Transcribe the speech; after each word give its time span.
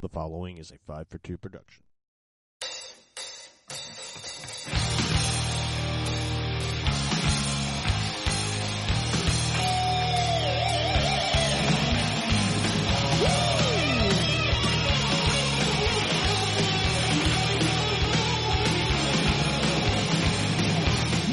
The 0.00 0.08
following 0.08 0.58
is 0.58 0.70
a 0.70 0.78
5 0.86 1.08
for 1.08 1.18
2 1.18 1.38
production. 1.38 1.82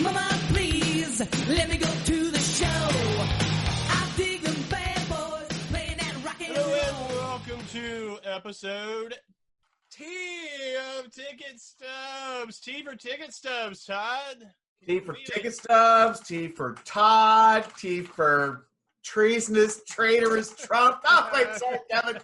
Mama, 0.02 0.28
please 0.54 1.22
let 1.48 1.70
me 1.70 1.78
go 1.78 1.88
to 2.06 2.25
to 7.76 8.18
episode 8.24 9.16
T 9.92 10.06
of 10.98 11.12
Ticket 11.12 11.60
Stubs. 11.60 12.62
T 12.62 12.82
for 12.82 12.96
Ticket 12.96 13.34
Stubs, 13.34 13.86
Todd. 13.86 14.48
T 14.88 15.02
for 15.02 15.14
ticket 15.26 15.54
stubs, 15.54 16.22
T 16.22 16.48
for 16.48 16.76
Todd, 16.86 17.66
T 17.78 18.02
for 18.02 18.68
treasonous, 19.04 19.84
traitorous 19.84 20.56
Trump. 20.56 21.02
Oh, 21.06 21.30
wait, 21.34 21.48
sorry, 21.56 21.80
Kevin. 21.92 22.22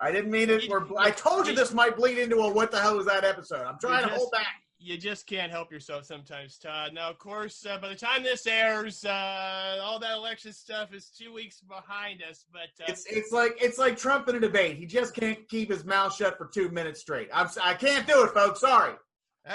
I 0.00 0.10
didn't 0.10 0.30
mean 0.30 0.48
it. 0.48 0.70
We're, 0.70 0.86
I 0.98 1.10
told 1.10 1.48
you 1.48 1.54
this 1.54 1.74
might 1.74 1.96
bleed 1.96 2.16
into 2.16 2.36
a 2.36 2.50
what 2.50 2.70
the 2.70 2.80
hell 2.80 2.96
was 2.96 3.06
that 3.06 3.24
episode. 3.24 3.66
I'm 3.66 3.78
trying 3.78 4.08
to 4.08 4.14
hold 4.14 4.30
back. 4.32 4.63
You 4.84 4.98
just 4.98 5.26
can't 5.26 5.50
help 5.50 5.72
yourself 5.72 6.04
sometimes, 6.04 6.58
Todd. 6.58 6.92
Now, 6.92 7.08
of 7.08 7.18
course, 7.18 7.64
uh, 7.64 7.78
by 7.78 7.88
the 7.88 7.94
time 7.94 8.22
this 8.22 8.46
airs, 8.46 9.02
uh, 9.06 9.78
all 9.82 9.98
that 9.98 10.12
election 10.12 10.52
stuff 10.52 10.92
is 10.92 11.08
two 11.08 11.32
weeks 11.32 11.60
behind 11.60 12.22
us. 12.22 12.44
But 12.52 12.68
uh, 12.82 12.92
It's 12.92 13.06
it's 13.06 13.32
like 13.32 13.56
it's 13.62 13.78
like 13.78 13.96
Trump 13.96 14.28
in 14.28 14.36
a 14.36 14.40
debate. 14.40 14.76
He 14.76 14.84
just 14.84 15.14
can't 15.14 15.48
keep 15.48 15.70
his 15.70 15.86
mouth 15.86 16.14
shut 16.14 16.36
for 16.36 16.50
two 16.52 16.68
minutes 16.68 17.00
straight. 17.00 17.30
I'm 17.32 17.48
I 17.62 17.72
can't 17.72 18.06
do 18.06 18.24
it, 18.24 18.34
folks. 18.34 18.60
Sorry. 18.60 18.92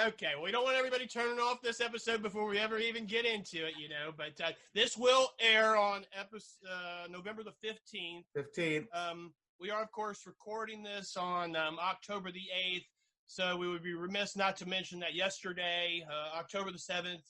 Okay, 0.06 0.32
we 0.42 0.50
don't 0.50 0.64
want 0.64 0.76
everybody 0.76 1.06
turning 1.06 1.38
off 1.38 1.62
this 1.62 1.80
episode 1.80 2.22
before 2.22 2.46
we 2.46 2.58
ever 2.58 2.78
even 2.78 3.06
get 3.06 3.24
into 3.24 3.66
it, 3.66 3.74
you 3.78 3.88
know. 3.88 4.12
But 4.16 4.44
uh, 4.44 4.50
this 4.74 4.96
will 4.96 5.28
air 5.38 5.76
on 5.76 6.06
episode, 6.18 6.68
uh, 6.68 7.06
November 7.08 7.44
the 7.44 7.54
fifteenth. 7.62 8.26
Fifteen. 8.34 8.88
Um, 8.92 9.32
we 9.60 9.70
are, 9.70 9.82
of 9.82 9.92
course, 9.92 10.26
recording 10.26 10.82
this 10.82 11.18
on 11.18 11.54
um, 11.54 11.78
October 11.78 12.32
the 12.32 12.48
8th, 12.74 12.86
so 13.30 13.56
we 13.56 13.68
would 13.68 13.84
be 13.84 13.94
remiss 13.94 14.36
not 14.36 14.56
to 14.56 14.68
mention 14.68 14.98
that 14.98 15.14
yesterday, 15.14 16.04
uh, 16.10 16.36
October 16.36 16.72
the 16.72 16.78
7th, 16.78 17.22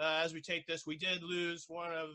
uh, 0.00 0.22
as 0.24 0.32
we 0.32 0.40
take 0.40 0.64
this, 0.68 0.86
we 0.86 0.96
did 0.96 1.24
lose 1.24 1.64
one 1.66 1.92
of 1.92 2.10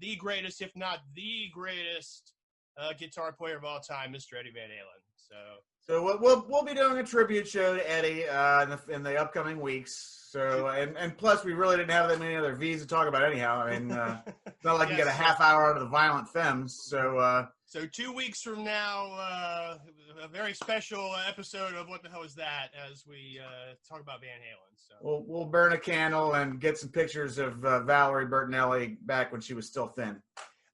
the 0.00 0.16
greatest, 0.16 0.62
if 0.62 0.74
not 0.74 1.00
the 1.14 1.50
greatest, 1.52 2.32
uh, 2.80 2.94
guitar 2.98 3.30
player 3.30 3.58
of 3.58 3.64
all 3.64 3.78
time, 3.80 4.10
Mr. 4.10 4.40
Eddie 4.40 4.52
Van 4.54 4.70
Halen. 4.70 5.02
So, 5.16 5.34
So 5.80 6.02
we'll, 6.02 6.18
we'll 6.18 6.46
we'll 6.48 6.64
be 6.64 6.72
doing 6.72 6.96
a 6.96 7.04
tribute 7.04 7.46
show 7.46 7.76
to 7.76 7.90
Eddie 7.90 8.26
uh, 8.26 8.62
in 8.62 8.70
the 8.70 8.80
in 8.88 9.02
the 9.02 9.18
upcoming 9.18 9.60
weeks. 9.60 10.21
So 10.32 10.68
and 10.68 10.96
and 10.96 11.14
plus 11.18 11.44
we 11.44 11.52
really 11.52 11.76
didn't 11.76 11.90
have 11.90 12.08
that 12.08 12.18
many 12.18 12.34
other 12.36 12.54
V's 12.54 12.80
to 12.80 12.86
talk 12.86 13.06
about 13.06 13.22
anyhow. 13.22 13.60
I 13.60 13.78
mean, 13.78 13.92
uh, 13.92 14.22
it's 14.46 14.64
not 14.64 14.78
like 14.78 14.88
you 14.88 14.96
Yes. 14.96 15.04
get 15.04 15.14
a 15.14 15.22
half 15.22 15.42
hour 15.42 15.68
out 15.68 15.76
of 15.76 15.82
the 15.82 15.88
Violent 15.90 16.26
Femmes. 16.26 16.74
So. 16.84 17.18
Uh, 17.18 17.48
so 17.66 17.84
two 17.84 18.14
weeks 18.14 18.40
from 18.40 18.64
now, 18.64 19.12
uh, 19.12 19.78
a 20.22 20.28
very 20.28 20.54
special 20.54 21.14
episode 21.28 21.74
of 21.74 21.86
What 21.86 22.02
the 22.02 22.08
Hell 22.08 22.22
Is 22.22 22.34
That 22.34 22.68
as 22.90 23.04
we 23.06 23.40
uh, 23.44 23.74
talk 23.86 24.00
about 24.00 24.22
Van 24.22 24.38
Halen. 24.38 24.74
So. 24.76 24.94
We'll 25.02 25.22
we'll 25.26 25.44
burn 25.44 25.74
a 25.74 25.78
candle 25.78 26.32
and 26.32 26.58
get 26.58 26.78
some 26.78 26.88
pictures 26.88 27.36
of 27.36 27.62
uh, 27.66 27.80
Valerie 27.82 28.26
Bertinelli 28.26 28.96
back 29.02 29.32
when 29.32 29.42
she 29.42 29.52
was 29.52 29.66
still 29.66 29.88
thin. 29.88 30.16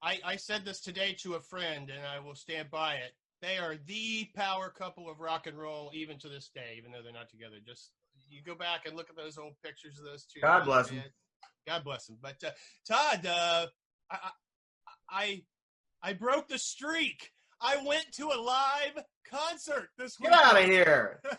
I, 0.01 0.19
I 0.23 0.35
said 0.37 0.63
this 0.63 0.79
today 0.79 1.17
to 1.19 1.33
a 1.33 1.41
friend, 1.41 1.89
and 1.89 2.07
I 2.07 2.19
will 2.19 2.35
stand 2.35 2.71
by 2.71 2.93
it. 2.95 3.11
They 3.41 3.57
are 3.57 3.75
the 3.87 4.29
power 4.35 4.69
couple 4.69 5.09
of 5.09 5.19
rock 5.19 5.47
and 5.47 5.57
roll, 5.57 5.91
even 5.93 6.17
to 6.19 6.29
this 6.29 6.47
day, 6.47 6.75
even 6.77 6.93
though 6.93 7.01
they're 7.03 7.11
not 7.11 7.29
together. 7.29 7.57
Just 7.65 7.91
you 8.29 8.41
go 8.45 8.55
back 8.55 8.85
and 8.85 8.95
look 8.95 9.09
at 9.09 9.15
those 9.15 9.37
old 9.37 9.53
pictures 9.63 9.99
of 9.99 10.05
those 10.05 10.25
two. 10.25 10.41
God 10.41 10.65
bless 10.65 10.91
Man, 10.91 11.03
God 11.67 11.83
bless 11.83 12.07
them. 12.07 12.17
But 12.21 12.43
uh, 12.43 12.51
Todd, 12.87 13.25
uh, 13.25 13.67
I, 14.11 14.17
I 14.17 14.31
I 15.09 15.41
I 16.01 16.13
broke 16.13 16.47
the 16.47 16.57
streak. 16.57 17.31
I 17.61 17.83
went 17.85 18.05
to 18.13 18.27
a 18.27 18.39
live 18.39 19.03
concert 19.29 19.89
this 19.97 20.19
week. 20.19 20.31
Get 20.31 20.39
out 20.39 20.57
of 20.57 20.65
here! 20.65 21.21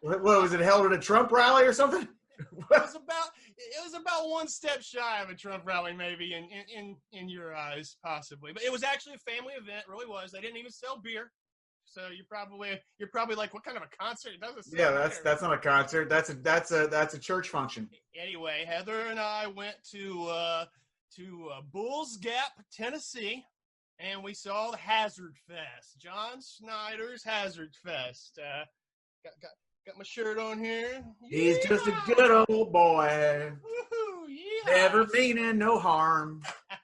What, 0.00 0.22
was 0.22 0.52
it? 0.52 0.60
Held 0.60 0.84
at 0.84 0.92
a 0.92 0.98
Trump 0.98 1.32
rally 1.32 1.64
or 1.64 1.72
something? 1.72 2.06
it 2.38 2.46
was 2.52 2.94
about 2.94 3.28
it 3.56 3.82
was 3.82 3.94
about 3.94 4.28
one 4.28 4.48
step 4.48 4.82
shy 4.82 5.22
of 5.22 5.30
a 5.30 5.34
Trump 5.34 5.64
rally, 5.64 5.94
maybe 5.94 6.34
in 6.34 6.44
in 6.44 6.64
in, 6.76 6.96
in 7.12 7.28
your 7.30 7.54
eyes, 7.54 7.96
possibly. 8.04 8.52
But 8.52 8.64
it 8.64 8.72
was 8.72 8.82
actually 8.82 9.14
a 9.14 9.30
family 9.30 9.54
event. 9.54 9.84
It 9.88 9.90
really 9.90 10.06
was. 10.06 10.30
They 10.30 10.40
didn't 10.42 10.58
even 10.58 10.72
sell 10.72 11.00
beer, 11.02 11.32
so 11.94 12.08
you're 12.14 12.26
probably 12.28 12.80
you're 12.98 13.08
probably 13.08 13.36
like, 13.36 13.54
what 13.54 13.64
kind 13.64 13.76
of 13.76 13.84
a 13.84 13.96
concert? 13.96 14.32
It 14.34 14.40
doesn't. 14.40 14.66
Yeah, 14.76 14.90
that's 14.90 15.18
that's 15.20 15.42
not 15.42 15.52
a 15.52 15.58
concert. 15.58 16.08
That's 16.08 16.30
a 16.30 16.34
that's 16.34 16.72
a 16.72 16.88
that's 16.88 17.14
a 17.14 17.18
church 17.18 17.48
function. 17.48 17.88
Anyway, 18.20 18.64
Heather 18.66 19.06
and 19.06 19.20
I 19.20 19.46
went 19.46 19.76
to 19.92 20.24
uh, 20.24 20.64
to 21.16 21.50
uh, 21.54 21.60
Bulls 21.72 22.16
Gap, 22.16 22.52
Tennessee, 22.72 23.44
and 24.00 24.24
we 24.24 24.34
saw 24.34 24.72
the 24.72 24.76
Hazard 24.76 25.36
Fest, 25.46 25.98
John 25.98 26.40
Schneider's 26.40 27.22
Hazard 27.22 27.74
Fest. 27.84 28.38
Uh, 28.38 28.64
got 29.22 29.34
got 29.40 29.52
got 29.86 29.96
my 29.96 30.04
shirt 30.04 30.38
on 30.38 30.58
here. 30.58 31.04
He's 31.30 31.58
just 31.64 31.86
a 31.86 31.94
good 32.06 32.44
old 32.48 32.72
boy, 32.72 33.52
Woohoo, 33.52 34.26
yeehaw! 34.28 34.66
never 34.66 35.06
meaning 35.12 35.58
no 35.58 35.78
harm. 35.78 36.42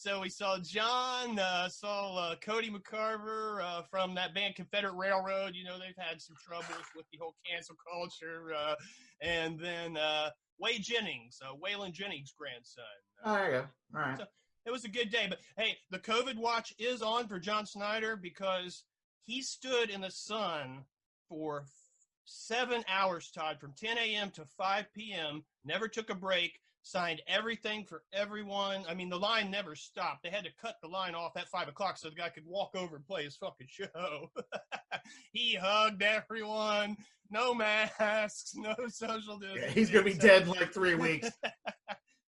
So 0.00 0.20
we 0.20 0.28
saw 0.28 0.58
John, 0.60 1.40
uh, 1.40 1.68
saw 1.68 2.16
uh, 2.16 2.36
Cody 2.36 2.70
McCarver 2.70 3.60
uh, 3.60 3.82
from 3.90 4.14
that 4.14 4.32
band 4.32 4.54
Confederate 4.54 4.94
Railroad. 4.94 5.56
You 5.56 5.64
know, 5.64 5.76
they've 5.76 5.92
had 5.98 6.22
some 6.22 6.36
troubles 6.40 6.84
with 6.94 7.04
the 7.10 7.18
whole 7.18 7.34
cancel 7.44 7.74
culture. 7.92 8.52
Uh, 8.56 8.76
and 9.20 9.58
then 9.58 9.96
uh, 9.96 10.30
Wade 10.60 10.84
Jennings, 10.84 11.40
uh, 11.44 11.52
Waylon 11.56 11.90
Jennings' 11.90 12.32
grandson. 12.38 12.84
Oh, 13.24 13.32
there 13.32 13.44
you 13.46 13.50
go. 13.50 13.66
All 13.96 14.00
right. 14.06 14.20
It 14.64 14.70
was 14.70 14.84
a 14.84 14.88
good 14.88 15.10
day. 15.10 15.26
But 15.28 15.40
hey, 15.56 15.76
the 15.90 15.98
COVID 15.98 16.36
watch 16.36 16.72
is 16.78 17.02
on 17.02 17.26
for 17.26 17.40
John 17.40 17.66
Schneider 17.66 18.14
because 18.14 18.84
he 19.24 19.42
stood 19.42 19.90
in 19.90 20.00
the 20.00 20.12
sun 20.12 20.84
for 21.28 21.64
seven 22.24 22.84
hours, 22.88 23.32
Todd, 23.32 23.58
from 23.60 23.72
10 23.76 23.98
a.m. 23.98 24.30
to 24.36 24.44
5 24.44 24.92
p.m., 24.94 25.42
never 25.64 25.88
took 25.88 26.08
a 26.08 26.14
break, 26.14 26.60
signed 26.82 27.20
everything 27.28 27.84
for 27.84 28.02
everyone. 28.12 28.84
I 28.88 28.94
mean, 28.94 29.08
the 29.10 29.18
line 29.18 29.50
never 29.50 29.74
stopped. 29.74 30.22
They 30.22 30.30
had 30.30 30.44
to 30.44 30.50
cut 30.60 30.76
the 30.82 30.88
line 30.88 31.14
off 31.14 31.36
at 31.36 31.48
5 31.48 31.68
o'clock 31.68 31.98
so 31.98 32.08
the 32.08 32.14
guy 32.14 32.30
could 32.30 32.46
walk 32.46 32.70
over 32.74 32.96
and 32.96 33.06
play 33.06 33.24
his 33.24 33.36
fucking 33.36 33.66
show. 33.68 34.30
he 35.32 35.54
hugged 35.54 36.02
everyone. 36.02 36.96
No 37.30 37.52
masks, 37.54 38.52
no 38.56 38.74
social 38.88 39.38
Yeah, 39.42 39.48
distancing. 39.54 39.72
he's 39.74 39.90
gonna 39.90 40.04
be 40.04 40.14
dead 40.14 40.42
in 40.42 40.48
like 40.48 40.72
three 40.72 40.94
weeks. 40.94 41.28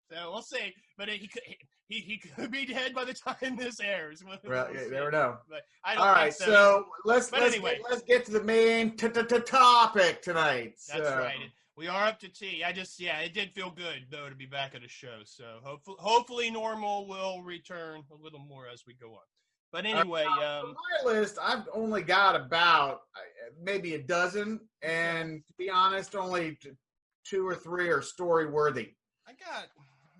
So 0.09 0.31
we'll 0.31 0.41
see. 0.41 0.73
But 0.97 1.09
he 1.09 1.27
could 1.27 1.41
he, 1.89 1.99
he 1.99 2.17
could 2.17 2.49
be 2.49 2.65
dead 2.65 2.95
by 2.95 3.03
the 3.03 3.13
time 3.13 3.55
this 3.59 3.81
airs. 3.81 4.23
We'll- 4.25 4.37
Well, 4.45 4.67
we'll 4.71 4.79
yeah, 4.79 4.85
you 4.85 4.91
never 4.91 5.11
know. 5.11 5.35
But 5.49 5.63
I 5.83 5.95
don't 5.95 6.03
All 6.07 6.13
right, 6.13 6.33
so. 6.33 6.45
so 6.45 6.85
let's 7.03 7.29
But 7.29 7.41
let's 7.41 7.55
anyway. 7.55 7.79
get, 7.81 7.91
let's 7.91 8.03
get 8.03 8.25
to 8.27 8.31
the 8.31 8.41
main 8.43 8.95
t- 8.95 9.09
t- 9.09 9.23
t- 9.23 9.39
topic 9.41 10.21
tonight. 10.21 10.75
That's 10.87 11.09
So- 11.09 11.17
right. 11.19 11.35
We 11.77 11.87
are 11.87 12.07
up 12.07 12.19
to 12.21 12.27
T. 12.27 12.63
I 12.63 12.71
just 12.71 12.99
yeah, 12.99 13.19
it 13.19 13.35
did 13.35 13.53
feel 13.53 13.69
good 13.69 14.07
though 14.09 14.29
to 14.29 14.35
be 14.35 14.47
back 14.47 14.73
at 14.73 14.83
a 14.83 14.87
show. 14.87 15.19
So 15.25 15.59
hopefully 15.61 15.97
hopefully 15.99 16.49
normal 16.49 17.07
will 17.07 17.43
return 17.43 18.01
a 18.11 18.15
little 18.15 18.39
more 18.39 18.67
as 18.67 18.83
we 18.87 18.95
go 18.95 19.11
on. 19.11 19.21
But 19.71 19.85
anyway, 19.85 20.25
On 20.25 20.63
um, 20.63 20.75
my 21.05 21.11
list, 21.11 21.37
I've 21.39 21.67
only 21.71 22.01
got 22.01 22.35
about 22.35 23.01
uh, 23.15 23.51
maybe 23.61 23.93
a 23.93 23.99
dozen, 23.99 24.61
and 24.81 25.43
to 25.45 25.53
be 25.59 25.69
honest, 25.69 26.15
only 26.15 26.57
two 27.23 27.47
or 27.47 27.53
three 27.53 27.89
are 27.89 28.01
story 28.01 28.49
worthy. 28.49 28.93
I 29.27 29.33
got. 29.33 29.65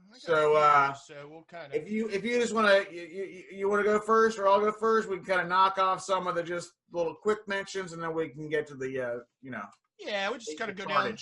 I 0.09 0.13
got 0.13 0.21
So, 0.21 0.55
uh, 0.55 0.93
so 0.93 1.27
we'll 1.27 1.45
kind 1.49 1.73
of. 1.73 1.81
If 1.81 1.89
you 1.89 2.07
if 2.09 2.23
you 2.23 2.39
just 2.39 2.53
want 2.53 2.67
to 2.67 2.93
you, 2.93 3.01
you, 3.01 3.43
you 3.51 3.69
want 3.69 3.83
to 3.83 3.91
go 3.91 3.99
first, 3.99 4.37
or 4.37 4.47
I'll 4.47 4.59
go 4.59 4.71
first, 4.71 5.09
we 5.09 5.15
can 5.15 5.25
kind 5.25 5.41
of 5.41 5.47
knock 5.47 5.79
off 5.79 6.03
some 6.03 6.27
of 6.27 6.35
the 6.35 6.43
just 6.43 6.73
little 6.91 7.15
quick 7.15 7.47
mentions, 7.47 7.93
and 7.93 8.03
then 8.03 8.13
we 8.13 8.29
can 8.29 8.47
get 8.47 8.67
to 8.67 8.75
the 8.75 9.01
uh, 9.01 9.19
you 9.41 9.49
know 9.49 9.63
Yeah, 9.97 10.29
we 10.29 10.37
just 10.37 10.59
kind 10.59 10.69
of 10.69 10.77
go 10.77 10.85
down. 10.85 11.17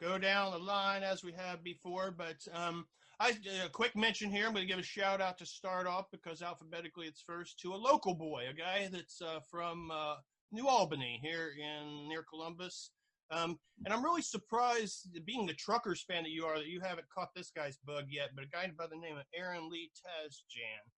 Go 0.00 0.18
down 0.18 0.52
the 0.52 0.58
line 0.58 1.02
as 1.02 1.24
we 1.24 1.32
have 1.32 1.62
before. 1.64 2.10
But 2.10 2.36
um, 2.52 2.86
I 3.20 3.36
a 3.64 3.68
quick 3.68 3.96
mention 3.96 4.30
here. 4.30 4.46
I'm 4.46 4.52
going 4.52 4.66
to 4.66 4.72
give 4.72 4.78
a 4.78 4.82
shout 4.82 5.20
out 5.20 5.38
to 5.38 5.46
start 5.46 5.86
off 5.86 6.06
because 6.12 6.40
alphabetically 6.40 7.06
it's 7.06 7.22
first 7.22 7.58
to 7.60 7.74
a 7.74 7.76
local 7.76 8.14
boy, 8.14 8.44
a 8.48 8.54
guy 8.54 8.88
that's 8.92 9.20
uh, 9.20 9.40
from 9.50 9.90
uh, 9.90 10.16
New 10.52 10.68
Albany 10.68 11.18
here 11.22 11.52
in 11.58 12.08
near 12.08 12.24
Columbus. 12.28 12.90
Um, 13.30 13.58
and 13.84 13.92
I'm 13.92 14.04
really 14.04 14.22
surprised, 14.22 15.08
being 15.26 15.46
the 15.46 15.52
truckers 15.52 16.02
fan 16.02 16.22
that 16.22 16.30
you 16.30 16.44
are, 16.46 16.58
that 16.58 16.66
you 16.66 16.80
haven't 16.80 17.08
caught 17.14 17.34
this 17.34 17.50
guy's 17.54 17.76
bug 17.84 18.04
yet. 18.08 18.30
But 18.34 18.44
a 18.44 18.48
guy 18.48 18.70
by 18.78 18.86
the 18.86 18.96
name 18.96 19.16
of 19.16 19.24
Aaron 19.34 19.68
Lee 19.68 19.90
Tasjan. 19.96 20.90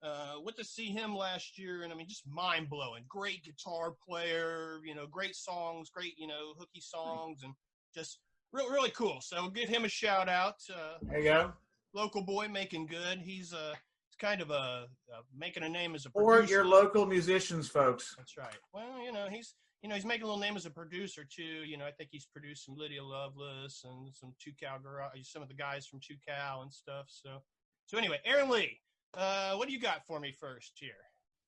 Uh, 0.00 0.40
went 0.44 0.56
to 0.56 0.64
see 0.64 0.86
him 0.86 1.14
last 1.14 1.58
year, 1.58 1.82
and 1.82 1.92
I 1.92 1.96
mean, 1.96 2.08
just 2.08 2.26
mind 2.28 2.70
blowing. 2.70 3.02
Great 3.08 3.44
guitar 3.44 3.94
player, 4.08 4.78
you 4.84 4.94
know, 4.94 5.08
great 5.08 5.34
songs, 5.34 5.90
great, 5.90 6.14
you 6.16 6.28
know, 6.28 6.54
hooky 6.56 6.80
songs, 6.80 7.42
and 7.42 7.52
just 7.94 8.20
really, 8.52 8.70
really 8.70 8.90
cool. 8.90 9.18
So 9.20 9.48
give 9.50 9.68
him 9.68 9.84
a 9.84 9.88
shout 9.88 10.28
out. 10.28 10.54
Uh, 10.72 10.98
there 11.02 11.18
you 11.18 11.24
go. 11.24 11.52
local 11.94 12.22
boy 12.22 12.48
making 12.48 12.86
good. 12.86 13.18
He's 13.20 13.52
a 13.52 13.58
uh, 13.58 13.74
kind 14.20 14.40
of 14.40 14.50
a, 14.50 14.86
uh 15.14 15.20
making 15.36 15.62
a 15.62 15.68
name 15.68 15.94
as 15.94 16.04
a 16.06 16.10
Or 16.14 16.36
producer. 16.36 16.54
your 16.54 16.64
local 16.64 17.06
musicians, 17.06 17.68
folks. 17.68 18.14
That's 18.16 18.36
right. 18.36 18.56
Well, 18.72 19.02
you 19.04 19.12
know, 19.12 19.26
he's 19.30 19.54
you 19.82 19.88
know 19.88 19.94
he's 19.94 20.04
making 20.04 20.24
a 20.24 20.26
little 20.26 20.40
name 20.40 20.56
as 20.56 20.66
a 20.66 20.70
producer 20.70 21.24
too. 21.24 21.42
You 21.42 21.76
know, 21.76 21.86
I 21.86 21.92
think 21.92 22.10
he's 22.12 22.26
produced 22.26 22.64
some 22.66 22.74
Lydia 22.76 23.02
Loveless 23.04 23.84
and 23.84 24.12
some 24.14 24.34
Two 24.42 24.52
Cow 24.60 24.78
Garage, 24.82 25.20
some 25.22 25.42
of 25.42 25.48
the 25.48 25.54
guys 25.54 25.86
from 25.86 26.00
Two 26.00 26.16
Cow 26.26 26.60
and 26.62 26.72
stuff. 26.72 27.06
So, 27.08 27.38
so 27.86 27.96
anyway, 27.96 28.18
Aaron 28.24 28.48
Lee, 28.50 28.80
uh, 29.16 29.54
what 29.54 29.68
do 29.68 29.72
you 29.74 29.80
got 29.80 30.04
for 30.06 30.18
me 30.18 30.32
first 30.38 30.72
here? 30.74 30.92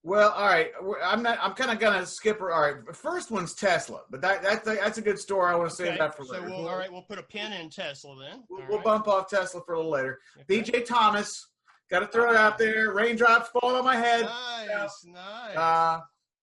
Well, 0.02 0.31
all 0.31 0.47
right. 0.47 0.70
I'm 1.05 1.23
not. 1.23 1.38
I'm 1.43 1.52
kind 1.52 1.70
of 1.70 1.79
gonna 1.79 2.06
skip. 2.06 2.38
her- 2.38 2.52
All 2.52 2.62
right. 2.62 2.87
the 2.87 2.93
First 2.93 3.31
one's 3.31 3.55
Tesla, 3.55 4.00
but 4.11 4.23
that 4.23 4.43
that's 4.43 4.67
a, 4.67 4.75
that's 4.76 4.97
a 4.99 5.02
good 5.02 5.19
story. 5.19 5.52
I 5.52 5.55
want 5.56 5.69
to 5.69 5.76
save 5.76 5.88
Okay, 5.88 5.99
that 5.99 6.17
for 6.17 6.25
so 6.25 6.32
later. 6.32 6.47
we'll, 6.47 6.69
all 6.69 6.79
right, 6.79 6.91
we'll 6.91 7.02
put 7.02 7.19
a 7.19 7.23
pin 7.23 7.52
in 7.52 7.69
Tesla 7.69 8.17
then. 8.19 8.44
We'll, 8.49 8.62
we'll 8.67 8.76
right. 8.79 8.85
bump 8.85 9.08
off 9.08 9.29
Tesla 9.29 9.61
for 9.67 9.75
a 9.75 9.76
little 9.76 9.91
later. 9.93 10.20
Okay. 10.41 10.62
BJ 10.62 10.87
Thomas, 10.87 11.49
got 11.91 12.00
to 12.00 12.06
throw 12.06 12.31
it 12.31 12.37
out 12.37 12.56
there. 12.56 12.93
Raindrops 12.94 13.50
falling 13.50 13.76
on 13.76 13.85
my 13.85 13.97
head. 13.97 14.23
Nice, 14.25 15.05
nice. 15.05 15.56
Uh, 15.56 16.00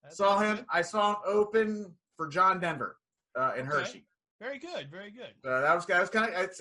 saw 0.09 0.37
him. 0.39 0.57
good. 0.57 0.65
I 0.71 0.81
saw 0.83 1.11
him 1.13 1.17
open 1.25 1.93
for 2.15 2.27
John 2.27 2.59
Denver 2.59 2.97
uh, 3.35 3.53
in 3.57 3.67
Okay. 3.67 3.77
Hershey. 3.79 4.03
Very 4.39 4.59
good, 4.59 4.91
very 4.91 5.09
good. 5.09 5.33
Uh, 5.43 5.61
that 5.61 5.73
was 5.73 5.87
that 5.87 5.99
was 5.99 6.11
kind 6.11 6.31
of 6.31 6.51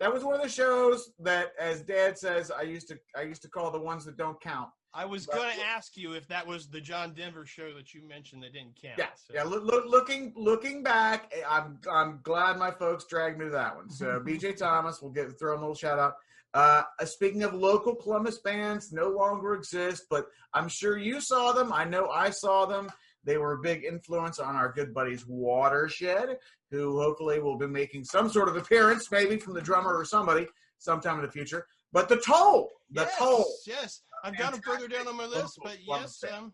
that 0.00 0.10
was 0.10 0.24
one 0.24 0.36
of 0.36 0.42
the 0.42 0.48
shows 0.48 1.10
that, 1.18 1.52
as 1.60 1.82
Dad 1.82 2.16
says, 2.16 2.50
I 2.50 2.62
used 2.62 2.88
to 2.88 2.98
I 3.14 3.22
used 3.22 3.42
to 3.42 3.48
call 3.50 3.70
the 3.70 3.78
ones 3.78 4.06
that 4.06 4.16
don't 4.16 4.40
count. 4.40 4.70
I 4.96 5.04
was 5.04 5.26
going 5.26 5.54
to 5.54 5.62
ask 5.62 5.96
you 5.96 6.14
if 6.14 6.26
that 6.28 6.46
was 6.46 6.68
the 6.68 6.80
John 6.80 7.12
Denver 7.12 7.44
show 7.44 7.74
that 7.74 7.92
you 7.92 8.00
mentioned 8.08 8.42
that 8.42 8.54
didn't 8.54 8.80
count. 8.80 8.94
Yeah, 8.96 9.08
so- 9.14 9.34
yeah. 9.34 9.42
Look, 9.42 9.64
look, 9.64 9.84
looking 9.86 10.32
looking 10.36 10.82
back, 10.82 11.30
eh, 11.36 11.42
I'm 11.48 11.78
I'm 11.90 12.20
glad 12.22 12.58
my 12.58 12.70
folks 12.70 13.04
dragged 13.04 13.38
me 13.38 13.44
to 13.44 13.50
that 13.50 13.76
one. 13.76 13.90
So 13.90 14.18
BJ 14.20 14.56
Thomas, 14.58 15.02
we'll 15.02 15.12
get 15.12 15.38
throw 15.38 15.54
a 15.54 15.60
little 15.60 15.74
shout 15.74 15.98
out. 15.98 16.14
Uh, 16.54 16.84
uh, 16.98 17.04
speaking 17.04 17.42
of 17.42 17.52
local 17.52 17.94
Columbus 17.94 18.38
bands, 18.38 18.90
no 18.90 19.10
longer 19.10 19.54
exist, 19.54 20.04
but 20.08 20.28
I'm 20.54 20.68
sure 20.68 20.96
you 20.96 21.20
saw 21.20 21.52
them. 21.52 21.70
I 21.70 21.84
know 21.84 22.08
I 22.08 22.30
saw 22.30 22.64
them. 22.64 22.90
They 23.24 23.36
were 23.36 23.54
a 23.54 23.58
big 23.58 23.84
influence 23.84 24.38
on 24.38 24.56
our 24.56 24.72
good 24.72 24.94
buddies 24.94 25.26
Watershed, 25.26 26.38
who 26.70 26.98
hopefully 26.98 27.40
will 27.40 27.58
be 27.58 27.66
making 27.66 28.04
some 28.04 28.30
sort 28.30 28.48
of 28.48 28.56
appearance, 28.56 29.10
maybe 29.10 29.36
from 29.36 29.52
the 29.52 29.60
drummer 29.60 29.94
or 29.94 30.04
somebody 30.06 30.46
sometime 30.78 31.18
in 31.18 31.26
the 31.26 31.30
future. 31.30 31.66
But 31.92 32.08
the 32.08 32.16
toll, 32.16 32.70
the 32.90 33.02
yes, 33.02 33.16
toll. 33.18 33.44
Yes, 33.66 34.02
I've 34.24 34.36
got 34.36 34.52
them 34.52 34.62
further 34.62 34.88
down 34.88 35.08
on 35.08 35.16
my 35.16 35.26
list, 35.26 35.58
but 35.62 35.78
yes, 35.86 36.22
um. 36.32 36.52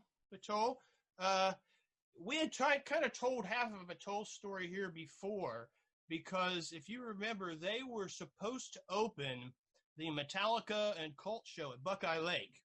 Uh, 1.18 1.52
we 2.20 2.36
had 2.36 2.52
tried 2.52 2.84
kind 2.84 3.04
of 3.04 3.12
told 3.12 3.44
half 3.44 3.70
of 3.80 3.90
a 3.90 3.94
toll 3.94 4.24
story 4.24 4.68
here 4.68 4.90
before 4.90 5.68
because 6.08 6.72
if 6.72 6.88
you 6.88 7.02
remember, 7.02 7.54
they 7.54 7.78
were 7.88 8.08
supposed 8.08 8.74
to 8.74 8.80
open 8.90 9.52
the 9.96 10.08
Metallica 10.08 10.94
and 11.02 11.16
Cult 11.16 11.42
show 11.46 11.72
at 11.72 11.82
Buckeye 11.82 12.18
Lake, 12.18 12.62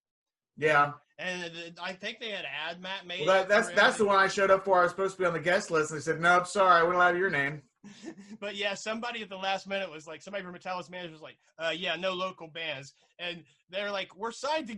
Yeah, 0.57 0.93
and 1.17 1.51
I 1.81 1.93
think 1.93 2.19
they 2.19 2.29
had 2.29 2.45
ad 2.45 2.81
Matt 2.81 3.05
made. 3.05 3.25
well, 3.25 3.37
that, 3.37 3.49
that's 3.49 3.69
that's 3.71 3.97
the 3.97 4.05
one 4.05 4.17
I 4.17 4.27
showed 4.27 4.51
up 4.51 4.65
for. 4.65 4.79
I 4.79 4.83
was 4.83 4.91
supposed 4.91 5.15
to 5.15 5.21
be 5.21 5.25
on 5.25 5.33
the 5.33 5.39
guest 5.39 5.71
list, 5.71 5.91
and 5.91 5.99
they 5.99 6.03
said, 6.03 6.19
"Nope, 6.19 6.47
sorry, 6.47 6.79
I 6.79 6.83
wouldn't 6.83 6.95
allow 6.97 7.11
your 7.11 7.29
name." 7.29 7.61
but 8.39 8.55
yeah, 8.55 8.73
somebody 8.73 9.21
at 9.21 9.29
the 9.29 9.37
last 9.37 9.67
minute 9.67 9.91
was 9.91 10.07
like, 10.07 10.21
somebody 10.21 10.43
from 10.43 10.53
Metallica's 10.53 10.89
manager 10.89 11.13
was 11.13 11.21
like, 11.21 11.37
uh, 11.59 11.73
yeah, 11.75 11.95
no 11.95 12.13
local 12.13 12.47
bands. 12.47 12.93
And 13.19 13.43
they're 13.71 13.91
like, 13.91 14.15
we're 14.15 14.31
signed 14.31 14.67
to 14.67 14.73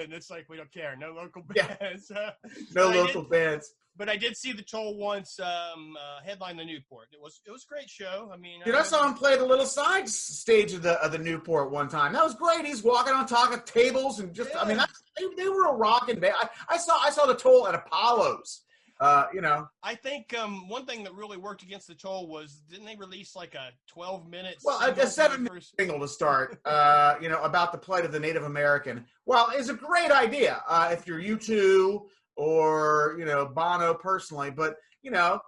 And 0.00 0.12
it's 0.12 0.28
like, 0.30 0.48
we 0.48 0.56
don't 0.56 0.72
care. 0.72 0.96
No 0.96 1.12
local 1.12 1.42
bands. 1.42 2.10
Uh, 2.16 2.30
No 2.74 2.88
local 2.90 3.22
did- 3.22 3.30
bands. 3.30 3.70
but 3.96 4.08
I 4.08 4.16
did 4.16 4.36
see 4.36 4.52
the 4.52 4.62
Toll 4.62 4.96
once 4.98 5.38
um, 5.40 5.96
uh, 5.96 6.20
headline 6.24 6.56
the 6.56 6.64
Newport. 6.64 7.08
It 7.12 7.20
was 7.20 7.40
it 7.46 7.50
was 7.50 7.64
a 7.64 7.68
great 7.72 7.88
show. 7.88 8.30
I 8.32 8.36
mean, 8.36 8.60
Dude, 8.64 8.74
I 8.74 8.82
saw 8.82 9.06
him 9.06 9.14
play 9.14 9.36
the 9.36 9.46
little 9.46 9.64
side 9.66 10.08
stage 10.08 10.72
of 10.72 10.82
the 10.82 10.94
of 11.04 11.12
the 11.12 11.18
Newport 11.18 11.70
one 11.70 11.88
time. 11.88 12.12
That 12.12 12.24
was 12.24 12.34
great. 12.34 12.66
He's 12.66 12.82
walking 12.82 13.14
on 13.14 13.26
top 13.26 13.52
of 13.52 13.64
tables 13.64 14.18
and 14.20 14.34
just, 14.34 14.50
I 14.56 14.66
mean, 14.66 14.76
that's, 14.78 15.02
they, 15.16 15.24
they 15.42 15.48
were 15.48 15.68
a 15.68 15.72
rocking 15.74 16.18
band. 16.20 16.34
I, 16.42 16.48
I 16.74 16.76
saw 16.76 16.98
I 17.00 17.10
saw 17.10 17.26
the 17.26 17.34
toll 17.34 17.66
at 17.68 17.74
Apollo's. 17.74 18.62
Uh, 18.98 19.26
you 19.34 19.40
know, 19.42 19.68
I 19.82 19.94
think 19.94 20.34
um, 20.38 20.68
one 20.68 20.86
thing 20.86 21.04
that 21.04 21.14
really 21.14 21.36
worked 21.36 21.62
against 21.62 21.86
the 21.86 21.94
Toll 21.94 22.28
was 22.28 22.62
didn't 22.70 22.86
they 22.86 22.96
release 22.96 23.36
like 23.36 23.54
a 23.54 23.68
12 23.88 24.28
minute 24.28 24.56
Well, 24.64 24.78
a- 24.80 24.84
a 24.90 24.94
single 24.94 25.06
seven 25.06 25.46
first- 25.46 25.74
single 25.78 26.00
to 26.00 26.08
start. 26.08 26.58
Uh, 26.66 27.16
you 27.20 27.28
know 27.28 27.42
about 27.42 27.72
the 27.72 27.78
plight 27.78 28.04
of 28.04 28.12
the 28.12 28.18
Native 28.20 28.42
American. 28.44 29.04
Well, 29.26 29.50
it's 29.52 29.68
a 29.68 29.74
great 29.74 30.10
idea 30.10 30.62
uh, 30.68 30.88
if 30.92 31.06
you're 31.06 31.20
U 31.20 31.36
two 31.36 32.08
or 32.36 33.16
you 33.18 33.24
know 33.24 33.46
Bono 33.46 33.92
personally, 33.94 34.50
but 34.50 34.76
you 35.02 35.10
know 35.10 35.40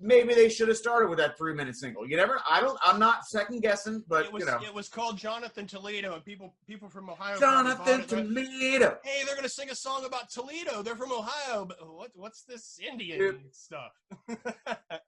maybe 0.00 0.34
they 0.34 0.48
should 0.48 0.68
have 0.68 0.76
started 0.76 1.08
with 1.08 1.18
that 1.18 1.36
three 1.38 1.54
minute 1.54 1.76
single. 1.76 2.08
You 2.08 2.16
never. 2.16 2.40
I 2.48 2.60
don't. 2.60 2.78
I'm 2.82 2.98
not 2.98 3.26
second 3.26 3.60
guessing, 3.62 4.04
but 4.08 4.26
it 4.26 4.32
was 4.32 4.44
you 4.44 4.50
know, 4.50 4.58
it 4.62 4.74
was 4.74 4.88
called 4.88 5.16
Jonathan 5.16 5.66
Toledo, 5.66 6.14
and 6.14 6.24
people 6.24 6.54
people 6.66 6.88
from 6.88 7.08
Ohio. 7.08 7.38
Jonathan 7.38 8.06
Toledo. 8.06 8.98
hey, 9.04 9.24
they're 9.24 9.36
gonna 9.36 9.48
sing 9.48 9.70
a 9.70 9.74
song 9.74 10.04
about 10.04 10.30
Toledo. 10.30 10.82
They're 10.82 10.96
from 10.96 11.12
Ohio, 11.12 11.64
but 11.64 11.78
what 11.88 12.10
what's 12.14 12.42
this 12.42 12.78
Indian 12.86 13.18
Dude. 13.18 13.40
stuff? 13.52 13.92
all 14.28 14.36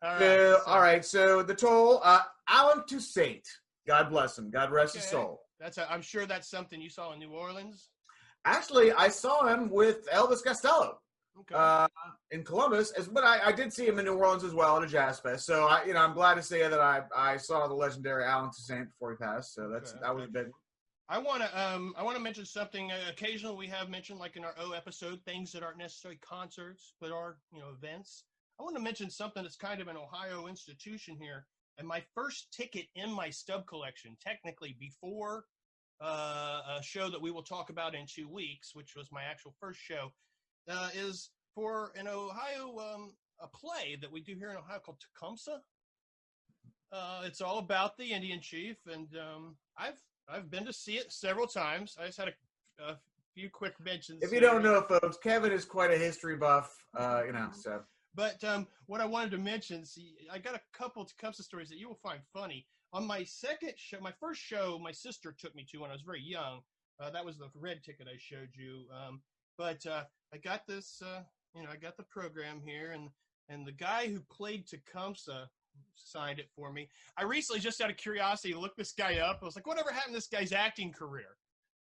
right, 0.02 0.19
So, 0.19 0.19
so 0.19 0.61
all 0.67 0.81
right, 0.81 1.05
so 1.05 1.43
the 1.43 1.55
toll, 1.55 2.00
uh, 2.05 2.20
Allen 2.49 2.84
Toussaint, 2.88 3.46
God 3.87 4.11
bless 4.11 4.38
him, 4.38 4.50
God 4.50 4.70
rest 4.70 4.94
his 4.94 5.05
soul. 5.05 5.43
That's 5.61 5.79
a, 5.79 5.91
I'm 5.91 6.02
sure 6.02 6.25
that's 6.25 6.49
something 6.49 6.81
you 6.81 6.91
saw 6.91 7.12
in 7.12 7.19
New 7.19 7.31
Orleans. 7.31 7.91
Actually, 8.44 8.93
I 8.93 9.08
saw 9.08 9.46
him 9.46 9.69
with 9.69 10.08
Elvis 10.11 10.43
Costello 10.44 11.00
Okay. 11.40 11.55
uh, 11.55 11.88
in 12.31 12.44
Columbus, 12.44 12.90
as 12.93 13.08
but 13.08 13.25
I, 13.25 13.46
I 13.46 13.52
did 13.52 13.73
see 13.73 13.87
him 13.87 13.99
in 13.99 14.05
New 14.05 14.14
Orleans 14.14 14.44
as 14.44 14.55
well 14.55 14.76
at 14.76 14.82
a 14.82 14.87
jazz 14.87 15.20
fest. 15.20 15.46
So 15.46 15.67
I, 15.67 15.85
you 15.85 15.94
know, 15.94 16.00
I'm 16.00 16.14
glad 16.14 16.35
to 16.35 16.43
say 16.43 16.67
that 16.67 16.81
I, 16.81 17.02
I 17.17 17.37
saw 17.37 17.67
the 17.69 17.75
legendary 17.75 18.25
Allen 18.25 18.50
Toussaint 18.50 18.88
before 18.90 19.12
he 19.12 19.17
passed. 19.17 19.55
So 19.55 19.69
that's 19.69 19.93
Okay, 19.93 20.00
that 20.02 20.14
was 20.14 20.25
a 20.25 20.29
big. 20.29 20.46
I 21.08 21.19
want 21.19 21.43
to 21.43 21.61
um 21.61 21.94
I 21.96 22.02
want 22.02 22.17
to 22.17 22.23
mention 22.23 22.44
something. 22.44 22.90
Uh, 22.90 22.96
occasionally, 23.11 23.56
we 23.56 23.67
have 23.69 23.88
mentioned 23.88 24.19
like 24.19 24.37
in 24.37 24.44
our 24.44 24.55
O 24.58 24.73
episode 24.73 25.20
things 25.25 25.52
that 25.52 25.62
aren't 25.62 25.79
necessarily 25.79 26.19
concerts, 26.19 26.94
but 27.00 27.12
are 27.12 27.38
you 27.52 27.61
know 27.61 27.70
events. 27.70 28.25
I 28.61 28.64
want 28.64 28.76
to 28.76 28.82
mention 28.82 29.08
something 29.08 29.43
that's 29.43 29.56
kind 29.56 29.81
of 29.81 29.88
an 29.88 29.96
Ohio 29.96 30.49
institution 30.49 31.17
here. 31.20 31.46
And 31.79 31.87
my 31.87 32.02
first 32.14 32.52
ticket 32.52 32.87
in 32.96 33.12
my 33.12 33.31
stub 33.31 33.67
collection, 33.69 34.17
technically 34.20 34.76
before 34.81 35.44
uh, 36.02 36.61
a 36.79 36.82
show 36.82 37.08
that 37.08 37.23
we 37.23 37.31
will 37.31 37.43
talk 37.43 37.70
about 37.70 37.94
in 37.94 38.05
two 38.06 38.29
weeks, 38.29 38.75
which 38.75 38.94
was 38.96 39.08
my 39.12 39.23
actual 39.23 39.55
first 39.61 39.79
show, 39.81 40.12
uh, 40.69 40.88
is 40.94 41.31
for 41.55 41.93
an 41.97 42.06
Ohio 42.06 42.79
um, 42.79 43.12
a 43.41 43.47
play 43.47 43.97
that 44.00 44.11
we 44.11 44.20
do 44.20 44.35
here 44.35 44.50
in 44.50 44.56
Ohio 44.56 44.79
called 44.79 44.99
Tecumseh. 45.00 45.61
Uh, 46.93 47.23
it's 47.25 47.41
all 47.41 47.59
about 47.59 47.97
the 47.99 48.12
Indian 48.12 48.41
chief, 48.41 48.76
and 48.87 49.09
um, 49.17 49.56
I've 49.76 50.00
I've 50.29 50.50
been 50.50 50.65
to 50.65 50.73
see 50.73 50.94
it 50.94 51.12
several 51.12 51.47
times. 51.47 51.97
I 52.00 52.06
just 52.06 52.19
had 52.19 52.29
a, 52.29 52.82
a 52.82 52.99
few 53.35 53.50
quick 53.50 53.75
mentions. 53.82 54.23
If 54.23 54.32
you 54.32 54.41
here. 54.41 54.49
don't 54.49 54.62
know, 54.62 54.82
folks, 54.82 55.17
Kevin 55.19 55.53
is 55.53 55.65
quite 55.65 55.91
a 55.91 55.99
history 55.99 56.37
buff. 56.37 56.75
Uh, 56.97 57.23
you 57.26 57.32
know, 57.32 57.49
so 57.53 57.81
But 58.15 58.43
um, 58.44 58.67
what 58.87 59.00
I 59.00 59.06
wanted 59.06 59.31
to 59.32 59.38
mention, 59.38 59.84
see, 59.84 60.17
I 60.32 60.39
got 60.39 60.55
a 60.55 60.60
couple 60.72 61.05
Tecumseh 61.05 61.43
stories 61.43 61.69
that 61.69 61.79
you 61.79 61.89
will 61.89 62.01
find 62.03 62.20
funny. 62.32 62.67
On 62.93 63.06
my 63.06 63.22
second 63.25 63.75
show, 63.77 63.98
my 64.01 64.13
first 64.19 64.41
show, 64.41 64.79
my 64.82 64.93
sister 64.93 65.34
took 65.39 65.55
me 65.55 65.67
to 65.70 65.79
when 65.79 65.91
I 65.91 65.93
was 65.93 66.03
very 66.03 66.22
young. 66.22 66.60
Uh, 67.01 67.10
that 67.10 67.25
was 67.25 67.37
the 67.37 67.48
red 67.55 67.82
ticket 67.84 68.08
I 68.08 68.17
showed 68.19 68.48
you. 68.55 68.87
Um, 68.91 69.20
but 69.58 69.84
uh, 69.87 70.05
I 70.32 70.39
got 70.39 70.67
this, 70.67 71.03
uh, 71.05 71.23
you 71.55 71.63
know, 71.63 71.70
I 71.70 71.77
got 71.77 71.97
the 71.97 72.03
program 72.05 72.61
here, 72.65 72.93
and 72.93 73.08
and 73.49 73.67
the 73.67 73.73
guy 73.73 74.08
who 74.08 74.20
played 74.31 74.67
Tecumseh 74.67 75.49
signed 75.94 76.39
it 76.39 76.49
for 76.55 76.73
me. 76.73 76.89
I 77.17 77.25
recently, 77.25 77.61
just 77.61 77.81
out 77.81 77.91
of 77.91 77.97
curiosity, 77.97 78.55
looked 78.55 78.77
this 78.77 78.93
guy 78.93 79.19
up. 79.19 79.39
I 79.43 79.44
was 79.44 79.56
like, 79.56 79.67
whatever 79.67 79.91
happened 79.91 80.15
to 80.15 80.19
this 80.19 80.29
guy's 80.29 80.53
acting 80.53 80.93
career? 80.93 81.37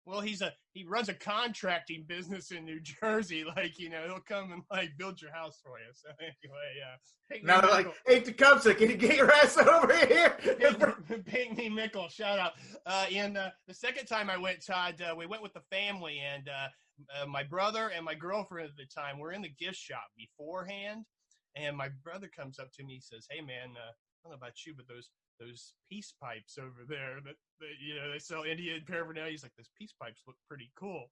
Well, 0.07 0.21
he's 0.21 0.41
a 0.41 0.55
he 0.73 0.85
runs 0.85 1.11
a 1.11 1.15
contracting 1.15 2.05
business 2.09 2.51
in 2.51 2.65
New 2.65 2.81
Jersey. 3.01 3.45
Like 3.45 3.79
you 3.79 3.91
know, 3.91 4.05
he'll 4.07 4.21
come 4.21 4.53
and 4.53 4.63
like 4.71 4.97
build 4.97 5.21
your 5.21 5.33
house 5.33 5.59
for 5.63 5.79
you. 5.79 5.93
So 5.93 6.09
anyway, 6.21 6.75
yeah. 6.79 6.97
Pink 7.31 7.45
now 7.45 7.61
they're 7.61 7.71
like, 7.71 7.93
"Hey, 8.07 8.21
Tecumseh, 8.21 8.75
can 8.75 8.89
you 8.89 8.97
get 8.97 9.17
your 9.17 9.31
ass 9.33 9.59
over 9.59 9.95
here?" 10.07 10.39
Me 11.57 11.69
Mickle, 11.69 12.09
shout 12.09 12.39
out. 12.39 12.53
Uh, 12.87 13.07
and 13.13 13.37
uh, 13.37 13.51
the 13.67 13.75
second 13.75 14.07
time 14.07 14.31
I 14.31 14.39
went, 14.39 14.65
Todd, 14.65 15.03
uh, 15.03 15.15
we 15.15 15.27
went 15.27 15.43
with 15.43 15.53
the 15.53 15.63
family, 15.71 16.21
and 16.21 16.49
uh, 17.21 17.27
my 17.27 17.43
brother 17.43 17.91
and 17.95 18.05
my 18.05 18.15
girlfriend 18.15 18.69
at 18.71 18.77
the 18.77 18.87
time 18.87 19.19
were 19.19 19.33
in 19.33 19.43
the 19.43 19.53
gift 19.59 19.77
shop 19.77 20.05
beforehand. 20.17 21.05
And 21.57 21.77
my 21.77 21.89
brother 22.05 22.29
comes 22.29 22.59
up 22.59 22.71
to 22.75 22.85
me, 22.85 23.01
says, 23.01 23.27
"Hey, 23.31 23.41
man, 23.41 23.75
uh, 23.77 23.91
I 23.91 24.23
don't 24.25 24.33
know 24.33 24.37
about 24.37 24.65
you, 24.67 24.75
but 24.77 24.87
those 24.89 25.11
those 25.41 25.73
peace 25.91 26.13
pipes 26.21 26.59
over 26.59 26.85
there 26.89 27.21
that, 27.25 27.35
that 27.61 27.69
you 27.81 27.95
know 27.97 28.11
they 28.13 28.19
sell 28.19 28.43
Indian 28.43 28.83
paraphernalia. 28.87 29.31
He's 29.31 29.43
like, 29.43 29.55
those 29.57 29.71
peace 29.79 29.95
pipes 30.01 30.23
look 30.27 30.37
pretty 30.47 30.71
cool." 30.79 31.11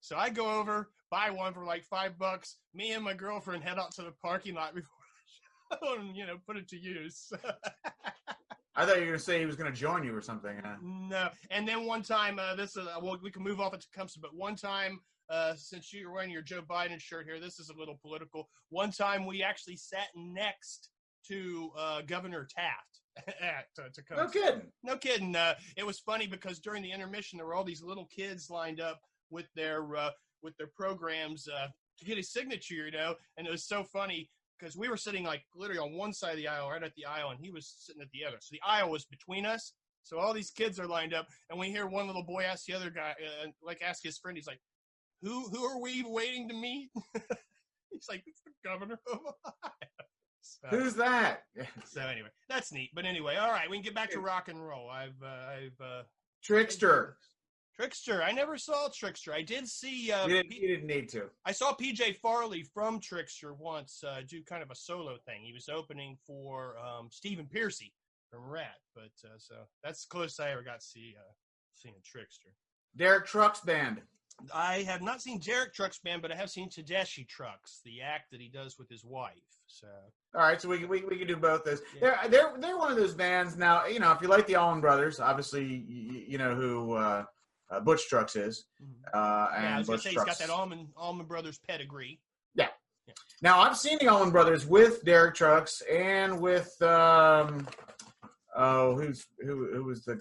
So 0.00 0.16
I 0.16 0.30
go 0.30 0.58
over, 0.60 0.90
buy 1.10 1.30
one 1.30 1.54
for 1.54 1.64
like 1.64 1.84
five 1.84 2.18
bucks. 2.18 2.56
Me 2.74 2.92
and 2.92 3.04
my 3.04 3.14
girlfriend 3.14 3.62
head 3.64 3.78
out 3.78 3.92
to 3.94 4.02
the 4.02 4.12
parking 4.22 4.54
lot 4.54 4.74
before 4.74 4.90
the 5.70 5.76
show 5.78 6.00
and 6.00 6.16
you 6.16 6.26
know 6.26 6.38
put 6.46 6.56
it 6.56 6.68
to 6.68 6.76
use. 6.76 7.30
I 8.76 8.84
thought 8.84 8.96
you 8.96 9.02
were 9.02 9.06
gonna 9.06 9.18
say 9.18 9.38
he 9.38 9.46
was 9.46 9.56
gonna 9.56 9.70
join 9.72 10.04
you 10.04 10.14
or 10.14 10.20
something. 10.20 10.58
Uh, 10.58 10.76
No. 10.82 11.28
And 11.50 11.66
then 11.68 11.84
one 11.86 12.02
time, 12.02 12.38
uh, 12.38 12.56
this 12.56 12.76
is, 12.76 12.86
uh, 12.86 12.98
well, 13.00 13.18
we 13.22 13.30
can 13.30 13.42
move 13.42 13.60
off 13.60 13.72
it 13.74 13.80
to 13.80 13.86
Tecumseh, 13.92 14.18
but 14.20 14.34
one 14.34 14.56
time, 14.56 14.98
uh, 15.30 15.54
since 15.56 15.92
you're 15.92 16.12
wearing 16.12 16.30
your 16.30 16.42
Joe 16.42 16.62
Biden 16.68 17.00
shirt 17.00 17.26
here, 17.26 17.40
this 17.40 17.58
is 17.58 17.70
a 17.70 17.78
little 17.78 17.98
political. 18.02 18.48
One 18.70 18.90
time 18.90 19.26
we 19.26 19.42
actually 19.42 19.76
sat 19.76 20.08
next 20.14 20.90
to 21.28 21.70
uh, 21.78 22.02
Governor 22.02 22.46
Taft 22.48 23.00
at 23.40 23.66
uh, 23.78 23.88
Tecumseh. 23.94 24.22
no 24.22 24.28
kidding. 24.28 24.62
No 24.82 24.96
kidding. 24.96 25.36
Uh, 25.36 25.54
it 25.76 25.86
was 25.86 25.98
funny 25.98 26.26
because 26.26 26.58
during 26.58 26.82
the 26.82 26.92
intermission, 26.92 27.38
there 27.38 27.46
were 27.46 27.54
all 27.54 27.64
these 27.64 27.82
little 27.82 28.06
kids 28.06 28.50
lined 28.50 28.80
up 28.80 29.00
with 29.30 29.46
their 29.54 29.96
uh, 29.96 30.10
with 30.42 30.56
their 30.58 30.70
programs 30.76 31.48
uh, 31.48 31.68
to 31.98 32.04
get 32.04 32.16
his 32.16 32.32
signature, 32.32 32.86
you 32.86 32.90
know. 32.90 33.14
And 33.36 33.46
it 33.46 33.50
was 33.50 33.66
so 33.66 33.84
funny 33.84 34.30
because 34.58 34.76
we 34.76 34.88
were 34.88 34.96
sitting 34.96 35.24
like 35.24 35.42
literally 35.54 35.80
on 35.80 35.96
one 35.96 36.12
side 36.12 36.32
of 36.32 36.36
the 36.36 36.48
aisle, 36.48 36.70
right 36.70 36.82
at 36.82 36.94
the 36.96 37.06
aisle, 37.06 37.30
and 37.30 37.40
he 37.40 37.50
was 37.50 37.74
sitting 37.78 38.02
at 38.02 38.10
the 38.12 38.24
other. 38.26 38.36
So 38.40 38.50
the 38.52 38.60
aisle 38.66 38.90
was 38.90 39.04
between 39.04 39.46
us. 39.46 39.72
So 40.02 40.18
all 40.18 40.34
these 40.34 40.50
kids 40.50 40.78
are 40.78 40.86
lined 40.86 41.14
up, 41.14 41.28
and 41.48 41.58
we 41.58 41.70
hear 41.70 41.86
one 41.86 42.06
little 42.06 42.22
boy 42.24 42.42
ask 42.42 42.66
the 42.66 42.74
other 42.74 42.90
guy, 42.90 43.14
uh, 43.42 43.46
like 43.62 43.80
ask 43.82 44.02
his 44.02 44.18
friend, 44.18 44.36
he's 44.36 44.46
like, 44.46 44.60
"Who 45.24 45.48
who 45.48 45.64
are 45.64 45.80
we 45.80 46.02
waiting 46.06 46.48
to 46.48 46.54
meet?" 46.54 46.90
he's 47.90 48.06
like, 48.08 48.22
"It's 48.26 48.42
the 48.44 48.52
governor 48.64 48.98
of 49.12 49.18
Ohio." 49.18 49.88
So, 50.40 50.68
Who's 50.68 50.94
that? 50.94 51.44
so 51.86 52.02
anyway, 52.02 52.28
that's 52.48 52.70
neat. 52.72 52.90
But 52.94 53.06
anyway, 53.06 53.36
all 53.36 53.50
right, 53.50 53.68
we 53.68 53.76
can 53.78 53.84
get 53.84 53.94
back 53.94 54.10
to 54.10 54.20
rock 54.20 54.48
and 54.48 54.64
roll. 54.64 54.90
I've 54.90 55.20
uh, 55.22 55.26
I've 55.26 55.80
uh, 55.80 56.02
Trixter. 56.46 57.14
Trixter. 57.80 58.22
I 58.22 58.30
never 58.30 58.56
saw 58.56 58.88
Trixter. 58.88 59.32
I 59.32 59.42
did 59.42 59.66
see. 59.66 60.12
Uh, 60.12 60.26
You 60.28 60.34
didn't, 60.34 60.50
P- 60.50 60.60
you 60.60 60.68
didn't 60.68 60.86
need 60.86 61.08
to. 61.10 61.24
I 61.44 61.50
saw 61.52 61.74
PJ 61.74 62.18
Farley 62.18 62.62
from 62.62 63.00
Trixter 63.00 63.56
once 63.56 64.04
uh, 64.06 64.20
do 64.28 64.42
kind 64.44 64.62
of 64.62 64.70
a 64.70 64.76
solo 64.76 65.16
thing. 65.26 65.42
He 65.42 65.52
was 65.52 65.68
opening 65.68 66.16
for 66.26 66.76
um, 66.78 67.08
Stephen 67.10 67.46
Pearcy 67.52 67.92
from 68.30 68.48
Ratt, 68.48 68.78
but 68.94 69.10
uh, 69.24 69.38
so 69.38 69.54
that's 69.82 70.04
the 70.06 70.10
closest 70.10 70.40
I 70.40 70.50
ever 70.52 70.62
got 70.62 70.80
to 70.80 70.86
see 70.86 71.16
uh, 71.18 71.32
seeing 71.74 71.94
a 71.96 72.02
Trixter. 72.18 72.52
Derek 72.96 73.26
Trucks 73.26 73.60
Band. 73.60 74.02
I 74.52 74.82
have 74.82 75.00
not 75.00 75.22
seen 75.22 75.38
Derek 75.38 75.72
Trucks 75.74 75.98
band, 75.98 76.20
but 76.22 76.30
I 76.32 76.36
have 76.36 76.50
seen 76.50 76.68
Tedeschi 76.68 77.26
Trucks, 77.26 77.80
the 77.84 78.02
act 78.02 78.30
that 78.30 78.40
he 78.40 78.48
does 78.48 78.78
with 78.78 78.88
his 78.90 79.04
wife. 79.04 79.32
So 79.66 79.86
All 80.34 80.40
right, 80.42 80.60
so 80.60 80.68
we 80.68 80.78
can 80.78 80.88
we, 80.88 81.02
we 81.02 81.16
can 81.16 81.26
do 81.26 81.36
both 81.36 81.64
those. 81.64 81.80
Yeah. 81.94 82.00
They're 82.00 82.30
they're 82.30 82.52
they're 82.60 82.78
one 82.78 82.90
of 82.90 82.96
those 82.96 83.14
bands 83.14 83.56
now. 83.56 83.86
You 83.86 84.00
know, 84.00 84.12
if 84.12 84.20
you 84.20 84.28
like 84.28 84.46
the 84.46 84.56
Allman 84.56 84.80
Brothers, 84.80 85.20
obviously 85.20 85.64
you, 85.64 86.24
you 86.28 86.38
know 86.38 86.54
who 86.54 86.92
uh, 86.94 87.24
uh, 87.70 87.80
Butch 87.80 88.08
Trucks 88.08 88.36
is. 88.36 88.66
Uh, 89.14 89.48
and 89.56 89.64
yeah, 89.64 89.74
I 89.74 89.78
was 89.78 89.86
Butch 89.86 90.02
say 90.02 90.10
he's 90.10 90.16
Trucks. 90.16 90.38
got 90.38 90.46
that 90.46 90.52
Allman 90.52 90.88
Allman 90.96 91.26
Brothers 91.26 91.58
pedigree. 91.66 92.20
Yeah. 92.54 92.68
Now 93.42 93.60
I've 93.60 93.76
seen 93.76 93.98
the 94.00 94.08
Allman 94.08 94.30
Brothers 94.30 94.66
with 94.66 95.04
Derek 95.04 95.34
Trucks 95.34 95.82
and 95.90 96.40
with 96.40 96.80
um 96.82 97.66
oh 98.56 98.94
who's 98.96 99.26
who 99.40 99.72
who 99.72 99.84
was 99.84 100.04
the 100.04 100.20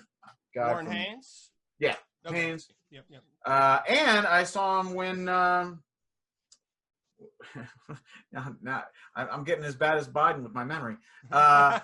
guy 0.55 0.67
Warren 0.70 0.86
from- 0.86 0.96
Haynes. 0.96 1.50
Yeah, 1.79 1.96
Okay. 2.25 2.41
Haynes. 2.41 2.69
Yep, 2.91 3.05
yep. 3.09 3.21
Uh, 3.45 3.79
and 3.89 4.25
I 4.27 4.43
saw 4.43 4.79
him 4.79 4.93
when 4.93 5.27
um 5.29 5.83
now, 8.31 8.55
now 8.61 8.83
I'm 9.15 9.43
getting 9.43 9.63
as 9.65 9.75
bad 9.75 9.97
as 9.97 10.07
Biden 10.07 10.43
with 10.43 10.53
my 10.53 10.63
memory. 10.63 10.97
Uh, 11.31 11.79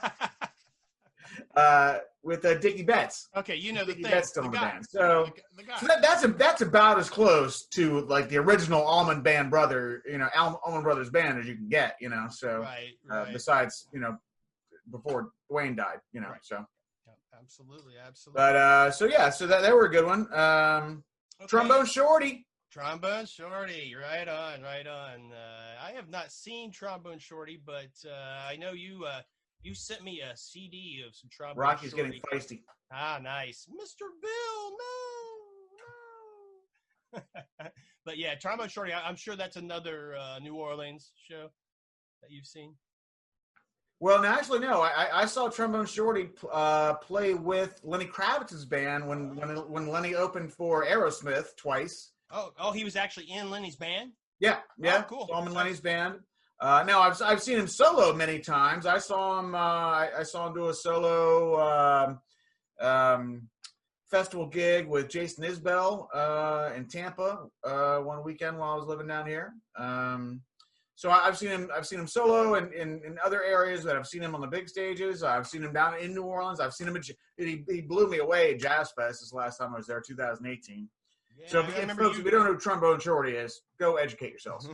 uh, 1.56 1.98
with 2.24 2.44
uh, 2.44 2.56
Dickey 2.56 2.84
Betts. 2.84 3.30
okay, 3.36 3.56
you 3.56 3.72
know 3.72 3.82
the 3.86 3.94
Dickie 3.94 4.04
thing. 4.04 4.12
Betts 4.12 4.30
still 4.30 4.44
the 4.44 4.48
in 4.48 4.54
the 4.54 4.60
band. 4.60 4.86
So- 4.90 5.32
the, 5.56 5.64
the. 5.64 5.78
So 5.80 5.88
that, 5.88 6.02
that's 6.02 6.24
a, 6.24 6.28
that's 6.30 6.62
about 6.62 7.00
as 7.00 7.10
close 7.10 7.66
to 7.68 8.02
like 8.02 8.30
the 8.30 8.38
original 8.38 8.82
Allman 8.82 9.22
Band 9.22 9.50
brother, 9.50 10.02
you 10.10 10.18
know, 10.18 10.28
Al- 10.36 10.60
Allman 10.66 10.84
Brothers 10.84 11.10
band 11.10 11.40
as 11.40 11.48
you 11.48 11.56
can 11.56 11.70
get, 11.70 11.96
you 12.02 12.10
know. 12.10 12.28
So 12.30 12.60
right, 12.60 12.94
uh, 13.12 13.26
besides, 13.32 13.88
you 13.94 14.00
know, 14.00 14.18
before 14.92 15.30
Duane 15.50 15.76
died, 15.76 16.00
you 16.12 16.22
know. 16.22 16.30
Right. 16.30 16.40
So, 16.44 16.66
absolutely, 17.42 17.94
absolutely. 18.06 18.40
but 18.40 18.56
uh, 18.56 18.92
so 18.92 19.06
yeah, 19.06 19.30
so 19.30 19.48
that 19.48 19.62
they 19.62 19.72
were 19.72 19.86
a 19.86 19.92
good 19.92 20.06
one. 20.06 20.32
Um, 20.34 21.04
Okay. 21.42 21.48
Trombone 21.48 21.86
Shorty. 21.86 22.46
Trombone 22.70 23.26
Shorty, 23.26 23.96
right 23.96 24.28
on, 24.28 24.62
right 24.62 24.86
on. 24.86 25.32
Uh, 25.32 25.82
I 25.82 25.92
have 25.92 26.10
not 26.10 26.34
seen 26.34 26.70
Trombone 26.70 27.18
Shorty, 27.18 27.58
but 27.66 27.92
uh, 28.06 28.46
I 28.46 28.58
know 28.58 28.74
you. 28.74 29.06
Uh, 29.06 29.22
you 29.62 29.74
sent 29.74 30.04
me 30.04 30.20
a 30.22 30.36
CD 30.36 31.02
of 31.08 31.16
some 31.16 31.30
Trombone 31.32 31.62
Rocky's 31.62 31.92
Shorty. 31.92 32.22
getting 32.22 32.40
feisty. 32.40 32.64
Ah, 32.92 33.20
nice, 33.24 33.68
Mr. 33.70 34.08
Bill. 34.22 34.78
No, 37.14 37.22
no. 37.64 37.68
but 38.06 38.18
yeah, 38.18 38.36
Trombone 38.36 38.68
Shorty. 38.68 38.92
I, 38.92 39.08
I'm 39.08 39.16
sure 39.16 39.38
that's 39.38 39.56
another 39.56 40.16
uh, 40.16 40.40
New 40.40 40.56
Orleans 40.56 41.12
show 41.16 41.48
that 42.22 42.32
you've 42.32 42.46
seen. 42.48 42.76
Well, 44.02 44.22
no, 44.22 44.30
actually, 44.30 44.60
no. 44.60 44.82
I, 44.82 45.22
I- 45.22 45.26
saw 45.26 45.50
Trombone 45.50 45.86
Shorty 45.86 46.30
uh, 46.52 46.94
play 46.96 47.34
with 47.34 47.80
Lenny 47.84 48.06
Kravitz's 48.06 48.66
band 48.66 49.08
when 49.08 49.36
when 49.36 49.50
when 49.70 49.88
Lenny 49.88 50.16
opened 50.16 50.54
for 50.54 50.86
Aerosmith 50.86 51.56
twice. 51.58 52.12
Oh, 52.32 52.52
oh, 52.60 52.72
he 52.72 52.84
was 52.84 52.96
actually 52.96 53.30
in 53.32 53.50
Lenny's 53.50 53.76
band. 53.76 54.12
Yeah, 54.40 54.60
yeah. 54.78 55.02
cool. 55.04 55.28
Saw 55.28 55.42
him 55.42 55.48
in 55.48 55.54
Lenny's 55.54 55.82
band. 55.82 56.20
Uh, 56.62 56.84
no, 56.88 57.00
I've 57.00 57.22
I've 57.22 57.42
seen 57.42 57.58
him 57.58 57.68
solo 57.68 58.14
many 58.14 58.40
times. 58.40 58.86
I 58.86 59.00
saw 59.00 59.40
him. 59.40 59.54
Uh, 59.54 59.58
I, 59.58 60.10
I 60.20 60.24
saw 60.24 60.48
him 60.48 60.54
do 60.54 60.70
a 60.70 60.74
solo 60.74 61.60
um, 61.60 62.20
um, 62.80 63.50
festival 64.10 64.46
gig 64.48 64.88
with 64.88 65.10
Jason 65.10 65.44
Isbell 65.44 66.08
uh, 66.14 66.72
in 66.76 66.88
Tampa 66.88 67.46
uh, 67.64 67.98
one 68.00 68.24
weekend 68.24 68.58
while 68.58 68.72
I 68.72 68.76
was 68.76 68.88
living 68.88 69.08
down 69.08 69.28
here. 69.28 69.54
Um, 69.78 70.42
so 71.00 71.10
I've 71.10 71.38
seen 71.38 71.48
him. 71.48 71.70
I've 71.74 71.88
seen 71.88 71.98
him 71.98 72.08
solo 72.08 72.56
in, 72.56 72.74
in, 72.74 73.02
in 73.06 73.18
other 73.26 73.42
areas, 73.42 73.86
but 73.86 73.96
I've 73.96 74.06
seen 74.06 74.22
him 74.22 74.36
on 74.36 74.42
the 74.42 74.48
big 74.48 74.68
stages. 74.68 75.24
I've 75.24 75.48
seen 75.48 75.64
him 75.64 75.72
down 75.72 75.98
in 75.98 76.14
New 76.14 76.24
Orleans. 76.24 76.60
I've 76.60 76.74
seen 76.74 76.90
him. 76.90 76.98
At, 76.98 77.06
he, 77.38 77.64
he 77.70 77.80
blew 77.80 78.10
me 78.10 78.18
away 78.18 78.54
at 78.54 78.60
Jazz 78.60 78.92
Fest 78.92 79.22
this 79.22 79.32
last 79.32 79.60
time 79.60 79.74
I 79.74 79.78
was 79.78 79.88
there, 79.88 80.02
2018. 80.02 80.90
Yeah, 81.40 81.48
so, 81.48 81.60
if, 81.62 81.68
folks, 81.68 82.16
you- 82.18 82.20
if 82.20 82.26
you 82.26 82.32
don't 82.32 82.44
know 82.44 82.52
who 82.52 82.60
Trombone 82.60 83.00
Shorty 83.00 83.32
is, 83.32 83.62
go 83.80 83.96
educate 83.96 84.32
yourselves. 84.32 84.70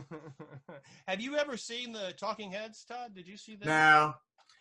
Have 1.06 1.20
you 1.20 1.36
ever 1.36 1.56
seen 1.56 1.92
the 1.92 2.12
Talking 2.18 2.50
Heads, 2.50 2.84
Todd? 2.84 3.14
Did 3.14 3.28
you 3.28 3.36
see 3.36 3.54
that? 3.54 3.66
No, 3.66 4.14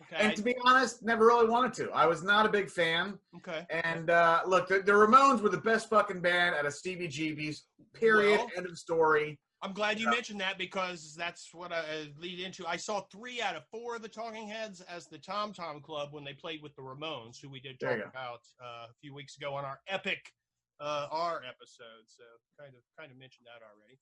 Okay. 0.04 0.24
and 0.24 0.36
to 0.36 0.44
be 0.44 0.54
honest, 0.66 1.02
never 1.04 1.26
really 1.26 1.48
wanted 1.50 1.74
to. 1.76 1.90
I 1.94 2.06
was 2.06 2.22
not 2.22 2.46
a 2.46 2.50
big 2.50 2.70
fan. 2.70 3.18
okay. 3.38 3.66
And 3.72 4.12
uh, 4.12 4.42
look, 4.46 4.68
the, 4.68 4.80
the 4.82 4.92
Ramones 4.92 5.42
were 5.42 5.50
the 5.50 5.58
best 5.58 5.90
fucking 5.90 6.22
band 6.22 6.54
at 6.54 6.66
a 6.66 6.70
CBGB's. 6.70 7.64
Period. 7.96 8.38
Well- 8.38 8.50
End 8.56 8.68
of 8.68 8.78
story. 8.78 9.40
I'm 9.66 9.74
glad 9.74 10.00
you 10.00 10.06
Yeah. 10.06 10.12
mentioned 10.12 10.40
that 10.42 10.58
because 10.60 11.16
that's 11.16 11.52
what 11.54 11.72
I 11.74 11.80
uh, 11.80 12.06
lead 12.20 12.40
into. 12.40 12.68
I 12.68 12.76
saw 12.78 13.02
three 13.02 13.42
out 13.42 13.56
of 13.56 13.66
four 13.72 13.96
of 13.96 14.04
the 14.04 14.08
Talking 14.08 14.48
Heads 14.48 14.82
as 14.82 15.08
the 15.08 15.18
Tom 15.18 15.54
Tom 15.54 15.82
Club 15.82 16.10
when 16.14 16.24
they 16.24 16.34
played 16.34 16.62
with 16.62 16.76
the 16.76 16.84
Ramones, 16.84 17.42
who 17.42 17.50
we 17.50 17.60
did 17.60 17.80
talk 17.80 17.98
about 18.08 18.42
uh, 18.64 18.86
a 18.90 18.94
few 19.02 19.14
weeks 19.16 19.38
ago 19.38 19.56
on 19.56 19.66
our 19.66 19.80
epic 19.88 20.32
uh, 20.80 21.08
R 21.12 21.42
episode. 21.48 22.06
So 22.06 22.24
kind 22.60 22.76
of 22.76 22.82
kind 23.00 23.12
of 23.12 23.18
mentioned 23.18 23.48
that 23.48 23.64
already. 23.66 24.00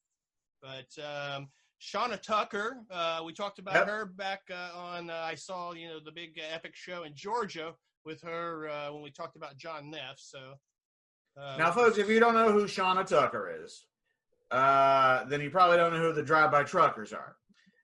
But 0.62 1.02
um, 1.38 1.50
Shonna 1.82 2.22
Tucker, 2.22 2.84
uh, 2.92 3.22
we 3.26 3.32
talked 3.34 3.60
about 3.60 3.76
Yep. 3.76 3.88
her 3.88 4.06
back 4.06 4.42
uh, 4.52 4.72
on. 4.78 5.10
Uh, 5.10 5.14
I 5.14 5.36
saw 5.36 5.72
you 5.72 5.88
know 5.88 6.00
the 6.04 6.12
big 6.12 6.38
uh, 6.40 6.54
epic 6.54 6.76
show 6.76 7.04
in 7.04 7.16
Georgia 7.16 7.74
with 8.04 8.22
her 8.22 8.68
uh, 8.68 8.92
when 8.92 9.02
we 9.02 9.12
talked 9.12 9.38
about 9.38 9.56
John 9.58 9.90
Neff. 9.90 10.18
So 10.20 10.56
uh, 11.40 11.56
Now, 11.58 11.72
folks, 11.72 11.98
if 11.98 12.10
you 12.10 12.20
don't 12.20 12.34
know 12.34 12.52
who 12.52 12.66
Shonna 12.66 13.06
Tucker 13.06 13.62
is, 13.64 13.86
uh, 14.54 15.26
then 15.26 15.42
you 15.42 15.50
probably 15.50 15.78
don't 15.78 15.94
know 15.94 16.00
who 16.00 16.14
the 16.14 16.24
drive-by 16.24 16.64
truckers 16.64 17.12
are. 17.14 17.36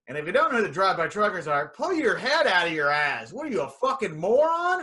And 0.08 0.18
if 0.18 0.26
you 0.26 0.32
don't 0.32 0.52
know 0.52 0.60
who 0.60 0.68
the 0.68 0.74
drive-by 0.74 1.08
truckers 1.08 1.48
are, 1.48 1.68
pull 1.70 1.94
your 1.94 2.16
head 2.16 2.48
out 2.48 2.68
of 2.68 2.74
your 2.74 2.90
ass. 2.90 3.32
What 3.34 3.46
are 3.48 3.50
you, 3.50 3.62
a 3.62 3.70
fucking 3.70 4.18
moron? 4.20 4.80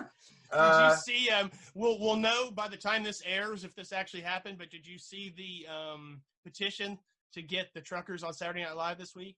Did 0.52 0.58
Uh, 0.58 0.90
you 0.94 1.14
see? 1.14 1.30
Um, 1.30 1.50
we'll 1.74 1.98
we'll 1.98 2.16
know 2.16 2.50
by 2.52 2.68
the 2.68 2.76
time 2.76 3.02
this 3.02 3.20
airs 3.26 3.64
if 3.64 3.74
this 3.74 3.92
actually 3.92 4.22
happened. 4.22 4.58
But 4.58 4.70
did 4.70 4.86
you 4.86 4.98
see 4.98 5.34
the 5.36 5.66
um, 5.72 6.22
petition 6.44 6.98
to 7.32 7.42
get 7.42 7.74
the 7.74 7.80
truckers 7.80 8.22
on 8.22 8.32
Saturday 8.32 8.62
Night 8.62 8.76
Live 8.76 8.98
this 8.98 9.14
week? 9.16 9.36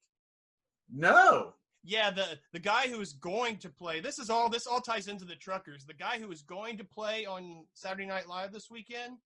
no. 0.93 1.55
Yeah, 1.85 2.11
the 2.11 2.39
the 2.53 2.59
guy 2.59 2.89
who 2.89 3.01
is 3.01 3.13
going 3.15 3.57
to 3.59 3.71
play. 3.71 4.01
This 4.01 4.19
is 4.19 4.29
all. 4.31 4.49
This 4.51 4.67
all 4.67 4.81
ties 4.81 5.07
into 5.09 5.25
the 5.25 5.37
truckers. 5.37 5.87
The 5.87 5.95
guy 5.95 6.19
who 6.19 6.31
is 6.33 6.43
going 6.43 6.77
to 6.79 6.85
play 6.85 7.25
on 7.25 7.65
Saturday 7.73 8.05
Night 8.05 8.29
Live 8.29 8.53
this 8.53 8.69
weekend 8.69 9.17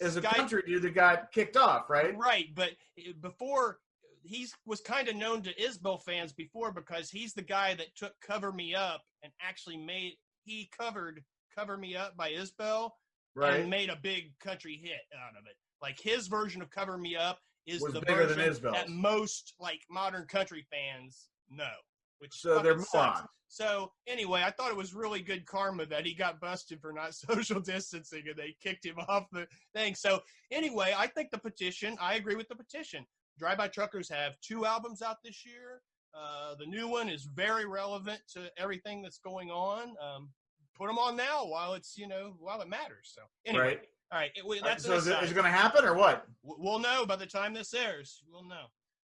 Is 0.00 0.16
a 0.16 0.20
guy- 0.20 0.30
country 0.30 0.62
dude 0.66 0.82
that 0.82 0.94
got 0.94 1.32
kicked 1.32 1.56
off, 1.56 1.90
right? 1.90 2.16
Right, 2.16 2.54
but 2.54 2.70
eh, 2.98 3.12
before 3.20 3.80
he's 4.22 4.54
was 4.66 4.80
kind 4.80 5.08
of 5.08 5.16
known 5.16 5.42
to 5.42 5.54
Isbell 5.54 6.02
fans 6.02 6.32
before 6.32 6.72
because 6.72 7.10
he's 7.10 7.32
the 7.34 7.42
guy 7.42 7.74
that 7.74 7.94
took 7.96 8.14
"Cover 8.20 8.52
Me 8.52 8.74
Up" 8.74 9.02
and 9.22 9.32
actually 9.40 9.76
made 9.76 10.14
he 10.44 10.70
covered 10.76 11.24
"Cover 11.54 11.76
Me 11.76 11.96
Up" 11.96 12.16
by 12.16 12.30
Isbell 12.32 12.90
Right. 13.34 13.60
and 13.60 13.70
made 13.70 13.88
a 13.90 13.96
big 13.96 14.38
country 14.38 14.76
hit 14.76 15.00
out 15.14 15.36
of 15.38 15.46
it. 15.46 15.56
Like 15.80 15.98
his 16.00 16.26
version 16.28 16.62
of 16.62 16.70
"Cover 16.70 16.98
Me 16.98 17.16
Up" 17.16 17.40
is 17.66 17.80
Was 17.82 17.92
the 17.92 18.00
version 18.00 18.62
that 18.72 18.88
most 18.88 19.54
like 19.58 19.82
modern 19.90 20.26
country 20.26 20.66
fans 20.70 21.28
know. 21.50 21.74
Which 22.18 22.34
So 22.34 22.58
they're 22.60 22.76
morons. 22.76 23.20
So 23.48 23.92
anyway, 24.06 24.42
I 24.44 24.50
thought 24.50 24.70
it 24.70 24.76
was 24.76 24.92
really 24.94 25.20
good 25.20 25.46
karma 25.46 25.86
that 25.86 26.04
he 26.04 26.14
got 26.14 26.40
busted 26.40 26.80
for 26.80 26.92
not 26.92 27.14
social 27.28 27.60
distancing 27.60 28.24
and 28.28 28.36
they 28.36 28.54
kicked 28.62 28.84
him 28.84 28.96
off 29.08 29.26
the 29.32 29.46
thing. 29.74 29.94
So 29.94 30.20
anyway, 30.50 30.94
I 30.96 31.06
think 31.06 31.30
the 31.30 31.38
petition. 31.38 31.96
I 32.00 32.14
agree 32.14 32.36
with 32.36 32.48
the 32.48 32.56
petition. 32.56 33.06
Drive 33.38 33.58
By 33.58 33.68
Truckers 33.68 34.08
have 34.10 34.34
two 34.40 34.66
albums 34.66 35.00
out 35.00 35.18
this 35.24 35.46
year. 35.46 35.80
Uh, 36.14 36.54
the 36.58 36.66
new 36.66 36.88
one 36.88 37.08
is 37.08 37.24
very 37.24 37.66
relevant 37.66 38.20
to 38.34 38.50
everything 38.56 39.02
that's 39.02 39.18
going 39.18 39.50
on. 39.50 39.94
Um, 40.02 40.30
put 40.76 40.88
them 40.88 40.98
on 40.98 41.16
now 41.16 41.46
while 41.46 41.74
it's 41.74 41.96
you 41.96 42.08
know 42.08 42.34
while 42.38 42.60
it 42.60 42.68
matters. 42.68 43.12
So 43.14 43.22
anyway, 43.46 43.64
Right. 43.64 43.80
all 44.12 44.18
right. 44.18 44.30
It, 44.34 44.62
that's 44.64 44.84
so 44.84 44.94
is 44.94 45.06
it, 45.06 45.22
it 45.22 45.34
going 45.34 45.44
to 45.44 45.50
happen 45.50 45.84
or 45.84 45.94
what? 45.94 46.26
We'll 46.42 46.78
know 46.80 47.06
by 47.06 47.16
the 47.16 47.26
time 47.26 47.54
this 47.54 47.74
airs. 47.74 48.22
We'll 48.30 48.44
know. 48.44 48.66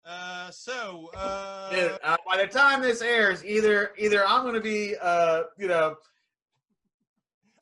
Uh, 0.06 0.50
so 0.50 1.12
uh, 1.16 1.70
Dude, 1.70 1.98
uh, 2.04 2.18
by 2.28 2.38
the 2.38 2.48
time 2.48 2.82
this 2.82 3.02
airs, 3.02 3.46
either 3.46 3.92
either 3.98 4.26
I'm 4.26 4.42
going 4.44 4.56
to 4.56 4.62
be, 4.62 4.96
uh, 5.00 5.44
you 5.58 5.68
know, 5.68 5.96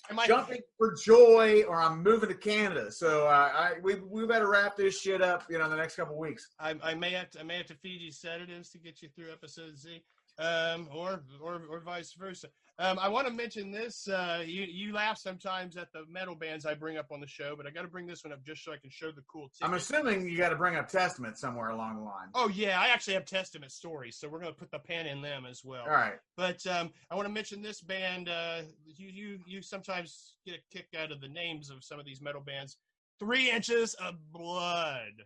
I 0.10 0.28
jumping 0.28 0.62
for 0.78 0.96
joy 0.96 1.64
or 1.64 1.82
I'm 1.82 2.02
moving 2.02 2.30
to 2.30 2.36
Canada. 2.36 2.92
So 2.92 3.28
uh, 3.28 3.52
I 3.54 3.74
we 3.82 3.96
we 3.96 4.26
better 4.26 4.50
wrap 4.50 4.78
this 4.78 5.00
shit 5.00 5.22
up, 5.22 5.44
you 5.50 5.58
know, 5.58 5.66
in 5.66 5.72
the 5.72 5.78
next 5.78 5.96
couple 5.96 6.18
weeks. 6.18 6.48
I, 6.60 6.76
I 6.82 6.96
may 6.96 7.12
have 7.12 7.30
to 7.32 7.42
I 7.42 7.44
may 7.44 7.58
have 7.58 7.68
to 7.68 7.76
feed 7.76 8.02
you 8.02 8.12
sedatives 8.12 8.70
to 8.72 8.78
get 8.78 9.02
you 9.02 9.10
through 9.10 9.32
episode 9.32 9.78
Z, 9.78 10.02
um, 10.40 10.88
or 10.94 11.22
or 11.42 11.62
or 11.70 11.80
vice 11.82 12.14
versa. 12.14 12.48
Um, 12.80 12.98
I 12.98 13.10
want 13.10 13.28
to 13.28 13.34
mention 13.34 13.72
this. 13.72 14.08
Uh, 14.08 14.42
you 14.46 14.64
you 14.64 14.94
laugh 14.94 15.18
sometimes 15.18 15.76
at 15.76 15.92
the 15.92 16.06
metal 16.10 16.34
bands 16.34 16.66
I 16.66 16.74
bring 16.74 16.98
up 16.98 17.12
on 17.12 17.20
the 17.20 17.28
show, 17.28 17.54
but 17.58 17.68
I 17.68 17.72
got 17.72 17.82
to 17.82 17.90
bring 17.90 18.08
this 18.08 18.24
one 18.24 18.32
up 18.32 18.42
just 18.46 18.64
so 18.64 18.72
I 18.72 18.78
can 18.78 18.90
show 18.90 19.12
the 19.12 19.22
cool. 19.28 19.52
I'm 19.62 19.74
assuming 19.74 20.30
you 20.30 20.38
got 20.38 20.50
to 20.50 20.56
bring 20.56 20.78
up 20.78 20.88
Testament 20.88 21.38
somewhere 21.38 21.70
along 21.70 21.98
the 21.98 22.04
line. 22.04 22.30
Oh 22.34 22.48
yeah, 22.48 22.80
I 22.80 22.88
actually 22.88 23.16
have 23.16 23.26
Testament 23.26 23.74
stories, 23.74 24.16
so 24.16 24.30
we're 24.30 24.40
gonna 24.40 24.54
put 24.54 24.72
the 24.72 24.80
pen 24.80 25.08
in 25.08 25.22
them 25.22 25.46
as 25.46 25.62
well. 25.66 25.84
All 25.84 25.92
right. 25.92 26.14
But 26.38 26.66
um, 26.68 26.92
I 27.12 27.16
want 27.16 27.28
to 27.28 27.34
mention 27.34 27.62
this 27.62 27.82
band. 27.82 28.30
Uh, 28.30 28.62
you 28.86 29.10
you 29.10 29.40
you 29.46 29.62
sometimes 29.62 30.36
get 30.46 30.56
a 30.56 30.78
kick 30.78 30.88
out 30.98 31.12
of 31.12 31.20
the 31.20 31.28
names 31.28 31.70
of 31.70 31.84
some 31.84 32.00
of 32.00 32.06
these 32.06 32.22
metal 32.22 32.42
bands. 32.42 32.78
Three 33.20 33.52
inches 33.52 33.94
of 33.96 34.16
blood. 34.32 35.26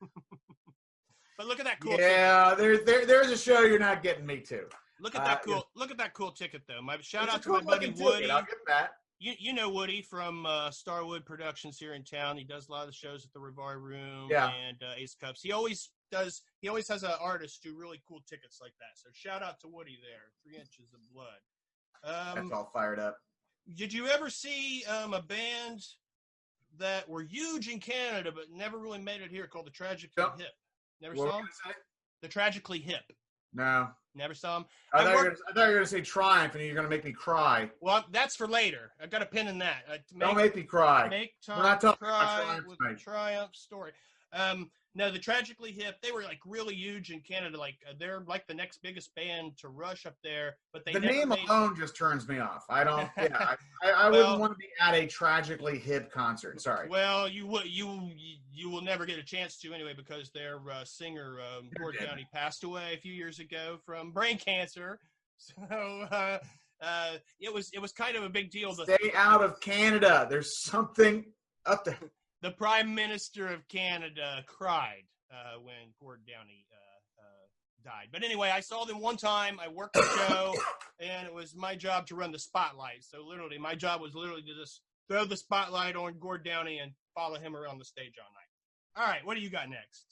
but 1.36 1.46
look 1.46 1.58
at 1.60 1.66
that 1.66 1.80
cool. 1.80 1.92
ticket. 1.92 2.06
Yeah, 2.06 2.54
there, 2.54 2.78
there 2.78 3.04
there's 3.04 3.28
a 3.28 3.36
show 3.36 3.60
you're 3.60 3.78
not 3.78 4.02
getting 4.02 4.24
me 4.24 4.40
to. 4.40 4.62
Look 5.04 5.14
at 5.14 5.24
that 5.24 5.38
Uh, 5.38 5.40
cool. 5.44 5.68
Look 5.76 5.90
at 5.90 5.98
that 5.98 6.14
cool 6.14 6.32
ticket 6.32 6.62
though. 6.66 6.80
My 6.82 6.96
shout 7.00 7.24
It's 7.26 7.34
out 7.34 7.42
to 7.42 7.48
my 7.50 7.60
buddy 7.60 7.68
looking 7.88 7.92
ticket, 7.92 8.04
Woody. 8.06 8.30
I'll 8.30 8.40
give 8.42 8.54
that. 8.66 8.92
You 9.18 9.34
you 9.38 9.52
know 9.52 9.68
Woody 9.68 10.00
from 10.02 10.46
uh, 10.46 10.70
Starwood 10.70 11.24
Productions 11.26 11.78
here 11.78 11.92
in 11.94 12.02
town. 12.04 12.36
He 12.38 12.44
does 12.44 12.68
a 12.68 12.72
lot 12.72 12.80
of 12.82 12.88
the 12.88 12.94
shows 12.94 13.24
at 13.24 13.32
the 13.32 13.38
Rivari 13.38 13.80
Room 13.80 14.28
Yeah. 14.30 14.50
and 14.68 14.82
uh, 14.82 14.94
Ace 14.96 15.14
Cups. 15.14 15.42
He 15.42 15.52
always 15.52 15.90
does. 16.10 16.40
He 16.62 16.68
always 16.68 16.88
has 16.88 17.02
an 17.02 17.12
artist 17.20 17.62
do 17.62 17.76
really 17.76 18.02
cool 18.08 18.22
tickets 18.28 18.58
like 18.62 18.72
that. 18.80 18.96
So 18.96 19.10
shout 19.12 19.42
out 19.42 19.60
to 19.60 19.68
Woody 19.68 19.98
there. 20.02 20.32
Three 20.42 20.56
inches 20.58 20.92
of 20.94 21.00
blood. 21.12 21.26
Um, 22.02 22.34
That's 22.48 22.52
all 22.52 22.70
fired 22.72 22.98
up. 22.98 23.18
did 23.74 23.92
you 23.92 24.08
ever 24.08 24.30
see 24.30 24.84
um, 24.84 25.12
a 25.14 25.22
band 25.22 25.82
that 26.78 27.08
were 27.08 27.22
huge 27.22 27.68
in 27.68 27.78
Canada 27.80 28.32
but 28.34 28.44
never 28.50 28.78
really 28.78 28.98
made 29.00 29.20
it 29.20 29.30
here 29.30 29.46
called 29.46 29.66
the 29.66 29.70
Tragically. 29.70 30.24
Hip? 30.38 30.48
Never 31.00 31.14
What 31.14 31.28
saw 31.30 31.36
them? 31.36 31.42
you 31.46 31.48
gonna 31.64 31.74
say? 31.74 31.80
The 32.22 32.28
Tragically 32.28 32.80
Hip. 32.80 33.04
No. 33.54 33.88
Never 34.16 34.34
saw 34.34 34.58
him. 34.58 34.66
I, 34.92 34.98
I 34.98 35.04
thought, 35.04 35.10
you 35.10 35.16
were 35.16 35.24
gonna, 35.24 35.36
I 35.48 35.52
thought 35.52 35.62
you 35.62 35.68
were 35.68 35.74
gonna 35.74 35.86
say 35.86 36.00
Triumph, 36.00 36.54
and 36.54 36.64
you're 36.64 36.74
gonna 36.74 36.88
make 36.88 37.04
me 37.04 37.12
cry. 37.12 37.70
Well, 37.80 38.04
that's 38.12 38.36
for 38.36 38.46
later. 38.46 38.92
I've 39.02 39.10
got 39.10 39.22
a 39.22 39.26
pin 39.26 39.48
in 39.48 39.58
that. 39.58 39.84
Uh, 39.90 39.96
to 39.96 40.14
Don't 40.18 40.36
make 40.36 40.54
me 40.54 40.62
cry. 40.62 41.08
Make 41.08 41.34
We're 41.48 41.54
time 41.54 41.62
not 41.64 41.80
talking 41.80 42.06
about 42.06 42.44
Triumph 42.44 42.66
with 42.68 42.78
the 42.78 42.94
Triumph 42.94 43.54
story. 43.54 43.92
Um, 44.32 44.70
no, 44.94 45.10
the 45.10 45.18
Tragically 45.18 45.72
Hip, 45.72 45.96
they 46.02 46.12
were 46.12 46.22
like 46.22 46.38
really 46.46 46.74
huge 46.74 47.10
in 47.10 47.20
Canada. 47.20 47.58
Like 47.58 47.76
uh, 47.88 47.94
they're 47.98 48.22
like 48.28 48.46
the 48.46 48.54
next 48.54 48.80
biggest 48.82 49.14
band 49.14 49.56
to 49.58 49.68
rush 49.68 50.06
up 50.06 50.14
there, 50.22 50.56
but 50.72 50.84
they 50.84 50.92
the 50.92 51.00
name 51.00 51.30
made- 51.30 51.48
alone 51.48 51.74
just 51.76 51.96
turns 51.96 52.28
me 52.28 52.38
off. 52.38 52.64
I 52.70 52.84
don't. 52.84 53.08
Yeah, 53.18 53.36
I, 53.38 53.56
I, 53.82 53.90
I 53.90 54.10
Well- 54.10 54.20
wouldn't 54.22 54.40
want 54.40 54.52
to 54.52 54.58
be 54.58 54.68
at 54.80 54.94
a 54.94 55.06
tragically 55.06 55.78
hip 55.78 56.12
concert. 56.12 56.60
Sorry. 56.60 56.88
Well, 56.88 57.28
you 57.28 57.46
will 57.46 57.64
you 57.66 58.10
you 58.52 58.70
will 58.70 58.82
never 58.82 59.04
get 59.06 59.18
a 59.18 59.24
chance 59.24 59.56
to 59.58 59.74
anyway 59.74 59.94
because 59.96 60.30
their 60.30 60.58
uh, 60.70 60.84
singer 60.84 61.38
um, 61.40 61.70
Gord. 61.78 61.96
Downey 62.00 62.26
passed 62.32 62.62
away 62.64 62.94
a 62.94 62.98
few 62.98 63.12
years 63.12 63.38
ago 63.40 63.78
from 63.84 64.12
brain 64.12 64.38
cancer. 64.38 64.98
So 65.36 65.52
uh, 65.68 66.38
uh, 66.80 67.12
it 67.40 67.52
was 67.52 67.68
it 67.74 67.80
was 67.80 67.90
kind 67.92 68.16
of 68.16 68.22
a 68.22 68.28
big 68.28 68.52
deal. 68.52 68.72
The, 68.72 68.84
Stay 68.84 69.10
out 69.16 69.42
of 69.42 69.58
Canada. 69.60 70.28
There's 70.30 70.62
something 70.62 71.24
up 71.66 71.84
there. 71.84 71.98
The 72.44 72.50
Prime 72.50 72.94
Minister 72.94 73.48
of 73.48 73.66
Canada 73.68 74.44
cried 74.46 75.04
uh, 75.32 75.58
when 75.62 75.94
Gord 75.98 76.20
Downey 76.26 76.66
uh, 76.70 77.22
uh, 77.22 77.46
died. 77.82 78.08
But 78.12 78.22
anyway, 78.22 78.50
I 78.54 78.60
saw 78.60 78.84
them 78.84 79.00
one 79.00 79.16
time. 79.16 79.58
I 79.58 79.68
worked 79.68 79.94
the 79.94 80.02
show, 80.02 80.54
and 81.00 81.26
it 81.26 81.32
was 81.32 81.56
my 81.56 81.74
job 81.74 82.06
to 82.08 82.14
run 82.14 82.32
the 82.32 82.38
spotlight. 82.38 83.02
So 83.02 83.24
literally, 83.26 83.56
my 83.56 83.74
job 83.74 84.02
was 84.02 84.14
literally 84.14 84.42
to 84.42 84.54
just 84.60 84.82
throw 85.08 85.24
the 85.24 85.38
spotlight 85.38 85.96
on 85.96 86.18
Gord 86.20 86.44
Downey 86.44 86.80
and 86.80 86.92
follow 87.14 87.38
him 87.38 87.56
around 87.56 87.78
the 87.78 87.84
stage 87.86 88.12
all 88.20 88.30
night. 88.34 89.02
All 89.02 89.10
right, 89.10 89.24
what 89.24 89.36
do 89.36 89.40
you 89.40 89.48
got 89.48 89.70
next? 89.70 90.04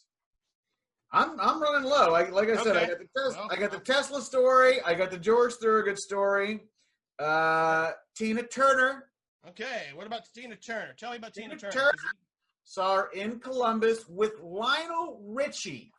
I'm 1.12 1.38
I'm 1.38 1.60
running 1.60 1.86
low. 1.86 2.10
Like 2.10 2.32
like 2.32 2.48
I 2.48 2.62
said, 2.62 2.78
I 2.78 2.86
got 2.86 2.98
the 2.98 3.08
Tesla, 3.14 3.42
Well, 3.42 3.48
I 3.50 3.56
got 3.56 3.70
the 3.72 3.76
well. 3.76 3.84
Tesla 3.84 4.22
story. 4.22 4.80
I 4.80 4.94
got 4.94 5.10
the 5.10 5.18
George 5.18 5.52
Thorogood 5.52 5.98
story. 5.98 6.60
Uh, 7.18 7.90
Tina 8.16 8.42
Turner 8.44 9.04
Okay, 9.48 9.90
what 9.94 10.06
about 10.06 10.22
Tina 10.32 10.54
Turner? 10.54 10.94
Tell 10.96 11.10
me 11.10 11.16
about 11.16 11.34
Tina, 11.34 11.48
Tina 11.56 11.60
Turner. 11.60 11.72
Turner. 11.72 11.92
Her 12.76 13.10
in 13.12 13.38
Columbus 13.40 14.08
with 14.08 14.32
Lionel 14.42 15.20
Richie. 15.24 15.92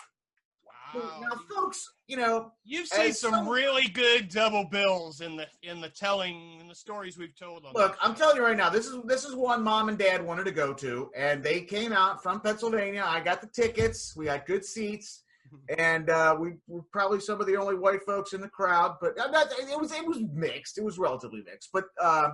Wow, 0.93 1.19
Now, 1.21 1.39
folks, 1.53 1.91
you 2.07 2.17
know, 2.17 2.51
you've 2.63 2.87
seen 2.87 3.13
some 3.13 3.31
some- 3.31 3.49
really 3.49 3.87
good 3.87 4.29
double 4.29 4.65
bills 4.65 5.21
in 5.21 5.35
the 5.35 5.47
in 5.63 5.81
the 5.81 5.89
telling 5.89 6.59
in 6.59 6.67
the 6.67 6.75
stories 6.75 7.17
we've 7.17 7.35
told. 7.35 7.65
On 7.65 7.73
Look, 7.73 7.97
I'm 8.01 8.13
telling 8.13 8.35
you 8.35 8.43
right 8.43 8.57
now, 8.57 8.69
this 8.69 8.85
is 8.85 9.01
this 9.05 9.25
is 9.25 9.35
one 9.35 9.63
mom 9.63 9.89
and 9.89 9.97
dad 9.97 10.23
wanted 10.23 10.43
to 10.45 10.51
go 10.51 10.73
to, 10.73 11.09
and 11.15 11.43
they 11.43 11.61
came 11.61 11.93
out 11.93 12.21
from 12.21 12.41
Pennsylvania. 12.41 13.03
I 13.07 13.21
got 13.21 13.41
the 13.41 13.47
tickets. 13.47 14.15
We 14.15 14.25
got 14.25 14.45
good 14.45 14.63
seats, 14.63 15.23
and 15.77 16.09
uh, 16.09 16.35
we 16.39 16.53
were 16.67 16.83
probably 16.91 17.19
some 17.19 17.41
of 17.41 17.47
the 17.47 17.55
only 17.57 17.75
white 17.75 18.03
folks 18.05 18.33
in 18.33 18.41
the 18.41 18.49
crowd. 18.49 18.97
But 19.01 19.17
not, 19.17 19.51
it 19.59 19.79
was 19.79 19.91
it 19.91 20.05
was 20.05 20.19
mixed. 20.31 20.77
It 20.77 20.83
was 20.83 20.99
relatively 20.99 21.41
mixed, 21.43 21.69
but 21.73 21.85
uh, 21.99 22.29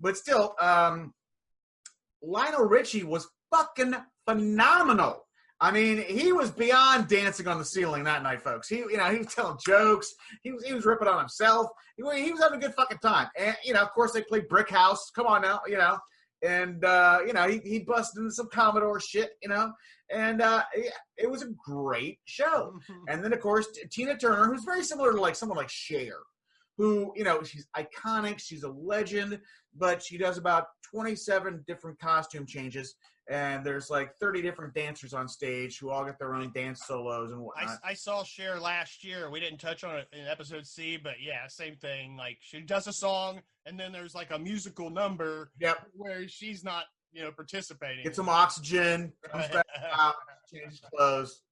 but 0.00 0.16
still, 0.16 0.56
um, 0.60 1.14
Lionel 2.22 2.64
Richie 2.64 3.04
was 3.04 3.28
fucking 3.54 3.94
phenomenal. 4.26 5.24
I 5.60 5.70
mean, 5.70 5.98
he 5.98 6.32
was 6.32 6.50
beyond 6.50 7.08
dancing 7.08 7.46
on 7.46 7.58
the 7.58 7.64
ceiling 7.64 8.04
that 8.04 8.22
night, 8.22 8.42
folks. 8.42 8.68
He, 8.68 8.78
you 8.78 8.96
know, 8.96 9.10
he 9.10 9.18
was 9.18 9.28
telling 9.28 9.56
jokes. 9.64 10.12
He 10.42 10.50
was, 10.52 10.64
he 10.64 10.74
was 10.74 10.84
ripping 10.84 11.08
on 11.08 11.18
himself. 11.18 11.68
He, 11.96 12.02
he 12.22 12.32
was 12.32 12.42
having 12.42 12.58
a 12.58 12.60
good 12.60 12.74
fucking 12.74 12.98
time. 12.98 13.28
And 13.38 13.56
you 13.64 13.72
know, 13.72 13.80
of 13.80 13.92
course, 13.92 14.12
they 14.12 14.22
played 14.22 14.48
Brick 14.48 14.70
House. 14.70 15.10
Come 15.14 15.26
on 15.26 15.42
now, 15.42 15.60
you 15.66 15.78
know. 15.78 15.98
And 16.44 16.84
uh, 16.84 17.20
you 17.26 17.32
know, 17.32 17.48
he 17.48 17.60
he 17.64 17.78
busted 17.78 18.20
into 18.20 18.32
some 18.32 18.48
Commodore 18.52 19.00
shit, 19.00 19.30
you 19.42 19.48
know. 19.48 19.72
And 20.10 20.42
uh, 20.42 20.64
it, 20.74 20.92
it 21.16 21.30
was 21.30 21.42
a 21.42 21.48
great 21.64 22.18
show. 22.26 22.74
And 23.08 23.24
then, 23.24 23.32
of 23.32 23.40
course, 23.40 23.66
Tina 23.90 24.18
Turner, 24.18 24.46
who's 24.46 24.64
very 24.64 24.82
similar 24.82 25.12
to 25.12 25.20
like 25.20 25.36
someone 25.36 25.56
like 25.56 25.70
Cher, 25.70 26.16
who, 26.76 27.12
you 27.16 27.24
know, 27.24 27.42
she's 27.42 27.66
iconic, 27.76 28.38
she's 28.38 28.64
a 28.64 28.68
legend, 28.68 29.40
but 29.76 30.02
she 30.02 30.18
does 30.18 30.36
about 30.36 30.66
27 30.90 31.64
different 31.66 31.98
costume 31.98 32.46
changes. 32.46 32.96
And 33.28 33.64
there's 33.64 33.88
like 33.88 34.14
30 34.16 34.42
different 34.42 34.74
dancers 34.74 35.14
on 35.14 35.28
stage 35.28 35.78
who 35.78 35.88
all 35.88 36.04
get 36.04 36.18
their 36.18 36.34
own 36.34 36.52
dance 36.52 36.84
solos 36.86 37.32
and 37.32 37.40
I, 37.40 37.44
whatnot. 37.44 37.78
I 37.82 37.94
saw 37.94 38.22
Cher 38.22 38.60
last 38.60 39.02
year. 39.02 39.30
We 39.30 39.40
didn't 39.40 39.60
touch 39.60 39.82
on 39.82 39.96
it 39.96 40.08
in 40.12 40.26
episode 40.26 40.66
C, 40.66 40.98
but 40.98 41.14
yeah, 41.22 41.46
same 41.48 41.76
thing. 41.76 42.16
Like 42.16 42.36
she 42.40 42.60
does 42.60 42.86
a 42.86 42.92
song, 42.92 43.40
and 43.64 43.80
then 43.80 43.92
there's 43.92 44.14
like 44.14 44.30
a 44.30 44.38
musical 44.38 44.90
number 44.90 45.50
Yep. 45.58 45.86
where 45.94 46.28
she's 46.28 46.62
not, 46.64 46.84
you 47.14 47.22
know, 47.22 47.32
participating. 47.32 48.04
Get 48.04 48.14
some 48.14 48.28
oxygen, 48.28 49.10
comes 49.30 49.48
back 49.48 49.64
out, 49.92 50.16
changes 50.52 50.82
clothes. 50.94 51.42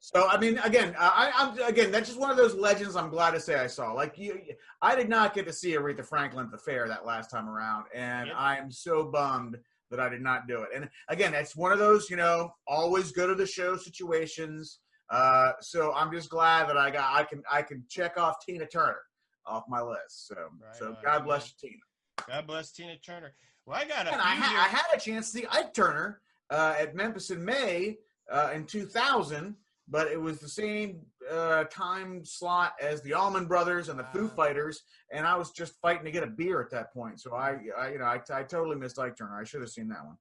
So 0.00 0.28
I 0.28 0.36
mean, 0.38 0.58
again, 0.58 0.94
I, 0.98 1.32
I'm 1.34 1.58
again. 1.66 1.90
That's 1.92 2.08
just 2.08 2.20
one 2.20 2.30
of 2.30 2.36
those 2.36 2.54
legends. 2.54 2.94
I'm 2.96 3.08
glad 3.08 3.30
to 3.30 3.40
say 3.40 3.54
I 3.54 3.68
saw. 3.68 3.92
Like 3.92 4.18
you, 4.18 4.38
I 4.82 4.94
did 4.96 5.08
not 5.08 5.32
get 5.32 5.46
to 5.46 5.52
see 5.52 5.72
Aretha 5.76 6.04
Franklin 6.04 6.44
at 6.46 6.50
the 6.50 6.58
fair 6.58 6.88
that 6.88 7.06
last 7.06 7.30
time 7.30 7.48
around, 7.48 7.86
and 7.94 8.26
Yep. 8.26 8.36
I 8.36 8.58
am 8.58 8.70
so 8.70 9.04
bummed 9.04 9.58
that 9.90 10.00
I 10.00 10.08
did 10.08 10.22
not 10.22 10.48
do 10.48 10.62
it. 10.62 10.68
And 10.74 10.88
again, 11.08 11.34
it's 11.34 11.56
one 11.56 11.72
of 11.72 11.78
those, 11.78 12.10
you 12.10 12.16
know, 12.16 12.52
always 12.66 13.12
go 13.12 13.26
to 13.26 13.34
the 13.34 13.46
show 13.46 13.76
situations. 13.76 14.80
Uh, 15.10 15.52
so 15.60 15.92
I'm 15.94 16.10
just 16.12 16.30
glad 16.30 16.68
that 16.68 16.76
I 16.76 16.90
got. 16.90 17.14
I 17.14 17.24
can 17.24 17.42
I 17.50 17.62
can 17.62 17.84
check 17.88 18.18
off 18.18 18.36
Tina 18.44 18.66
Turner 18.66 18.98
off 19.46 19.64
my 19.68 19.80
list. 19.80 20.26
So 20.28 20.34
Right 20.34 20.76
so 20.76 20.88
on, 20.88 20.96
God 21.04 21.24
bless 21.24 21.48
you, 21.62 21.68
Tina. 21.68 22.26
God 22.28 22.46
bless 22.46 22.72
Tina 22.72 22.96
Turner. 22.98 23.34
Well, 23.66 23.78
I 23.78 23.84
got 23.84 24.06
a 24.06 24.12
And 24.12 24.20
I, 24.20 24.34
ha- 24.34 24.66
I 24.66 24.76
had 24.76 24.96
a 24.96 25.00
chance 25.00 25.30
to 25.32 25.38
see 25.38 25.46
Ike 25.50 25.74
Turner 25.74 26.20
uh, 26.50 26.74
at 26.78 26.94
Memphis 26.94 27.30
in 27.30 27.44
May 27.44 27.98
uh, 28.30 28.50
in 28.54 28.64
2000, 28.64 29.54
but 29.88 30.08
it 30.08 30.20
was 30.20 30.38
the 30.38 30.48
same 30.48 31.00
uh, 31.30 31.64
time 31.64 32.24
slot 32.24 32.74
as 32.80 33.02
the 33.02 33.12
Allman 33.12 33.46
Brothers 33.46 33.88
and 33.88 33.98
the 33.98 34.04
Foo. 34.12 34.28
Fighters, 34.28 34.82
and 35.12 35.26
I 35.26 35.36
was 35.36 35.50
just 35.52 35.80
fighting 35.80 36.04
to 36.04 36.10
get 36.10 36.22
a 36.22 36.28
beer 36.28 36.60
at 36.60 36.70
that 36.70 36.92
point. 36.92 37.20
So 37.20 37.34
I, 37.34 37.58
I 37.78 37.90
you 37.90 37.98
know, 37.98 38.04
I, 38.04 38.20
I 38.32 38.42
totally 38.42 38.76
missed 38.76 38.98
Ike 38.98 39.16
Turner. 39.16 39.40
I 39.40 39.44
should 39.44 39.60
have 39.60 39.70
seen 39.70 39.88
that 39.88 40.04
one. 40.04 40.16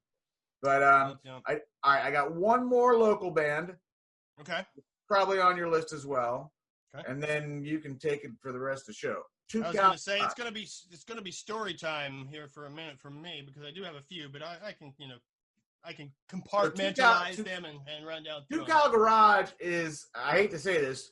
But 0.61 0.83
um, 0.83 1.19
I, 1.47 1.59
I, 1.83 2.07
I 2.07 2.11
got 2.11 2.33
one 2.33 2.67
more 2.67 2.97
local 2.97 3.29
band, 3.29 3.75
okay. 4.41 4.61
probably 5.07 5.39
on 5.39 5.57
your 5.57 5.69
list 5.69 5.93
as 5.93 6.05
well, 6.05 6.51
Okay. 6.95 7.11
and 7.11 7.21
then 7.21 7.63
you 7.63 7.79
can 7.79 7.97
take 7.97 8.23
it 8.23 8.31
for 8.41 8.51
the 8.51 8.59
rest 8.59 8.83
of 8.83 8.87
the 8.87 8.93
show. 8.93 9.23
Two 9.47 9.63
I 9.63 9.67
was 9.67 9.75
going 9.75 9.91
to 9.91 9.97
say 9.97 10.19
it's 10.19 10.33
going 10.33 10.47
to 10.47 10.53
be 10.53 10.61
it's 10.61 11.03
going 11.03 11.17
to 11.19 11.23
be 11.23 11.31
story 11.31 11.75
time 11.75 12.27
here 12.31 12.47
for 12.47 12.65
a 12.65 12.69
minute 12.69 12.99
from 12.99 13.21
me 13.21 13.43
because 13.45 13.61
I 13.63 13.71
do 13.71 13.83
have 13.83 13.95
a 13.95 14.01
few, 14.01 14.27
but 14.27 14.41
I, 14.41 14.57
I 14.67 14.71
can 14.71 14.91
you 14.97 15.07
know 15.07 15.17
I 15.85 15.93
can 15.93 16.11
compartmentalize 16.31 17.35
two- 17.35 17.43
them 17.43 17.65
and, 17.65 17.79
and 17.87 18.05
run 18.05 18.23
down 18.23 18.41
Two. 18.51 18.65
Cow 18.65 18.89
Garage 18.89 19.51
is, 19.59 20.07
I 20.15 20.31
hate 20.31 20.51
to 20.51 20.59
say 20.59 20.81
this, 20.81 21.11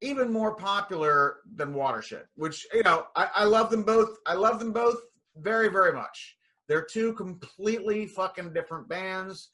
even 0.00 0.32
more 0.32 0.56
popular 0.56 1.36
than 1.54 1.74
Watershed, 1.74 2.24
which, 2.34 2.66
you 2.72 2.82
know, 2.82 3.06
I, 3.14 3.28
I 3.36 3.44
love 3.44 3.70
them 3.70 3.82
both. 3.82 4.16
I 4.26 4.34
love 4.34 4.58
them 4.58 4.72
both 4.72 4.96
very, 5.36 5.68
very 5.68 5.92
much. 5.92 6.36
They're 6.68 6.84
two 6.84 7.12
completely 7.14 8.06
fucking 8.06 8.52
different 8.52 8.88
bands, 8.88 9.50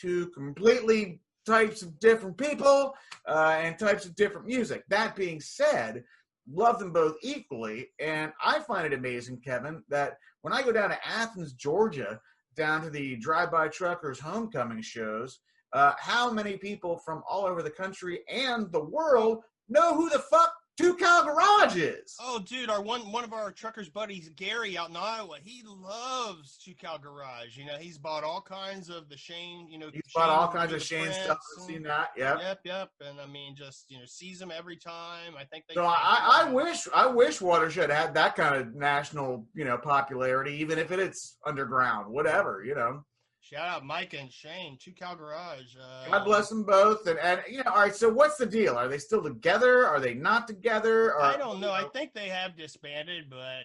two 0.00 0.28
completely 0.28 1.20
types 1.46 1.82
of 1.82 1.98
different 2.00 2.36
people, 2.36 2.94
uh, 3.28 3.58
and 3.60 3.78
types 3.78 4.06
of 4.06 4.14
different 4.16 4.46
music. 4.46 4.84
That 4.88 5.14
being 5.14 5.40
said, 5.40 6.02
love 6.50 6.78
them 6.78 6.92
both 6.92 7.16
equally. 7.22 7.88
And 8.00 8.32
I 8.42 8.60
find 8.60 8.86
it 8.86 8.96
amazing, 8.96 9.40
Kevin, 9.44 9.82
that 9.88 10.14
when 10.42 10.52
I 10.52 10.62
go 10.62 10.72
down 10.72 10.90
to 10.90 11.06
Athens, 11.06 11.52
Georgia, 11.52 12.20
down 12.60 12.82
to 12.82 12.90
the 12.90 13.16
Drive 13.16 13.50
By 13.50 13.68
Truckers 13.68 14.20
homecoming 14.20 14.82
shows, 14.82 15.40
uh, 15.72 15.94
how 15.98 16.30
many 16.30 16.58
people 16.58 16.98
from 16.98 17.22
all 17.26 17.46
over 17.46 17.62
the 17.62 17.70
country 17.70 18.20
and 18.30 18.70
the 18.70 18.84
world 18.84 19.38
know 19.70 19.94
who 19.94 20.10
the 20.10 20.18
fuck 20.18 20.52
Two 20.80 20.96
Cow 20.96 21.22
Garage 21.24 21.76
is? 21.76 22.16
Oh, 22.20 22.38
dude, 22.38 22.70
our 22.70 22.80
one 22.80 23.12
one 23.12 23.22
of 23.22 23.34
our 23.34 23.52
truckers 23.52 23.90
buddies, 23.90 24.30
Gary, 24.34 24.78
out 24.78 24.88
in 24.88 24.96
Iowa, 24.96 25.36
he 25.42 25.62
loves 25.66 26.56
Two 26.56 26.72
Cow 26.74 26.96
Garage. 26.96 27.56
You 27.56 27.66
know, 27.66 27.76
he's 27.78 27.98
bought 27.98 28.24
all 28.24 28.40
kinds 28.40 28.88
of 28.88 29.08
the 29.10 29.16
Shane. 29.16 29.68
You 29.70 29.78
know, 29.78 29.90
He's 29.92 30.02
bought 30.14 30.30
all 30.30 30.48
kinds 30.48 30.72
of 30.72 30.82
Shane 30.82 31.12
stuff. 31.12 31.38
I've 31.58 31.64
seen 31.64 31.82
that. 31.82 32.10
Yep. 32.16 32.38
Yep, 32.40 32.60
yep. 32.64 32.90
And 33.06 33.20
I 33.20 33.26
mean, 33.26 33.54
just 33.54 33.90
you 33.90 33.98
know, 33.98 34.04
sees 34.06 34.38
them 34.38 34.50
every 34.50 34.76
time. 34.76 35.34
I 35.38 35.44
think 35.44 35.64
they. 35.68 35.74
So 35.74 35.84
I, 35.84 36.44
I 36.44 36.50
wish 36.50 36.88
I 36.94 37.06
wish 37.06 37.40
Watershed 37.42 37.90
had 37.90 38.14
that 38.14 38.34
kind 38.34 38.54
of 38.54 38.74
national, 38.74 39.46
you 39.54 39.66
know, 39.66 39.76
popularity, 39.76 40.54
even 40.54 40.78
if 40.78 40.92
it 40.92 40.98
is 40.98 41.36
underground, 41.46 42.10
whatever, 42.10 42.64
you 42.64 42.74
know. 42.74 43.04
Shout 43.40 43.68
out 43.68 43.84
Mike 43.84 44.14
and 44.14 44.30
Shane, 44.30 44.76
Two 44.78 44.92
Cow 44.92 45.14
Garage. 45.14 45.74
Uh, 45.76 46.10
God 46.10 46.24
bless 46.24 46.48
them 46.48 46.62
both. 46.62 47.06
And 47.06 47.18
and 47.18 47.40
you 47.50 47.58
know, 47.64 47.70
all 47.70 47.80
right. 47.80 47.94
So 47.94 48.08
what's 48.08 48.36
the 48.36 48.46
deal? 48.46 48.76
Are 48.76 48.86
they 48.86 48.98
still 48.98 49.22
together? 49.22 49.86
Are 49.86 49.98
they 49.98 50.14
not 50.14 50.46
together? 50.46 51.14
Or, 51.14 51.22
I 51.22 51.36
don't 51.36 51.60
know. 51.60 51.72
I 51.72 51.84
think 51.84 52.12
they 52.12 52.28
have 52.28 52.56
disbanded, 52.56 53.30
but 53.30 53.64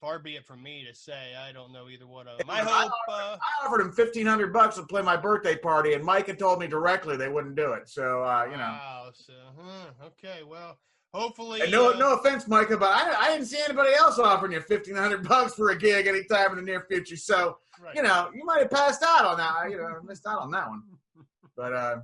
far 0.00 0.18
be 0.18 0.34
it 0.34 0.44
from 0.44 0.62
me 0.62 0.84
to 0.90 0.94
say. 0.94 1.34
I 1.38 1.52
don't 1.52 1.72
know 1.72 1.88
either 1.88 2.06
one 2.06 2.26
of 2.26 2.38
them. 2.38 2.50
I 2.50 2.60
I 2.60 2.64
hope. 2.64 2.92
Uh, 3.08 3.36
I 3.40 3.66
offered 3.66 3.82
him 3.82 3.92
fifteen 3.92 4.26
hundred 4.26 4.52
bucks 4.52 4.76
to 4.76 4.82
play 4.82 5.02
my 5.02 5.16
birthday 5.16 5.56
party, 5.56 5.92
and 5.92 6.02
Mike 6.02 6.26
had 6.26 6.38
told 6.38 6.58
me 6.58 6.66
directly 6.66 7.16
they 7.16 7.28
wouldn't 7.28 7.54
do 7.54 7.74
it. 7.74 7.88
So 7.88 8.24
uh, 8.24 8.44
you 8.50 8.56
know. 8.56 8.58
Wow. 8.58 9.10
So, 9.14 9.32
huh, 9.60 10.06
okay. 10.06 10.42
Well, 10.42 10.78
hopefully. 11.12 11.60
And 11.62 11.70
no, 11.70 11.92
uh, 11.92 11.96
no 11.96 12.14
offense, 12.14 12.46
Micah, 12.48 12.76
but 12.76 12.90
I, 12.90 13.26
I 13.26 13.30
didn't 13.32 13.46
see 13.46 13.60
anybody 13.62 13.92
else 13.94 14.18
offering 14.18 14.52
you 14.52 14.60
fifteen 14.60 14.96
hundred 14.96 15.26
bucks 15.28 15.54
for 15.54 15.70
a 15.70 15.76
gig 15.78 16.06
anytime 16.06 16.50
in 16.50 16.56
the 16.56 16.62
near 16.62 16.86
future. 16.88 17.16
So 17.16 17.58
right. 17.80 17.94
you 17.94 18.02
know, 18.02 18.30
you 18.34 18.44
might 18.44 18.60
have 18.60 18.70
passed 18.70 19.02
out 19.06 19.24
on 19.24 19.36
that. 19.38 19.70
You 19.70 19.78
know, 19.78 20.00
missed 20.04 20.26
out 20.26 20.40
on 20.40 20.50
that 20.52 20.68
one. 20.68 20.82
But 21.54 21.74
uh, 21.74 21.96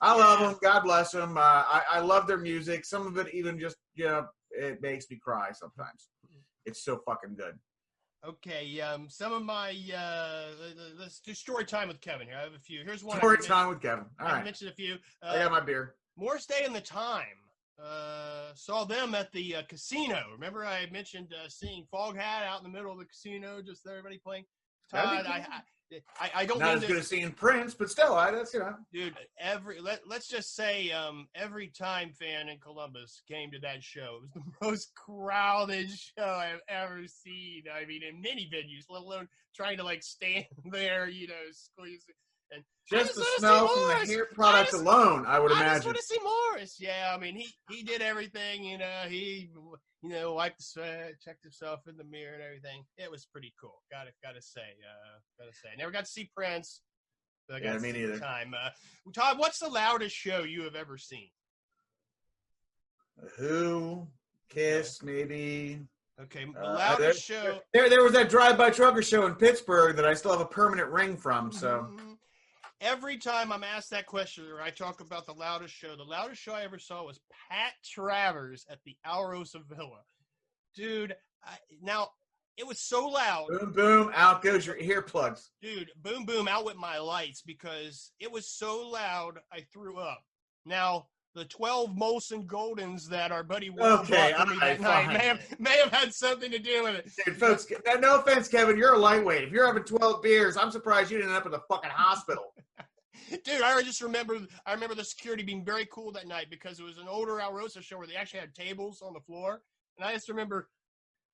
I 0.00 0.16
love 0.16 0.40
them. 0.40 0.58
God 0.60 0.80
bless 0.80 1.12
them. 1.12 1.36
Uh, 1.38 1.40
I, 1.40 1.82
I 1.92 2.00
love 2.00 2.26
their 2.26 2.36
music. 2.38 2.84
Some 2.84 3.06
of 3.06 3.16
it 3.16 3.32
even 3.32 3.60
just, 3.60 3.76
you 3.94 4.06
know, 4.06 4.26
it 4.50 4.82
makes 4.82 5.08
me 5.08 5.20
cry 5.22 5.50
sometimes. 5.52 6.08
It's 6.66 6.84
so 6.84 7.00
fucking 7.06 7.36
good. 7.36 7.56
Okay, 8.26 8.80
um, 8.80 9.08
some 9.08 9.32
of 9.32 9.42
my 9.44 9.70
uh, 9.96 10.46
let's 10.98 11.20
do 11.20 11.32
story 11.32 11.64
time 11.64 11.86
with 11.88 12.00
Kevin 12.00 12.26
here. 12.26 12.36
I 12.36 12.42
have 12.42 12.54
a 12.54 12.58
few. 12.58 12.82
Here's 12.84 13.04
one. 13.04 13.16
I 13.16 13.20
Story 13.20 13.38
time 13.38 13.68
with 13.68 13.80
Kevin. 13.80 14.06
All 14.20 14.26
I 14.26 14.32
right. 14.32 14.44
mentioned 14.44 14.70
a 14.70 14.74
few. 14.74 14.96
I 15.22 15.36
Uh, 15.36 15.42
got 15.44 15.52
my 15.52 15.60
beer. 15.60 15.94
More 16.16 16.38
stay 16.38 16.64
in 16.64 16.72
the 16.72 16.80
Time. 16.80 17.22
Uh, 17.82 18.52
saw 18.54 18.84
them 18.84 19.14
at 19.14 19.32
the 19.32 19.56
uh, 19.56 19.62
casino. 19.68 20.22
Remember, 20.32 20.64
I 20.64 20.86
mentioned 20.92 21.32
uh, 21.32 21.48
seeing 21.48 21.86
Foghat 21.92 22.44
out 22.46 22.58
in 22.58 22.64
the 22.64 22.68
middle 22.76 22.92
of 22.92 22.98
the 22.98 23.04
casino, 23.04 23.60
just 23.62 23.86
everybody 23.86 24.18
playing. 24.18 24.44
Todd, 24.90 25.26
I. 25.26 25.38
I, 25.38 25.60
I, 26.18 26.30
I 26.36 26.46
don't 26.46 26.58
Not 26.58 26.68
mean 26.68 26.74
as 26.76 26.80
to- 26.82 26.86
good 26.86 26.96
as 26.98 27.06
seeing 27.08 27.30
Prince, 27.32 27.74
but 27.74 27.90
still, 27.90 28.14
I, 28.14 28.30
that's, 28.30 28.54
you 28.54 28.60
know. 28.60 28.74
dude 28.94 29.14
every 29.38 29.78
let, 29.78 30.00
let's 30.08 30.26
just 30.26 30.54
say 30.54 30.90
um 30.90 31.28
every 31.34 31.68
time 31.68 32.12
fan 32.12 32.48
in 32.48 32.58
columbus 32.60 33.20
came 33.28 33.50
to 33.50 33.58
that 33.58 33.82
show 33.82 34.20
it 34.22 34.22
was 34.22 34.30
the 34.34 34.42
most 34.66 34.94
crowded 34.94 35.90
show 35.90 36.24
i've 36.24 36.60
ever 36.68 37.02
seen 37.06 37.64
i 37.74 37.84
mean 37.84 38.02
in 38.02 38.22
many 38.22 38.48
venues 38.54 38.84
let 38.88 39.02
alone 39.02 39.28
trying 39.54 39.76
to 39.76 39.84
like 39.84 40.02
stand 40.02 40.46
there 40.72 41.08
you 41.08 41.26
know 41.28 41.34
squeeze 41.52 42.04
and 42.08 42.16
Just 42.90 43.14
just 43.14 43.14
the 43.14 43.24
smell 43.38 43.68
from 43.68 43.88
the 44.06 44.12
hair 44.12 44.26
product 44.26 44.72
just- 44.72 44.82
alone, 44.82 45.24
I 45.26 45.38
would 45.38 45.52
imagine. 45.52 45.68
I 45.70 45.74
just 45.76 45.86
want 45.86 45.96
to 45.98 46.02
see 46.02 46.18
Morris. 46.22 46.76
Yeah, 46.80 47.12
I 47.14 47.18
mean 47.18 47.36
he 47.36 47.48
he 47.70 47.82
did 47.82 48.02
everything. 48.02 48.64
You 48.64 48.76
know 48.78 49.04
he 49.08 49.50
you 50.02 50.08
know 50.10 50.34
wiped 50.34 50.58
the 50.58 50.64
sweat, 50.64 51.14
checked 51.24 51.42
himself 51.44 51.80
in 51.86 51.96
the 51.96 52.04
mirror 52.04 52.34
and 52.34 52.42
everything. 52.42 52.84
It 52.98 53.10
was 53.10 53.24
pretty 53.24 53.54
cool. 53.60 53.82
Got 53.90 54.04
to 54.04 54.10
got 54.22 54.34
to 54.34 54.42
say, 54.42 54.60
uh, 54.60 55.18
got 55.38 55.50
to 55.50 55.56
say. 55.56 55.68
I 55.72 55.76
never 55.76 55.90
got 55.92 56.04
to 56.06 56.10
see 56.10 56.30
Prince. 56.36 56.82
But 57.48 57.56
I 57.56 57.60
got 57.60 57.72
Yeah, 57.74 57.78
me 57.78 57.92
the 57.92 57.98
neither. 58.00 58.18
Time. 58.18 58.52
Uh, 58.54 58.70
Todd, 59.14 59.38
what's 59.38 59.58
the 59.60 59.68
loudest 59.68 60.14
show 60.14 60.42
you 60.42 60.62
have 60.64 60.74
ever 60.76 60.98
seen? 60.98 61.28
Who? 63.38 64.06
Kiss, 64.48 65.02
maybe. 65.02 65.80
Okay, 66.20 66.44
the 66.44 66.60
Uh, 66.60 66.74
loudest 66.74 67.26
there- 67.28 67.42
show. 67.54 67.60
There, 67.72 67.88
there 67.88 68.02
was 68.02 68.12
that 68.12 68.28
drive-by 68.28 68.70
trucker 68.70 69.02
show 69.02 69.26
in 69.26 69.34
Pittsburgh 69.34 69.96
that 69.96 70.04
I 70.04 70.14
still 70.14 70.32
have 70.32 70.40
a 70.40 70.46
permanent 70.46 70.90
ring 70.90 71.16
from. 71.16 71.50
So 71.52 71.88
Mhm. 71.90 72.11
Every 72.82 73.16
time 73.16 73.52
I'm 73.52 73.62
asked 73.62 73.90
that 73.90 74.06
question, 74.06 74.44
or 74.50 74.60
I 74.60 74.70
talk 74.70 75.00
about 75.00 75.24
the 75.24 75.32
loudest 75.32 75.72
show, 75.72 75.94
the 75.94 76.02
loudest 76.02 76.42
show 76.42 76.52
I 76.52 76.64
ever 76.64 76.80
saw 76.80 77.06
was 77.06 77.20
Pat 77.48 77.74
Travers 77.84 78.66
at 78.68 78.80
the 78.84 78.96
Alrosa 79.06 79.64
Villa. 79.68 80.00
Dude, 80.74 81.14
I, 81.44 81.58
now 81.80 82.08
it 82.56 82.66
was 82.66 82.80
so 82.80 83.06
loud. 83.06 83.46
boom, 83.48 83.72
boom, 83.72 84.10
out 84.16 84.42
goes 84.42 84.66
your 84.66 84.76
earplugs. 84.78 85.50
Dude, 85.62 85.90
boom, 86.02 86.24
boom, 86.24 86.48
out 86.48 86.64
with 86.64 86.76
my 86.76 86.98
lights 86.98 87.40
because 87.40 88.10
it 88.18 88.32
was 88.32 88.48
so 88.48 88.88
loud 88.88 89.38
I 89.52 89.60
threw 89.72 89.98
up. 89.98 90.24
Now, 90.66 91.06
the 91.34 91.44
12 91.46 91.90
Molson 91.90 92.46
Goldens 92.46 93.08
that 93.08 93.32
our 93.32 93.42
buddy 93.42 93.70
Will 93.70 94.00
Okay, 94.00 94.32
bought 94.36 94.48
for 94.48 94.54
me 94.54 94.60
that 94.60 94.80
night 94.80 95.08
may 95.08 95.24
have, 95.26 95.60
may 95.60 95.78
have 95.78 95.90
had 95.90 96.14
something 96.14 96.50
to 96.50 96.58
do 96.58 96.82
with 96.84 96.96
it. 96.96 97.10
Dude, 97.24 97.36
folks, 97.36 97.66
no- 97.86 97.94
no 97.94 98.16
offense, 98.16 98.48
Kevin, 98.48 98.76
you're 98.76 98.94
a 98.94 98.98
lightweight. 98.98 99.44
If 99.44 99.50
you're 99.50 99.66
having 99.66 99.84
12 99.84 100.22
beers, 100.22 100.56
I'm 100.56 100.70
surprised 100.70 101.10
you 101.10 101.18
didn't 101.18 101.30
end 101.30 101.38
up 101.38 101.46
in 101.46 101.52
the 101.52 101.62
fucking 101.68 101.90
hospital. 101.90 102.52
Dude, 103.44 103.62
I 103.62 103.80
just 103.82 104.02
remember 104.02 104.38
I 104.66 104.74
remember 104.74 104.94
the 104.94 105.04
security 105.04 105.42
being 105.42 105.64
very 105.64 105.86
cool 105.90 106.12
that 106.12 106.26
night 106.26 106.48
because 106.50 106.78
it 106.80 106.82
was 106.82 106.98
an 106.98 107.08
older 107.08 107.38
Alrosa 107.38 107.82
show 107.82 107.96
where 107.96 108.06
they 108.06 108.16
actually 108.16 108.40
had 108.40 108.54
tables 108.54 109.00
on 109.00 109.14
the 109.14 109.20
floor. 109.20 109.62
And 109.96 110.06
I 110.06 110.12
just 110.12 110.28
remember 110.28 110.68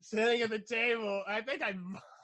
sitting 0.00 0.42
at 0.42 0.50
the 0.50 0.58
table. 0.58 1.22
I 1.26 1.40
think 1.40 1.62
I 1.62 1.74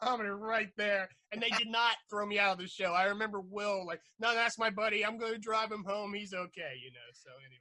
vomited 0.03 0.33
right 0.33 0.71
there. 0.77 1.09
And 1.33 1.43
they 1.43 1.51
did 1.51 1.69
not 1.69 1.97
throw 2.09 2.27
me 2.27 2.39
out 2.39 2.53
of 2.53 2.59
the 2.59 2.69
show. 2.69 2.93
I 2.93 3.05
remember 3.05 3.41
Will 3.41 3.87
like, 3.87 4.01
no, 4.21 4.35
that's 4.35 4.59
my 4.59 4.71
buddy. 4.71 5.05
I'm 5.05 5.19
gonna 5.19 5.39
drive 5.39 5.73
him 5.73 5.85
home. 5.85 6.15
He's 6.15 6.33
okay, 6.33 6.75
you 6.83 6.91
know. 6.93 7.11
So 7.13 7.31
anyway. 7.39 7.61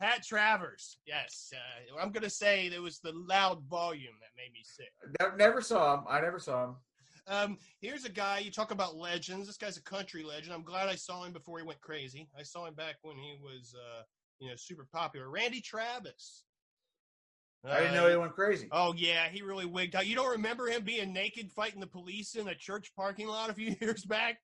Pat 0.00 0.24
Travers, 0.24 0.98
yes. 1.06 1.52
Uh, 1.52 2.00
I'm 2.00 2.12
gonna 2.12 2.30
say 2.30 2.66
it 2.66 2.80
was 2.80 3.00
the 3.00 3.12
loud 3.12 3.64
volume 3.68 4.14
that 4.20 4.30
made 4.36 4.52
me 4.52 4.60
sick. 4.62 4.92
Never, 5.20 5.36
never 5.36 5.60
saw 5.60 5.94
him. 5.94 6.04
I 6.08 6.20
never 6.20 6.38
saw 6.38 6.64
him. 6.64 6.76
Um, 7.26 7.58
here's 7.80 8.04
a 8.04 8.10
guy 8.10 8.38
you 8.38 8.50
talk 8.50 8.70
about 8.70 8.96
legends. 8.96 9.48
This 9.48 9.56
guy's 9.56 9.76
a 9.76 9.82
country 9.82 10.22
legend. 10.22 10.54
I'm 10.54 10.62
glad 10.62 10.88
I 10.88 10.94
saw 10.94 11.24
him 11.24 11.32
before 11.32 11.58
he 11.58 11.64
went 11.64 11.80
crazy. 11.80 12.28
I 12.38 12.42
saw 12.42 12.66
him 12.66 12.74
back 12.74 12.96
when 13.02 13.16
he 13.16 13.36
was, 13.42 13.74
uh, 13.76 14.02
you 14.38 14.48
know, 14.48 14.56
super 14.56 14.86
popular. 14.92 15.28
Randy 15.28 15.60
Travis. 15.60 16.44
I 17.64 17.80
didn't 17.80 17.96
Uh, 17.96 18.02
know 18.02 18.08
he 18.10 18.16
went 18.16 18.34
crazy. 18.34 18.68
Oh 18.70 18.94
yeah, 18.96 19.28
he 19.28 19.42
really 19.42 19.66
wigged 19.66 19.96
out. 19.96 20.06
You 20.06 20.14
don't 20.14 20.30
remember 20.30 20.68
him 20.68 20.82
being 20.84 21.12
naked 21.12 21.50
fighting 21.52 21.80
the 21.80 21.86
police 21.86 22.34
in 22.36 22.46
a 22.48 22.54
church 22.54 22.92
parking 22.96 23.26
lot 23.26 23.50
a 23.50 23.54
few 23.54 23.74
years 23.80 24.04
back? 24.04 24.38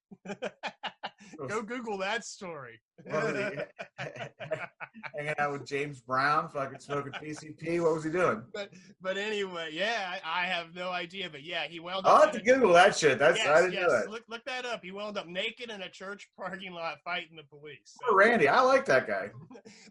Go 1.49 1.63
Google 1.63 1.99
that 1.99 2.25
story. 2.25 2.81
What 3.05 3.25
was 3.25 3.53
he- 3.53 4.05
Hanging 5.17 5.35
out 5.39 5.53
with 5.53 5.67
James 5.67 6.01
Brown, 6.01 6.49
fucking 6.49 6.79
smoking 6.81 7.13
PCP. 7.13 7.81
What 7.83 7.95
was 7.95 8.05
he 8.05 8.11
doing? 8.11 8.43
but 8.53 8.71
but 9.01 9.17
anyway, 9.17 9.71
yeah, 9.73 10.13
I, 10.25 10.43
I 10.43 10.47
have 10.47 10.75
no 10.75 10.91
idea, 10.91 11.29
but 11.31 11.43
yeah, 11.45 11.65
he 11.65 11.79
wound 11.81 12.07
up. 12.07 12.13
I'll 12.13 12.21
have 12.23 12.33
to 12.33 12.41
Google 12.43 12.73
that 12.73 12.97
shit. 12.97 13.19
That's 13.19 13.39
yes, 13.39 13.49
I 13.49 13.61
didn't 13.63 13.75
yes. 13.75 13.83
know 13.83 13.91
that. 14.01 14.11
Look 14.11 14.23
look 14.29 14.45
that 14.45 14.65
up. 14.67 14.81
He 14.83 14.91
wound 14.93 15.17
up 15.19 15.27
naked 15.27 15.71
in 15.71 15.83
a 15.83 15.89
church 15.89 16.29
parking 16.37 16.73
lot 16.73 16.97
fighting 17.05 17.37
the 17.37 17.45
police. 17.45 17.97
Poor 18.07 18.17
Randy, 18.19 18.49
I 18.49 18.61
like 18.61 18.85
that 18.87 19.07
guy. 19.07 19.31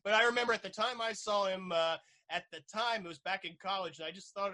but 0.04 0.14
I 0.14 0.26
remember 0.26 0.54
at 0.54 0.62
the 0.64 0.70
time 0.70 1.00
I 1.02 1.14
saw 1.14 1.46
him. 1.46 1.72
Uh, 1.74 1.98
at 2.34 2.46
the 2.52 2.62
time, 2.74 3.06
it 3.06 3.08
was 3.08 3.20
back 3.20 3.46
in 3.46 3.56
college, 3.62 4.00
and 4.00 4.08
I 4.08 4.12
just 4.12 4.34
thought 4.34 4.54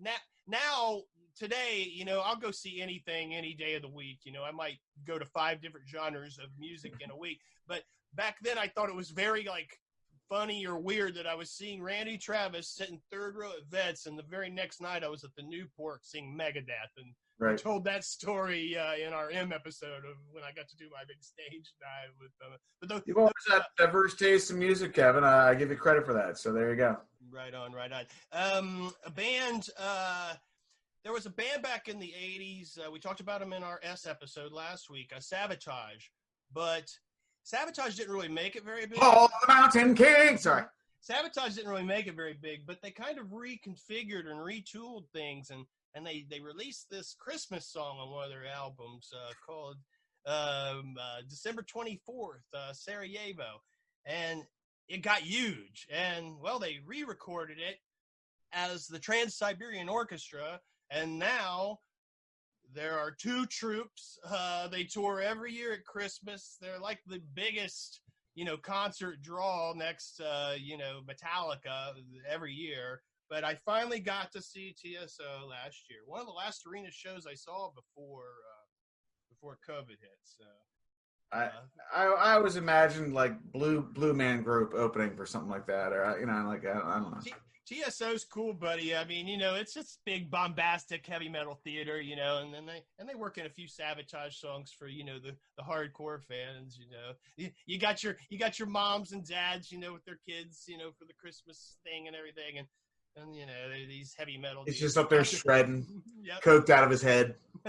now, 0.00 0.16
now 0.46 1.02
today, 1.36 1.88
you 1.92 2.04
know, 2.04 2.20
I'll 2.20 2.36
go 2.36 2.50
see 2.50 2.80
anything 2.80 3.34
any 3.34 3.54
day 3.54 3.74
of 3.74 3.82
the 3.82 3.88
week. 3.88 4.20
You 4.24 4.32
know, 4.32 4.42
I 4.42 4.50
might 4.50 4.78
go 5.06 5.18
to 5.18 5.24
five 5.26 5.60
different 5.60 5.88
genres 5.88 6.38
of 6.38 6.48
music 6.58 6.94
in 7.00 7.10
a 7.10 7.16
week, 7.16 7.40
but 7.68 7.82
back 8.14 8.36
then 8.42 8.58
I 8.58 8.68
thought 8.68 8.88
it 8.88 8.94
was 8.94 9.10
very 9.10 9.44
like 9.44 9.78
funny 10.28 10.66
or 10.66 10.78
weird 10.78 11.14
that 11.14 11.26
I 11.26 11.34
was 11.34 11.50
seeing 11.50 11.82
Randy 11.82 12.16
Travis 12.16 12.74
sitting 12.74 13.00
third 13.10 13.36
row 13.36 13.50
at 13.50 13.66
Vets, 13.68 14.06
and 14.06 14.18
the 14.18 14.24
very 14.24 14.48
next 14.48 14.80
night 14.80 15.04
I 15.04 15.08
was 15.08 15.24
at 15.24 15.34
the 15.36 15.42
Newport 15.42 16.06
seeing 16.06 16.36
Megadeth, 16.36 16.96
and 16.96 17.14
Right. 17.42 17.58
told 17.58 17.84
that 17.84 18.04
story 18.04 18.76
uh, 18.76 18.94
in 18.94 19.12
our 19.12 19.30
M 19.30 19.52
episode 19.52 20.04
of 20.04 20.16
when 20.30 20.44
I 20.44 20.52
got 20.52 20.68
to 20.68 20.76
do 20.76 20.86
my 20.92 21.02
big 21.06 21.22
stage 21.22 21.74
dive 21.80 22.14
with 22.20 22.30
them. 22.40 22.50
But 22.80 22.88
those, 22.88 23.02
You've 23.06 23.18
always 23.18 23.32
had 23.50 23.62
diverse 23.76 24.14
taste 24.14 24.50
in 24.50 24.58
music, 24.58 24.94
Kevin. 24.94 25.24
I 25.24 25.50
I 25.50 25.54
give 25.54 25.70
you 25.70 25.76
credit 25.76 26.06
for 26.06 26.12
that. 26.14 26.38
So 26.38 26.52
there 26.52 26.70
you 26.70 26.76
go. 26.76 26.96
Right 27.30 27.54
on, 27.54 27.72
right 27.72 27.90
on. 27.92 28.04
Um, 28.32 28.92
a 29.04 29.10
band. 29.10 29.68
Uh, 29.78 30.34
there 31.04 31.12
was 31.12 31.26
a 31.26 31.30
band 31.30 31.62
back 31.62 31.88
in 31.88 31.98
the 31.98 32.12
'80s. 32.16 32.78
Uh, 32.78 32.90
we 32.90 32.98
talked 32.98 33.20
about 33.20 33.40
them 33.40 33.52
in 33.52 33.62
our 33.62 33.80
S 33.82 34.06
episode 34.06 34.52
last 34.52 34.88
week. 34.90 35.12
A 35.16 35.20
Savatage, 35.20 36.10
but 36.52 36.90
Savatage 37.44 37.96
didn't 37.96 38.12
really 38.12 38.28
make 38.28 38.56
it 38.56 38.64
very 38.64 38.86
big. 38.86 38.98
Paul 38.98 39.28
the 39.46 39.52
Mountain 39.52 39.94
King. 39.94 40.36
Sorry. 40.36 40.64
Savatage 41.08 41.56
didn't 41.56 41.70
really 41.70 41.82
make 41.82 42.06
it 42.06 42.14
very 42.14 42.34
big, 42.34 42.64
but 42.64 42.80
they 42.80 42.92
kind 42.92 43.18
of 43.18 43.26
reconfigured 43.26 44.30
and 44.30 44.38
retooled 44.38 45.08
things, 45.12 45.50
and 45.50 45.66
and 45.94 46.06
they 46.06 46.24
they 46.30 46.40
released 46.40 46.88
this 46.90 47.14
Christmas 47.18 47.66
song 47.66 47.98
on 47.98 48.10
one 48.10 48.24
of 48.24 48.30
their 48.30 48.46
albums 48.46 49.10
uh, 49.14 49.32
called 49.44 49.76
um, 50.26 50.94
uh, 51.00 51.22
December 51.28 51.62
twenty 51.62 52.00
fourth, 52.06 52.44
uh, 52.54 52.72
Sarajevo, 52.72 53.62
and 54.06 54.42
it 54.88 55.02
got 55.02 55.20
huge, 55.20 55.86
and 55.90 56.40
well, 56.40 56.58
they 56.58 56.80
re-recorded 56.84 57.58
it 57.58 57.76
as 58.52 58.86
the 58.86 58.98
Trans 58.98 59.36
Siberian 59.36 59.88
Orchestra, 59.88 60.60
and 60.90 61.18
now 61.18 61.78
there 62.74 62.98
are 62.98 63.10
two 63.10 63.46
troops. 63.46 64.18
Uh, 64.28 64.68
they 64.68 64.84
tour 64.84 65.20
every 65.20 65.52
year 65.52 65.72
at 65.74 65.84
Christmas. 65.84 66.56
They're 66.60 66.78
like 66.78 67.00
the 67.06 67.20
biggest, 67.34 68.00
you 68.34 68.44
know, 68.44 68.56
concert 68.56 69.22
draw 69.22 69.72
next, 69.74 70.20
uh, 70.20 70.54
you 70.58 70.78
know, 70.78 71.00
Metallica 71.06 71.92
every 72.28 72.52
year. 72.52 73.02
But 73.32 73.44
I 73.44 73.54
finally 73.64 73.98
got 73.98 74.30
to 74.32 74.42
see 74.42 74.74
TSO 74.76 75.46
last 75.48 75.88
year. 75.88 76.00
One 76.04 76.20
of 76.20 76.26
the 76.26 76.34
last 76.34 76.66
arena 76.70 76.90
shows 76.90 77.26
I 77.26 77.32
saw 77.32 77.70
before 77.70 78.26
uh, 78.26 78.66
before 79.30 79.58
COVID 79.66 79.88
hit. 79.88 80.18
So 80.22 80.44
I, 81.32 81.44
uh, 81.44 81.50
I 81.94 82.04
I 82.04 82.32
always 82.34 82.56
imagined 82.56 83.14
like 83.14 83.42
Blue 83.50 83.80
Blue 83.80 84.12
Man 84.12 84.42
Group 84.42 84.74
opening 84.74 85.16
for 85.16 85.24
something 85.24 85.48
like 85.48 85.66
that, 85.68 85.94
or 85.94 86.18
you 86.20 86.26
know, 86.26 86.44
like 86.46 86.66
I, 86.66 86.72
I 86.72 87.00
don't 87.00 87.10
know. 87.10 87.20
T- 87.24 87.32
TSO's 87.64 88.24
cool, 88.24 88.52
buddy. 88.52 88.94
I 88.94 89.04
mean, 89.06 89.26
you 89.26 89.38
know, 89.38 89.54
it's 89.54 89.72
just 89.72 90.00
big 90.04 90.30
bombastic 90.30 91.06
heavy 91.06 91.30
metal 91.30 91.58
theater, 91.64 92.02
you 92.02 92.16
know, 92.16 92.42
and 92.42 92.52
then 92.52 92.66
they 92.66 92.82
and 92.98 93.08
they 93.08 93.14
work 93.14 93.38
in 93.38 93.46
a 93.46 93.50
few 93.50 93.66
Savatage 93.66 94.34
songs 94.34 94.74
for 94.78 94.88
you 94.88 95.04
know 95.04 95.18
the 95.18 95.34
the 95.56 95.62
hardcore 95.62 96.22
fans. 96.22 96.78
You 96.78 96.90
know, 96.90 97.12
you, 97.38 97.50
you 97.64 97.78
got 97.78 98.02
your 98.02 98.18
you 98.28 98.38
got 98.38 98.58
your 98.58 98.68
moms 98.68 99.12
and 99.12 99.26
dads, 99.26 99.72
you 99.72 99.78
know, 99.78 99.94
with 99.94 100.04
their 100.04 100.20
kids, 100.28 100.64
you 100.68 100.76
know, 100.76 100.90
for 100.98 101.06
the 101.06 101.14
Christmas 101.14 101.78
thing 101.82 102.08
and 102.08 102.14
everything, 102.14 102.58
and 102.58 102.66
and 103.16 103.34
you 103.34 103.46
know 103.46 103.52
they're 103.68 103.86
these 103.86 104.14
heavy 104.16 104.38
metal. 104.38 104.62
It's 104.66 104.78
dudes. 104.78 104.94
just 104.94 104.98
up 104.98 105.10
there 105.10 105.24
shredding, 105.24 105.86
yep. 106.22 106.42
coked 106.42 106.70
out 106.70 106.84
of 106.84 106.90
his 106.90 107.02
head. 107.02 107.34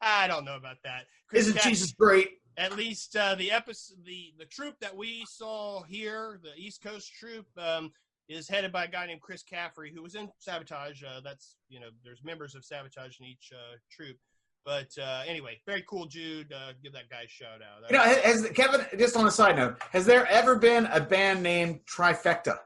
I 0.00 0.26
don't 0.26 0.44
know 0.44 0.56
about 0.56 0.76
that. 0.84 1.06
Chris 1.28 1.42
Isn't 1.46 1.56
Cass- 1.56 1.64
Jesus 1.64 1.92
great? 1.92 2.28
at 2.58 2.76
least 2.76 3.16
uh, 3.16 3.34
the 3.36 3.50
episode 3.50 3.96
the 4.04 4.32
the 4.38 4.44
troop 4.44 4.74
that 4.80 4.94
we 4.94 5.24
saw 5.28 5.82
here 5.84 6.40
the 6.42 6.50
east 6.60 6.82
coast 6.82 7.12
troop 7.14 7.46
um, 7.56 7.90
is 8.28 8.48
headed 8.48 8.72
by 8.72 8.84
a 8.84 8.88
guy 8.88 9.06
named 9.06 9.20
chris 9.20 9.42
Caffery 9.44 9.92
who 9.94 10.02
was 10.02 10.16
in 10.16 10.28
Savatage 10.46 11.04
uh, 11.04 11.20
that's 11.22 11.56
you 11.68 11.78
know 11.80 11.86
there's 12.04 12.22
members 12.24 12.54
of 12.54 12.62
Savatage 12.62 13.20
in 13.20 13.26
each 13.26 13.52
uh, 13.52 13.76
troop 13.90 14.16
but 14.64 14.88
uh, 15.00 15.22
anyway 15.26 15.58
very 15.66 15.84
cool 15.88 16.06
jude 16.06 16.52
uh, 16.52 16.72
give 16.82 16.92
that 16.92 17.08
guy 17.08 17.22
a 17.22 17.28
shout 17.28 17.60
out 17.62 17.88
You 17.90 17.96
know, 17.96 18.02
has, 18.02 18.44
has 18.44 18.50
Kevin? 18.50 18.84
Just 18.98 19.16
on 19.16 19.26
a 19.26 19.30
side 19.30 19.56
note, 19.56 19.76
has 19.90 20.04
there 20.04 20.26
ever 20.26 20.56
been 20.56 20.86
a 20.86 21.00
band 21.00 21.42
named 21.42 21.80
Trifecta? 21.86 22.58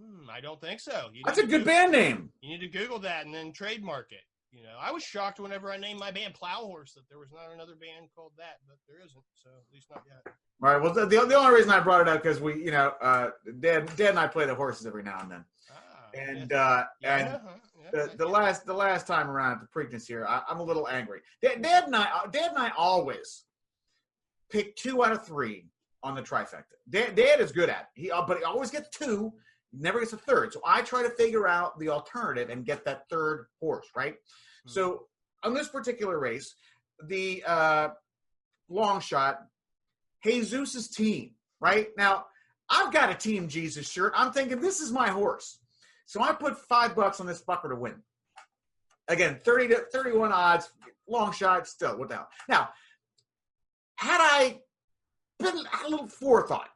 Hmm, 0.00 0.30
i 0.30 0.40
don't 0.40 0.60
think 0.60 0.80
so 0.80 1.08
you 1.12 1.22
That's 1.26 1.38
a 1.38 1.42
good 1.42 1.50
Google- 1.64 1.66
band 1.66 1.92
name. 1.92 2.32
you 2.40 2.50
need 2.50 2.60
to 2.60 2.68
google 2.78 2.98
that 3.00 3.26
and 3.26 3.34
then 3.34 3.52
trademark 3.52 4.12
it 4.12 4.22
you 4.52 4.62
know 4.62 4.76
i 4.80 4.90
was 4.90 5.02
shocked 5.02 5.38
whenever 5.40 5.70
i 5.70 5.76
named 5.76 6.00
my 6.00 6.10
band 6.10 6.34
plow 6.34 6.60
horse 6.64 6.92
that 6.94 7.08
there 7.08 7.18
was 7.18 7.28
not 7.32 7.52
another 7.52 7.74
band 7.74 8.08
called 8.14 8.32
that 8.38 8.56
but 8.66 8.76
there 8.88 8.98
isn't 8.98 9.22
so 9.34 9.50
at 9.50 9.74
least 9.74 9.88
not 9.90 10.02
yet 10.06 10.32
All 10.62 10.70
right. 10.72 10.82
Well, 10.82 10.92
the, 10.92 11.06
the, 11.06 11.24
the 11.26 11.34
only 11.36 11.54
reason 11.54 11.70
I 11.70 11.80
brought 11.80 12.02
it 12.02 12.08
up 12.08 12.22
because 12.22 12.38
we, 12.40 12.62
you 12.62 12.70
know, 12.70 12.92
uh, 13.00 13.30
Dad, 13.60 13.88
Dad 13.96 14.10
and 14.10 14.18
I 14.18 14.26
play 14.26 14.44
the 14.44 14.54
horses 14.54 14.86
every 14.86 15.02
now 15.02 15.18
and 15.22 15.30
then, 15.30 15.44
ah, 15.72 16.10
and 16.12 16.50
yeah. 16.50 16.62
uh, 16.62 16.84
Yeah, 17.00 17.16
and 17.16 17.28
huh, 17.28 17.38
yeah, 17.82 17.90
the, 17.92 18.16
the 18.18 18.26
last 18.28 18.66
the 18.66 18.74
last 18.74 19.06
time 19.06 19.30
around 19.30 19.52
at 19.52 19.60
the 19.62 19.68
Preakness 19.68 20.06
here, 20.06 20.26
I, 20.28 20.42
I'm 20.48 20.60
a 20.60 20.62
little 20.62 20.86
angry. 20.88 21.20
Dad, 21.42 21.62
Dad 21.62 21.84
and 21.84 21.96
I, 21.96 22.02
uh, 22.14 22.26
Dad 22.26 22.50
and 22.50 22.58
I 22.58 22.72
always 22.76 23.44
pick 24.50 24.76
two 24.76 25.02
out 25.04 25.12
of 25.12 25.24
three 25.24 25.64
on 26.02 26.14
the 26.14 26.22
trifecta. 26.22 26.76
Dad, 26.90 27.14
Dad 27.14 27.40
is 27.40 27.52
good 27.52 27.70
at 27.70 27.88
it. 27.94 28.00
He, 28.02 28.10
uh, 28.10 28.22
but 28.26 28.36
he 28.38 28.44
always 28.44 28.70
gets 28.70 28.88
two, 28.90 29.32
never 29.72 30.00
gets 30.00 30.12
a 30.12 30.16
third. 30.16 30.52
So 30.52 30.60
I 30.66 30.82
try 30.82 31.02
to 31.02 31.10
figure 31.10 31.46
out 31.46 31.78
the 31.78 31.88
alternative 31.88 32.50
and 32.50 32.64
get 32.64 32.84
that 32.84 33.08
third 33.08 33.46
horse. 33.60 33.88
Right. 33.94 34.14
Hmm. 34.64 34.70
So 34.70 35.06
on 35.42 35.54
this 35.54 35.68
particular 35.68 36.18
race, 36.18 36.54
the 37.06 37.42
uh, 37.46 37.88
long 38.68 39.00
shot, 39.00 39.40
Jesus's 40.24 40.88
team. 40.88 41.32
Right 41.60 41.88
now, 41.96 42.26
I've 42.70 42.92
got 42.92 43.10
a 43.10 43.14
Team 43.14 43.48
Jesus 43.48 43.88
shirt. 43.90 44.12
I'm 44.16 44.32
thinking 44.32 44.60
this 44.60 44.80
is 44.80 44.92
my 44.92 45.08
horse. 45.08 45.58
So 46.06 46.22
I 46.22 46.32
put 46.32 46.56
five 46.56 46.94
bucks 46.94 47.20
on 47.20 47.26
this 47.26 47.42
fucker 47.42 47.68
to 47.68 47.76
win. 47.76 47.96
Again, 49.08 49.40
30 49.44 49.68
to 49.68 49.76
31 49.92 50.32
odds, 50.32 50.70
long 51.08 51.32
shot, 51.32 51.66
still, 51.66 51.98
what 51.98 52.08
the 52.08 52.14
hell. 52.14 52.28
Now, 52.48 52.68
had 53.96 54.18
I 54.20 54.60
been 55.38 55.64
had 55.66 55.86
a 55.86 55.90
little 55.90 56.06
forethought, 56.06 56.68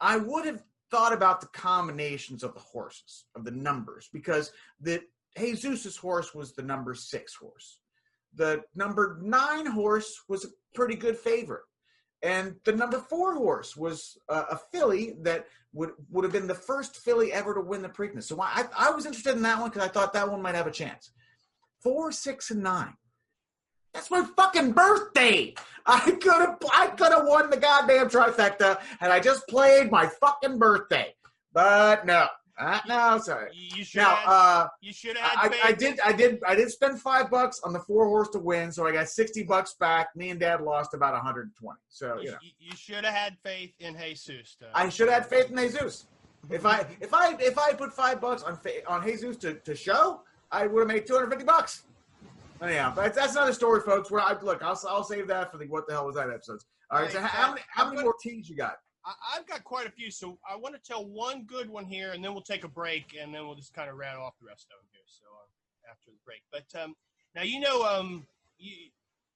I 0.00 0.16
would 0.16 0.46
have 0.46 0.62
thought 0.94 1.12
about 1.12 1.40
the 1.40 1.48
combinations 1.48 2.44
of 2.44 2.54
the 2.54 2.60
horses, 2.60 3.24
of 3.34 3.44
the 3.44 3.50
numbers, 3.50 4.08
because 4.12 4.52
the 4.80 5.00
Jesus's 5.36 5.96
horse 5.96 6.32
was 6.32 6.52
the 6.52 6.62
number 6.62 6.94
six 6.94 7.34
horse. 7.34 7.80
The 8.36 8.62
number 8.76 9.18
nine 9.20 9.66
horse 9.66 10.22
was 10.28 10.44
a 10.44 10.48
pretty 10.72 10.94
good 10.94 11.16
favorite. 11.16 11.64
And 12.22 12.54
the 12.64 12.72
number 12.72 12.98
four 12.98 13.34
horse 13.34 13.76
was 13.76 14.16
uh, 14.28 14.44
a 14.52 14.58
filly 14.72 15.16
that 15.22 15.46
would 15.72 15.90
would 16.12 16.22
have 16.22 16.32
been 16.32 16.46
the 16.46 16.54
first 16.54 16.98
filly 16.98 17.32
ever 17.32 17.54
to 17.54 17.60
win 17.60 17.82
the 17.82 17.88
Preakness. 17.88 18.24
So 18.24 18.40
I 18.40 18.64
I 18.78 18.90
was 18.90 19.04
interested 19.04 19.34
in 19.34 19.42
that 19.42 19.60
one 19.60 19.70
because 19.70 19.86
I 19.86 19.90
thought 19.90 20.12
that 20.12 20.30
one 20.30 20.42
might 20.42 20.54
have 20.54 20.68
a 20.68 20.70
chance. 20.70 21.10
Four, 21.82 22.12
six, 22.12 22.52
and 22.52 22.62
nine. 22.62 22.94
That's 23.94 24.10
my 24.10 24.26
fucking 24.36 24.72
birthday. 24.72 25.54
I 25.86 26.00
could 26.00 26.24
have 26.24 26.58
I 26.72 26.88
could 26.88 27.12
have 27.12 27.26
won 27.26 27.48
the 27.50 27.56
goddamn 27.56 28.08
trifecta 28.08 28.80
had 28.98 29.10
I 29.10 29.20
just 29.20 29.46
played 29.48 29.90
my 29.90 30.06
fucking 30.20 30.58
birthday. 30.58 31.14
But 31.52 32.04
no, 32.04 32.26
uh, 32.58 32.80
no, 32.88 33.18
sorry. 33.18 33.50
You 33.52 33.84
should 33.84 33.98
Now, 33.98 34.16
have, 34.16 34.28
uh, 34.28 34.68
you 34.80 34.92
should 34.92 35.16
have 35.16 35.52
I, 35.52 35.68
I 35.68 35.72
did, 35.72 36.00
I 36.00 36.12
did, 36.12 36.40
I 36.44 36.56
did 36.56 36.70
spend 36.70 37.00
five 37.00 37.30
bucks 37.30 37.60
on 37.64 37.72
the 37.72 37.78
four 37.78 38.06
horse 38.06 38.28
to 38.30 38.40
win, 38.40 38.72
so 38.72 38.84
I 38.86 38.92
got 38.92 39.08
sixty 39.08 39.44
bucks 39.44 39.74
back. 39.74 40.08
Me 40.16 40.30
and 40.30 40.40
Dad 40.40 40.60
lost 40.62 40.94
about 40.94 41.16
hundred 41.22 41.42
and 41.42 41.54
twenty. 41.56 41.78
So 41.88 42.16
you 42.16 42.22
You, 42.22 42.30
know, 42.32 42.38
you- 42.42 42.50
you 42.70 42.76
should 42.76 43.04
have 43.04 43.14
had 43.14 43.36
faith 43.44 43.72
in 43.78 43.96
Jesus. 43.96 44.56
though. 44.60 44.66
I 44.74 44.88
should 44.88 45.08
have 45.08 45.22
had 45.22 45.30
faith 45.30 45.50
in 45.50 45.56
Jesus. 45.58 46.06
If 46.50 46.66
I, 46.66 46.84
if 47.00 47.14
I, 47.14 47.34
if 47.40 47.56
I 47.56 47.72
put 47.72 47.92
five 47.92 48.20
bucks 48.20 48.42
on 48.42 48.58
on 48.88 49.04
Jesus 49.06 49.36
to, 49.38 49.54
to 49.54 49.74
show, 49.76 50.22
I 50.50 50.66
would 50.66 50.80
have 50.80 50.88
made 50.88 51.06
two 51.06 51.14
hundred 51.14 51.30
fifty 51.30 51.44
bucks. 51.44 51.84
Anyhow, 52.62 52.92
but 52.94 53.14
that's 53.14 53.32
another 53.32 53.52
story, 53.52 53.80
folks. 53.80 54.10
Where 54.10 54.20
I 54.20 54.38
look, 54.40 54.62
I'll, 54.62 54.80
I'll 54.88 55.04
save 55.04 55.26
that 55.28 55.50
for 55.50 55.58
the 55.58 55.66
what 55.66 55.86
the 55.86 55.92
hell 55.92 56.06
was 56.06 56.16
that 56.16 56.30
episodes. 56.30 56.66
All 56.90 57.02
right, 57.02 57.10
so 57.10 57.20
how 57.20 57.50
many 57.50 57.62
how 57.68 57.90
many 57.90 58.02
more 58.02 58.14
teams 58.22 58.48
you 58.48 58.56
got? 58.56 58.76
I, 59.04 59.12
I've 59.36 59.46
got 59.46 59.64
quite 59.64 59.86
a 59.86 59.90
few, 59.90 60.10
so 60.10 60.38
I 60.48 60.56
want 60.56 60.74
to 60.74 60.80
tell 60.80 61.04
one 61.04 61.44
good 61.44 61.68
one 61.68 61.84
here, 61.84 62.12
and 62.12 62.24
then 62.24 62.32
we'll 62.32 62.42
take 62.42 62.64
a 62.64 62.68
break, 62.68 63.16
and 63.20 63.34
then 63.34 63.46
we'll 63.46 63.56
just 63.56 63.74
kind 63.74 63.90
of 63.90 63.96
rat 63.96 64.16
off 64.16 64.34
the 64.40 64.46
rest 64.46 64.66
of 64.70 64.78
them 64.78 64.88
here. 64.92 65.02
So 65.06 65.24
uh, 65.26 65.90
after 65.90 66.10
the 66.10 66.18
break, 66.24 66.42
but 66.52 66.80
um, 66.80 66.94
now 67.34 67.42
you 67.42 67.60
know, 67.60 67.82
um, 67.82 68.26
you 68.58 68.72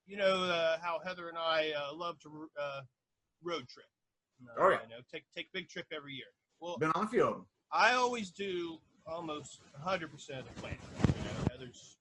you 0.07 0.17
know 0.17 0.43
uh, 0.43 0.77
how 0.81 0.99
Heather 1.05 1.29
and 1.29 1.37
I 1.37 1.71
uh, 1.77 1.95
love 1.95 2.19
to 2.21 2.49
uh, 2.59 2.81
road 3.43 3.67
trip. 3.67 3.85
Oh, 4.57 4.69
yeah. 4.69 4.77
you 4.83 4.89
know, 4.89 5.01
take 5.11 5.23
take 5.35 5.47
a 5.47 5.57
big 5.57 5.69
trip 5.69 5.87
every 5.95 6.13
year. 6.13 6.31
Well, 6.59 6.77
Been 6.77 6.91
on 6.95 7.05
a 7.05 7.09
few 7.09 7.25
of 7.25 7.33
them. 7.35 7.45
I 7.71 7.93
always 7.93 8.31
do 8.31 8.79
almost 9.05 9.61
100% 9.85 10.03
of 10.03 10.11
the 10.19 10.61
planning. 10.61 10.79
You 11.05 11.13
know, 11.23 11.51
Heather's 11.51 11.97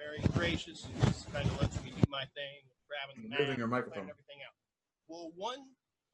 very 0.00 0.20
gracious 0.32 0.86
and 0.86 1.12
just 1.12 1.32
kind 1.32 1.46
of 1.46 1.60
lets 1.60 1.76
me 1.84 1.90
do 1.90 2.02
my 2.08 2.24
thing, 2.34 2.64
grabbing 2.88 3.22
the 3.22 3.36
Moving 3.38 3.58
your 3.58 3.68
microphone. 3.68 4.08
everything 4.08 4.40
out. 4.46 4.54
Well, 5.08 5.30
one 5.36 5.58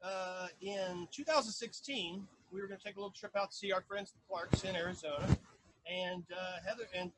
uh, 0.03 0.47
in 0.61 1.07
2016, 1.11 2.27
we 2.51 2.61
were 2.61 2.67
going 2.67 2.79
to 2.79 2.83
take 2.83 2.95
a 2.95 2.99
little 2.99 3.15
trip 3.15 3.35
out 3.35 3.51
to 3.51 3.55
see 3.55 3.71
our 3.71 3.81
friends 3.81 4.11
the 4.11 4.19
Clarks 4.27 4.63
in 4.63 4.75
Arizona, 4.75 5.25
and 5.89 6.23
uh, 6.31 6.57
Heather 6.67 6.83
and 6.95 7.11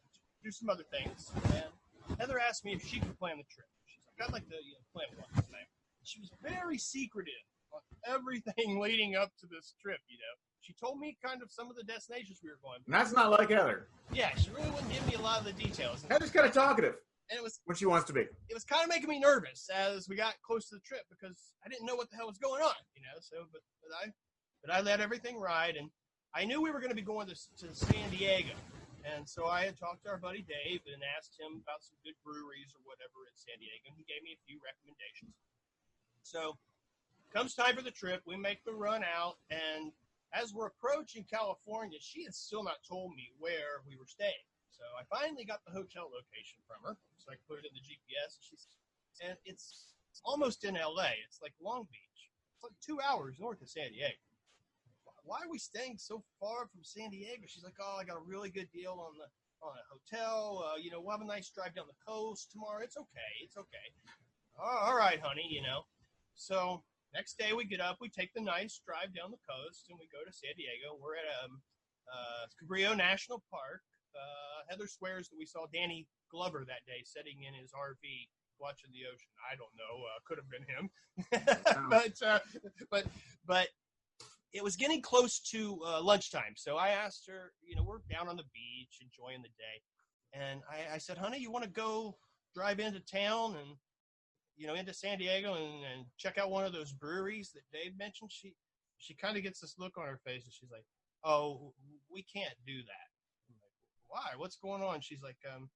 do 0.44 0.52
some 0.52 0.70
other 0.70 0.84
things. 0.84 1.32
And 1.54 2.20
Heather 2.20 2.40
asked 2.40 2.66
me 2.66 2.74
if 2.74 2.86
she 2.86 3.00
could 3.00 3.18
plan 3.20 3.38
the 3.38 3.48
trip. 3.54 3.68
She's 3.86 4.06
like, 4.08 4.28
"I'd 4.28 4.34
like 4.34 4.48
to 4.50 4.56
you 4.56 4.74
know, 4.74 4.86
plan 4.94 5.08
one 5.18 5.44
tonight." 5.44 5.68
She 6.04 6.20
was 6.20 6.32
very 6.42 6.78
secretive 6.78 7.46
on 7.74 7.82
everything 8.08 8.80
leading 8.84 9.16
up 9.16 9.32
to 9.42 9.48
this 9.48 9.74
trip. 9.82 10.00
You 10.08 10.18
know, 10.18 10.36
she 10.70 10.76
told 10.78 11.00
me 11.00 11.18
kind 11.26 11.42
of 11.42 11.50
some 11.50 11.68
of 11.72 11.76
the 11.76 11.82
destinations 11.82 12.38
we 12.46 12.50
were 12.54 12.62
going. 12.62 12.78
To. 12.78 12.86
And 12.86 12.94
that's 12.94 13.12
not 13.12 13.34
like 13.34 13.50
Heather. 13.50 13.88
Yeah, 14.14 14.30
she 14.38 14.54
really 14.54 14.70
wouldn't 14.70 14.94
give 14.94 15.02
me 15.10 15.16
a 15.18 15.22
lot 15.22 15.40
of 15.42 15.46
the 15.46 15.58
details, 15.58 16.04
and 16.04 16.14
Heather's 16.14 16.30
kind 16.30 16.46
of 16.46 16.54
talkative 16.54 16.94
And 17.34 17.42
it 17.42 17.44
was 17.44 17.60
when 17.66 17.74
she 17.74 17.90
wants 17.90 18.06
to 18.06 18.14
be. 18.14 18.22
it 18.22 18.54
was 18.54 18.64
kind 18.70 18.84
of 18.86 18.90
making 18.90 19.10
me 19.10 19.18
nervous 19.18 19.66
as 19.74 20.08
we 20.08 20.16
got 20.16 20.38
close 20.46 20.70
to 20.70 20.76
the 20.78 20.86
trip 20.86 21.10
because 21.10 21.58
I 21.66 21.70
didn't 21.70 21.88
know 21.90 21.96
what 21.96 22.12
the 22.12 22.18
hell 22.18 22.28
was 22.30 22.38
going 22.38 22.62
on, 22.62 22.78
you 22.94 23.02
know. 23.02 23.18
So, 23.18 23.50
but, 23.52 23.62
but 23.82 23.98
I 23.98 24.14
but 24.62 24.70
I 24.70 24.82
let 24.86 25.02
everything 25.02 25.42
ride, 25.42 25.74
and 25.74 25.90
I 26.38 26.46
knew 26.46 26.62
we 26.62 26.70
were 26.70 26.80
going 26.80 26.94
to 26.94 27.02
be 27.02 27.02
going 27.02 27.26
to, 27.26 27.34
to 27.34 27.74
San 27.74 28.06
Diego, 28.14 28.54
and 29.02 29.26
so 29.26 29.50
I 29.50 29.66
had 29.66 29.74
talked 29.74 30.06
to 30.06 30.10
our 30.14 30.22
buddy 30.22 30.46
Dave 30.46 30.86
and 30.86 31.02
asked 31.18 31.34
him 31.34 31.66
about 31.66 31.82
some 31.82 31.98
good 32.06 32.18
breweries 32.22 32.78
or 32.78 32.82
whatever 32.86 33.26
in 33.26 33.34
San 33.34 33.58
Diego, 33.58 33.90
and 33.90 33.98
he 33.98 34.06
gave 34.06 34.22
me 34.22 34.38
a 34.38 34.42
few 34.46 34.62
recommendations. 34.62 35.34
So, 36.22 36.62
comes 37.34 37.58
time 37.58 37.74
for 37.74 37.82
the 37.82 37.90
trip, 37.90 38.22
we 38.30 38.38
make 38.38 38.62
the 38.66 38.74
run 38.74 39.02
out, 39.02 39.42
and 39.50 39.90
as 40.34 40.54
we're 40.54 40.68
approaching 40.68 41.26
California, 41.26 41.98
she 42.02 42.24
had 42.24 42.36
still 42.36 42.64
not 42.64 42.84
told 42.88 43.16
me 43.16 43.32
where 43.40 43.82
we 43.88 43.96
were 43.98 44.08
staying. 44.08 44.46
So 44.70 44.84
I 44.96 45.04
finally 45.10 45.44
got 45.44 45.66
the 45.66 45.72
hotel 45.72 46.08
location 46.08 46.60
from 46.68 46.80
her, 46.86 46.96
so 47.18 47.32
I 47.32 47.36
put 47.50 47.60
it 47.60 47.68
in 47.68 47.74
the 47.76 47.84
GPS. 47.84 48.38
And 48.38 48.46
she's, 48.46 48.66
and 49.20 49.38
it's 49.44 49.92
almost 50.24 50.64
in 50.64 50.76
LA. 50.76 51.20
It's 51.28 51.42
like 51.42 51.54
Long 51.62 51.88
Beach. 51.92 52.22
It's 52.56 52.64
like 52.64 52.78
two 52.80 53.00
hours 53.02 53.36
north 53.40 53.62
of 53.62 53.70
San 53.70 53.92
Diego. 53.92 54.16
Why 55.24 55.44
are 55.44 55.52
we 55.52 55.60
staying 55.60 55.98
so 55.98 56.24
far 56.40 56.68
from 56.68 56.82
San 56.82 57.12
Diego? 57.12 57.44
She's 57.46 57.64
like, 57.64 57.78
oh, 57.80 57.98
I 58.00 58.04
got 58.04 58.18
a 58.18 58.26
really 58.26 58.50
good 58.50 58.72
deal 58.72 58.98
on 58.98 59.18
the 59.18 59.28
on 59.62 59.74
a 59.76 59.84
hotel. 59.92 60.66
Uh, 60.66 60.78
you 60.78 60.90
know, 60.90 61.02
we'll 61.02 61.12
have 61.12 61.22
a 61.22 61.26
nice 61.26 61.50
drive 61.50 61.76
down 61.76 61.86
the 61.88 62.06
coast 62.06 62.52
tomorrow. 62.52 62.82
It's 62.82 62.98
okay. 62.98 63.32
It's 63.44 63.58
okay. 63.58 63.88
All 64.58 64.96
right, 64.96 65.20
honey. 65.22 65.48
You 65.50 65.62
know. 65.62 65.86
So 66.36 66.84
next 67.14 67.38
day 67.38 67.54
we 67.54 67.66
get 67.66 67.82
up, 67.82 67.98
we 68.00 68.10
take 68.10 68.34
the 68.34 68.42
nice 68.42 68.82
drive 68.86 69.14
down 69.16 69.32
the 69.32 69.44
coast, 69.48 69.88
and 69.90 69.98
we 70.00 70.08
go 70.12 70.22
to 70.26 70.34
San 70.34 70.54
Diego. 70.58 70.98
We're 71.02 71.18
at 71.18 71.30
um, 71.44 71.62
uh, 72.10 72.46
Cabrillo 72.58 72.96
National 72.96 73.44
Park. 73.52 73.82
Uh, 74.16 74.66
Heather 74.70 74.88
swears 74.88 75.30
that 75.30 75.38
we 75.38 75.46
saw 75.46 75.66
Danny 75.74 76.08
Glover 76.32 76.66
that 76.68 76.86
day 76.86 77.02
sitting 77.04 77.44
in 77.48 77.54
his 77.54 77.72
RV 77.72 78.02
watching 78.60 78.90
the 78.92 79.08
ocean. 79.08 79.32
I 79.40 79.56
don't 79.56 79.74
know. 79.78 80.04
Uh, 80.06 80.20
could 80.26 80.38
have 80.38 80.50
been 80.50 80.66
him, 80.68 80.90
but 81.90 82.16
uh, 82.26 82.40
but 82.92 83.06
but 83.46 83.68
it 84.54 84.64
was 84.64 84.76
getting 84.76 85.02
close 85.02 85.40
to 85.40 85.80
uh, 85.86 86.02
lunchtime. 86.02 86.54
So 86.56 86.76
I 86.78 86.90
asked 86.90 87.28
her, 87.28 87.54
you 87.64 87.76
know, 87.76 87.84
we're 87.84 88.00
down 88.10 88.28
on 88.28 88.36
the 88.36 88.50
beach 88.54 89.00
enjoying 89.02 89.42
the 89.42 89.50
day, 89.50 89.82
and 90.34 90.62
I, 90.70 90.96
I 90.96 90.98
said, 90.98 91.18
honey, 91.18 91.40
you 91.40 91.52
want 91.52 91.66
to 91.66 91.70
go 91.70 92.18
drive 92.56 92.80
into 92.80 93.00
town 93.00 93.56
and 93.56 93.76
you 94.60 94.68
know 94.68 94.76
into 94.76 94.94
San 94.94 95.18
Diego 95.18 95.56
and, 95.56 95.84
and 95.92 96.06
check 96.18 96.38
out 96.38 96.52
one 96.52 96.66
of 96.66 96.74
those 96.74 96.92
breweries 96.92 97.52
that 97.54 97.64
Dave 97.76 97.98
mentioned? 97.98 98.32
She 98.32 98.54
she 98.98 99.16
kind 99.16 99.38
of 99.38 99.44
gets 99.44 99.62
this 99.62 99.76
look 99.80 99.98
on 99.98 100.06
her 100.06 100.20
face 100.26 100.44
and 100.44 100.54
she's 100.54 100.72
like, 100.72 100.86
oh, 101.24 101.74
we 102.12 102.22
can't 102.22 102.56
do 102.68 102.78
that. 102.78 103.08
I'm 103.50 103.56
like, 103.62 103.72
Why? 104.08 104.38
What's 104.38 104.58
going 104.58 104.84
on? 104.84 105.02
She's 105.02 105.24
like, 105.24 105.38
um, 105.54 105.70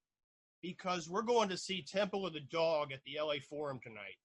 because 0.62 1.10
we're 1.10 1.22
going 1.22 1.50
to 1.50 1.58
see 1.58 1.82
Temple 1.82 2.26
of 2.26 2.34
the 2.34 2.42
Dog 2.52 2.92
at 2.92 3.00
the 3.06 3.20
LA 3.22 3.36
Forum 3.50 3.80
tonight. 3.82 4.18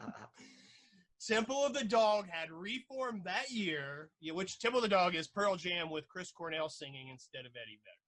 Temple 1.28 1.66
of 1.66 1.74
the 1.74 1.84
Dog 1.84 2.28
had 2.30 2.52
reformed 2.52 3.24
that 3.26 3.52
year, 3.52 4.10
yeah, 4.20 4.34
which 4.34 4.60
Temple 4.60 4.80
of 4.80 4.84
the 4.84 4.90
Dog 4.90 5.16
is 5.16 5.28
Pearl 5.28 5.56
Jam 5.56 5.90
with 5.90 6.08
Chris 6.08 6.32
Cornell 6.32 6.70
singing 6.70 7.10
instead 7.10 7.46
of 7.46 7.52
Eddie 7.52 7.80
Vedder. 7.84 8.01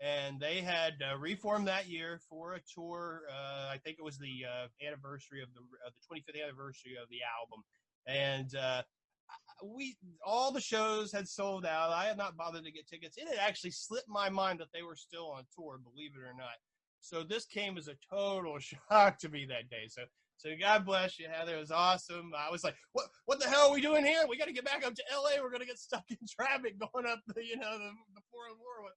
And 0.00 0.38
they 0.38 0.60
had 0.60 0.94
uh, 1.00 1.16
reformed 1.16 1.68
that 1.68 1.88
year 1.88 2.20
for 2.28 2.54
a 2.54 2.60
tour. 2.74 3.22
Uh, 3.30 3.68
I 3.72 3.78
think 3.78 3.96
it 3.98 4.04
was 4.04 4.18
the 4.18 4.44
uh, 4.44 4.66
anniversary 4.86 5.42
of 5.42 5.48
the 5.54 5.60
uh, 5.60 5.90
the 5.90 6.20
25th 6.20 6.44
anniversary 6.44 6.96
of 7.02 7.08
the 7.08 7.20
album, 7.40 7.64
and 8.06 8.54
uh, 8.54 8.82
we 9.64 9.96
all 10.24 10.52
the 10.52 10.60
shows 10.60 11.12
had 11.12 11.26
sold 11.26 11.64
out. 11.64 11.90
I 11.90 12.04
had 12.04 12.18
not 12.18 12.36
bothered 12.36 12.64
to 12.64 12.72
get 12.72 12.86
tickets. 12.86 13.16
It 13.16 13.28
had 13.28 13.38
actually 13.38 13.70
slipped 13.70 14.08
my 14.08 14.28
mind 14.28 14.60
that 14.60 14.68
they 14.74 14.82
were 14.82 14.96
still 14.96 15.30
on 15.30 15.44
tour, 15.54 15.78
believe 15.82 16.12
it 16.14 16.26
or 16.26 16.34
not. 16.36 16.56
So 17.00 17.22
this 17.22 17.46
came 17.46 17.78
as 17.78 17.88
a 17.88 17.96
total 18.10 18.58
shock 18.90 19.18
to 19.20 19.28
me 19.28 19.46
that 19.48 19.70
day. 19.70 19.88
So 19.88 20.02
so 20.38 20.50
God 20.60 20.84
bless 20.84 21.18
you, 21.18 21.28
Heather. 21.32 21.56
It 21.56 21.60
was 21.60 21.70
awesome. 21.70 22.32
I 22.36 22.50
was 22.50 22.62
like, 22.62 22.76
what 22.92 23.06
what 23.24 23.40
the 23.40 23.48
hell 23.48 23.68
are 23.68 23.74
we 23.74 23.80
doing 23.80 24.04
here? 24.04 24.24
We 24.28 24.36
got 24.36 24.46
to 24.46 24.52
get 24.52 24.64
back 24.64 24.84
up 24.86 24.94
to 24.94 25.02
LA. 25.12 25.42
We're 25.42 25.50
gonna 25.50 25.64
get 25.64 25.78
stuck 25.78 26.04
in 26.10 26.18
traffic 26.28 26.78
going 26.78 27.06
up 27.06 27.20
the 27.26 27.44
you 27.44 27.56
know 27.56 27.78
the 27.78 27.90
the 28.14 28.22
404. 28.30 28.90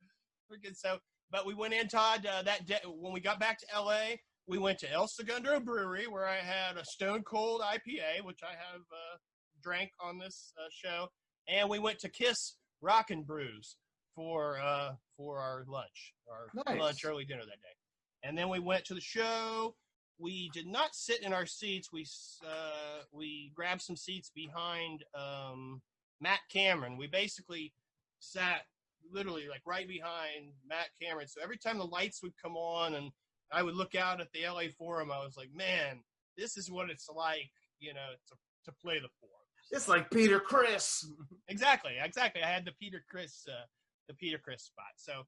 Freaking 0.52 0.76
so. 0.76 0.98
But 1.32 1.46
we 1.46 1.54
went 1.54 1.74
in, 1.74 1.88
Todd. 1.88 2.26
Uh, 2.26 2.42
that 2.44 2.66
day 2.66 2.80
when 2.86 3.14
we 3.14 3.20
got 3.20 3.40
back 3.40 3.60
to 3.60 3.66
LA, 3.80 4.16
we 4.48 4.58
went 4.58 4.80
to 4.80 4.92
El 4.92 5.08
Segundo 5.08 5.60
Brewery 5.60 6.08
where 6.08 6.28
I 6.28 6.38
had 6.38 6.78
a 6.78 6.86
Stone 6.86 7.24
Cold 7.24 7.62
IPA, 7.62 8.24
which 8.26 8.40
I 8.44 8.52
have 8.52 8.82
uh, 8.92 9.18
drank 9.62 9.92
on 10.02 10.18
this 10.18 10.54
uh, 10.58 10.68
show, 10.72 11.08
and 11.48 11.70
we 11.70 11.78
went 11.80 12.00
to 12.00 12.10
Kiss 12.10 12.56
Rock 12.82 13.12
and 13.12 13.26
Brews 13.28 13.76
for 14.16 14.58
uh, 14.60 14.94
for 15.18 15.40
our 15.40 15.66
lunch, 15.68 16.14
our 16.32 16.64
Nice. 16.66 16.80
lunch 16.80 17.06
early 17.06 17.26
dinner 17.26 17.42
that 17.44 17.62
day, 17.62 18.28
and 18.28 18.38
then 18.38 18.50
we 18.50 18.60
went 18.60 18.86
to 18.86 18.96
the 18.96 19.02
show. 19.02 19.76
We 20.18 20.50
did 20.54 20.66
not 20.68 20.90
sit 20.96 21.22
in 21.22 21.32
our 21.32 21.46
seats. 21.46 21.90
We 21.94 22.06
uh, 22.44 23.04
we 23.12 23.52
grabbed 23.56 23.82
some 23.84 23.96
seats 23.96 24.32
behind 24.34 25.04
um, 25.14 25.82
Matt 26.20 26.40
Cameron. 26.52 26.98
We 26.98 27.06
basically 27.08 27.72
sat 28.20 28.64
literally 29.12 29.48
like 29.50 29.62
right 29.66 29.88
behind 29.88 30.52
Matt 30.68 30.90
Cameron. 31.02 31.28
So 31.28 31.42
every 31.44 31.58
time 31.58 31.78
the 31.78 31.86
lights 31.86 32.22
would 32.24 32.34
come 32.42 32.56
on 32.56 32.96
and 32.96 33.12
I 33.52 33.64
would 33.64 33.76
look 33.76 33.96
out 33.96 34.22
at 34.22 34.28
the 34.34 34.48
LA 34.48 34.70
Forum, 34.78 35.12
I 35.12 35.24
was 35.24 35.36
like, 35.36 35.50
man, 35.54 36.00
this 36.38 36.58
is 36.58 36.70
what 36.70 36.90
it's 36.90 37.10
like, 37.14 37.52
you 37.80 37.94
know, 37.94 38.12
to, 38.28 38.36
to 38.66 38.78
play 38.82 39.00
the 39.00 39.10
Forum. 39.20 39.36
it's 39.72 39.88
like 39.88 40.10
Peter 40.12 40.40
Criss. 40.40 41.06
Exactly, 41.48 41.94
exactly. 42.00 42.44
I 42.44 42.48
had 42.48 42.64
the 42.64 42.74
Peter 42.80 43.04
Criss, 43.10 43.44
uh, 43.50 43.66
the 44.08 44.14
Peter 44.14 44.38
Criss 44.38 44.66
spot. 44.66 44.94
So 44.98 45.24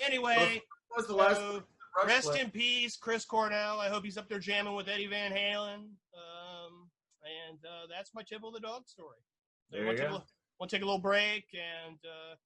anyway, 0.00 0.62
was 0.96 1.08
the 1.08 1.14
last 1.14 1.38
so 1.38 1.64
rest 2.06 2.28
clip. 2.28 2.42
in 2.42 2.50
peace, 2.50 2.96
Chris 2.96 3.24
Cornell. 3.24 3.80
I 3.80 3.88
hope 3.88 4.04
he's 4.04 4.16
up 4.16 4.28
there 4.28 4.38
jamming 4.38 4.74
with 4.74 4.88
Eddie 4.88 5.08
Van 5.08 5.32
Halen. 5.32 5.88
Um, 6.14 6.88
and 7.48 7.58
uh, 7.64 7.88
that's 7.90 8.12
my 8.14 8.20
of 8.20 8.52
the 8.52 8.60
Dog 8.60 8.86
story. 8.86 9.18
There 9.72 9.82
we'll 9.82 9.92
you 9.92 9.98
take, 9.98 10.06
a 10.06 10.10
go. 10.10 10.22
we'll 10.60 10.68
take 10.68 10.82
a 10.82 10.84
little 10.84 11.00
break 11.00 11.46
and. 11.54 11.98
Uh, 12.04 12.36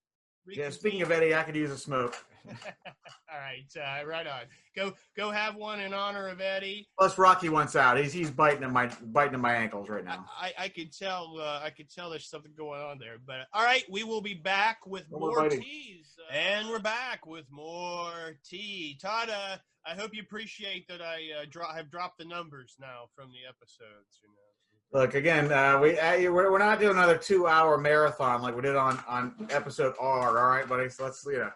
Yeah, 0.57 0.71
speaking 0.71 1.03
of. 1.03 1.11
Eddie, 1.11 1.35
I 1.35 1.43
could 1.43 1.57
use 1.57 1.71
a 1.71 1.79
smoke. 1.79 2.17
All 2.49 3.39
right, 3.39 3.67
uh, 3.77 4.07
right 4.07 4.27
on. 4.27 4.43
Go, 4.75 4.95
go 5.17 5.31
have 5.31 5.55
one 5.57 5.81
in 5.81 5.93
honor 5.93 6.29
of 6.29 6.41
Eddie. 6.41 6.89
Plus, 6.99 7.19
Rocky 7.19 7.49
wants 7.49 7.77
out. 7.77 7.99
He's 7.99 8.13
he's 8.13 8.31
biting 8.31 8.65
at 8.65 8.71
my 8.71 8.91
biting 9.03 9.35
at 9.35 9.41
my 9.41 9.55
ankles 9.55 9.89
right 9.89 10.05
now. 10.05 10.25
I, 10.41 10.53
I 10.59 10.69
could 10.69 10.97
tell, 10.97 11.37
uh, 11.39 11.61
I 11.63 11.71
could 11.71 11.91
tell 11.91 12.11
there's 12.11 12.29
something 12.29 12.53
going 12.57 12.81
on 12.81 12.99
there. 12.99 13.17
But 13.25 13.47
all 13.53 13.65
right, 13.65 13.85
we 13.91 14.03
will 14.03 14.23
be 14.23 14.35
back 14.35 14.87
with 14.87 15.11
more 15.11 15.43
biting. 15.43 15.61
teas, 15.61 16.17
uh, 16.19 16.35
and 16.35 16.69
we're 16.69 16.79
back 16.79 17.27
with 17.27 17.45
more 17.51 18.39
tea. 18.49 18.99
Todd, 19.01 19.29
uh, 19.29 19.57
I 19.87 19.95
hope 19.95 20.15
you 20.15 20.23
appreciate 20.23 20.89
that 20.89 21.03
I 21.03 21.43
uh, 21.43 21.45
dro- 21.51 21.73
have 21.75 21.91
dropped 21.91 22.19
the 22.19 22.25
numbers 22.25 22.77
now 22.81 23.09
from 23.15 23.31
the 23.31 23.47
episodes. 23.49 24.21
You 24.23 24.29
know. 24.29 24.48
Look 24.93 25.15
again. 25.15 25.53
Uh, 25.53 25.79
we 25.81 25.99
uh, 25.99 26.33
we're, 26.33 26.51
we're 26.51 26.59
not 26.59 26.81
doing 26.81 26.93
another 26.97 27.19
two 27.19 27.47
hour 27.47 27.77
marathon 27.77 28.41
like 28.41 28.57
we 28.57 28.63
did 28.63 28.75
on 28.77 28.99
on 29.07 29.35
episode 29.51 29.95
R. 30.01 30.39
All 30.39 30.49
right, 30.49 30.67
buddy. 30.67 30.89
So 30.89 31.05
let's 31.05 31.23
you 31.27 31.39
know. 31.39 31.51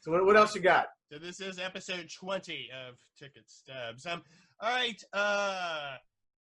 So 0.00 0.12
what, 0.12 0.26
what 0.26 0.36
else 0.36 0.54
you 0.54 0.60
got? 0.60 0.86
So 1.10 1.18
this 1.18 1.40
is 1.40 1.58
episode 1.58 2.08
20 2.20 2.68
of 2.86 2.96
Ticket 3.18 3.44
Stubs. 3.46 4.06
Um, 4.06 4.22
all 4.60 4.70
right. 4.70 5.02
Uh, 5.12 5.96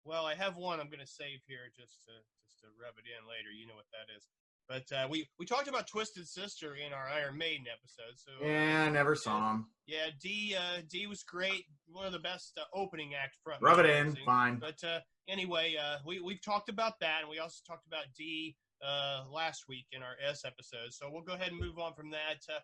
well, 0.04 0.24
I 0.26 0.34
have 0.34 0.56
one 0.56 0.80
I'm 0.80 0.86
going 0.86 1.00
to 1.00 1.06
save 1.06 1.40
here 1.46 1.70
just 1.76 2.04
to 2.04 2.12
just 2.46 2.60
to 2.60 2.66
rub 2.80 2.94
it 2.98 3.04
in 3.08 3.26
later. 3.28 3.50
You 3.50 3.66
know 3.66 3.74
what 3.74 3.86
that 3.92 4.12
is. 4.16 4.26
But 4.68 4.96
uh, 4.96 5.08
we 5.10 5.26
we 5.38 5.46
talked 5.46 5.68
about 5.68 5.86
Twisted 5.88 6.28
Sister 6.28 6.76
in 6.76 6.92
our 6.92 7.08
Iron 7.08 7.36
Maiden 7.38 7.64
episode. 7.72 8.16
So 8.16 8.44
uh, 8.44 8.48
Yeah, 8.48 8.84
I 8.86 8.90
never 8.90 9.14
saw 9.14 9.52
him. 9.52 9.66
yeah, 9.86 10.06
D 10.20 10.56
uh, 10.58 10.82
D 10.88 11.06
was 11.06 11.22
great. 11.22 11.64
One 11.90 12.06
of 12.06 12.12
the 12.12 12.18
best 12.20 12.58
uh, 12.58 12.64
opening 12.78 13.12
act 13.14 13.38
front. 13.42 13.62
Rub 13.62 13.78
it 13.78 13.86
in. 13.86 14.16
Fine. 14.24 14.58
But 14.60 14.82
uh, 14.86 15.00
anyway, 15.28 15.76
uh, 15.82 15.98
we 16.06 16.20
we've 16.20 16.42
talked 16.42 16.68
about 16.68 17.00
that, 17.00 17.20
and 17.20 17.28
we 17.30 17.38
also 17.38 17.60
talked 17.66 17.86
about 17.86 18.04
D 18.16 18.56
uh, 18.86 19.24
last 19.30 19.64
week 19.68 19.86
in 19.92 20.02
our 20.02 20.14
S 20.28 20.44
episode. 20.44 20.92
So 20.92 21.08
we'll 21.10 21.22
go 21.22 21.34
ahead 21.34 21.52
and 21.52 21.60
move 21.60 21.78
on 21.78 21.94
from 21.94 22.10
that. 22.10 22.38
Uh, 22.48 22.58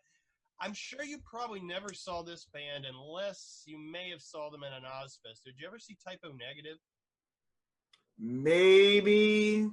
I'm 0.60 0.74
sure 0.74 1.04
you 1.04 1.18
probably 1.24 1.60
never 1.60 1.92
saw 1.94 2.22
this 2.22 2.46
band 2.52 2.84
unless 2.84 3.62
you 3.66 3.78
may 3.78 4.10
have 4.10 4.20
saw 4.20 4.50
them 4.50 4.64
in 4.64 4.72
an 4.72 4.82
Ozzfest. 4.82 5.44
Did 5.44 5.54
you 5.58 5.66
ever 5.68 5.78
see 5.78 5.96
Type 6.04 6.18
O 6.24 6.28
Negative? 6.30 6.78
Maybe, 8.18 9.68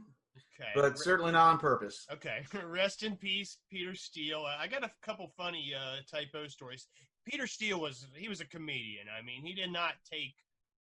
Okay. 0.60 0.70
but 0.76 1.00
certainly 1.00 1.32
not 1.32 1.54
on 1.54 1.58
purpose. 1.58 2.06
Okay. 2.12 2.46
Rest 2.64 3.02
in 3.02 3.16
peace, 3.16 3.58
Peter 3.72 3.96
Steele. 3.96 4.46
Uh, 4.46 4.56
I 4.60 4.68
got 4.68 4.84
a 4.84 4.92
couple 5.04 5.32
funny 5.36 5.74
uh, 5.76 5.98
Type 6.10 6.30
O 6.36 6.48
stories. 6.48 6.88
Peter 7.26 7.48
Steele 7.48 7.80
was 7.80 8.06
he 8.16 8.30
was 8.30 8.42
a 8.42 8.46
comedian. 8.46 9.08
I 9.18 9.24
mean, 9.24 9.44
he 9.44 9.54
did 9.56 9.72
not 9.72 9.94
take 10.12 10.36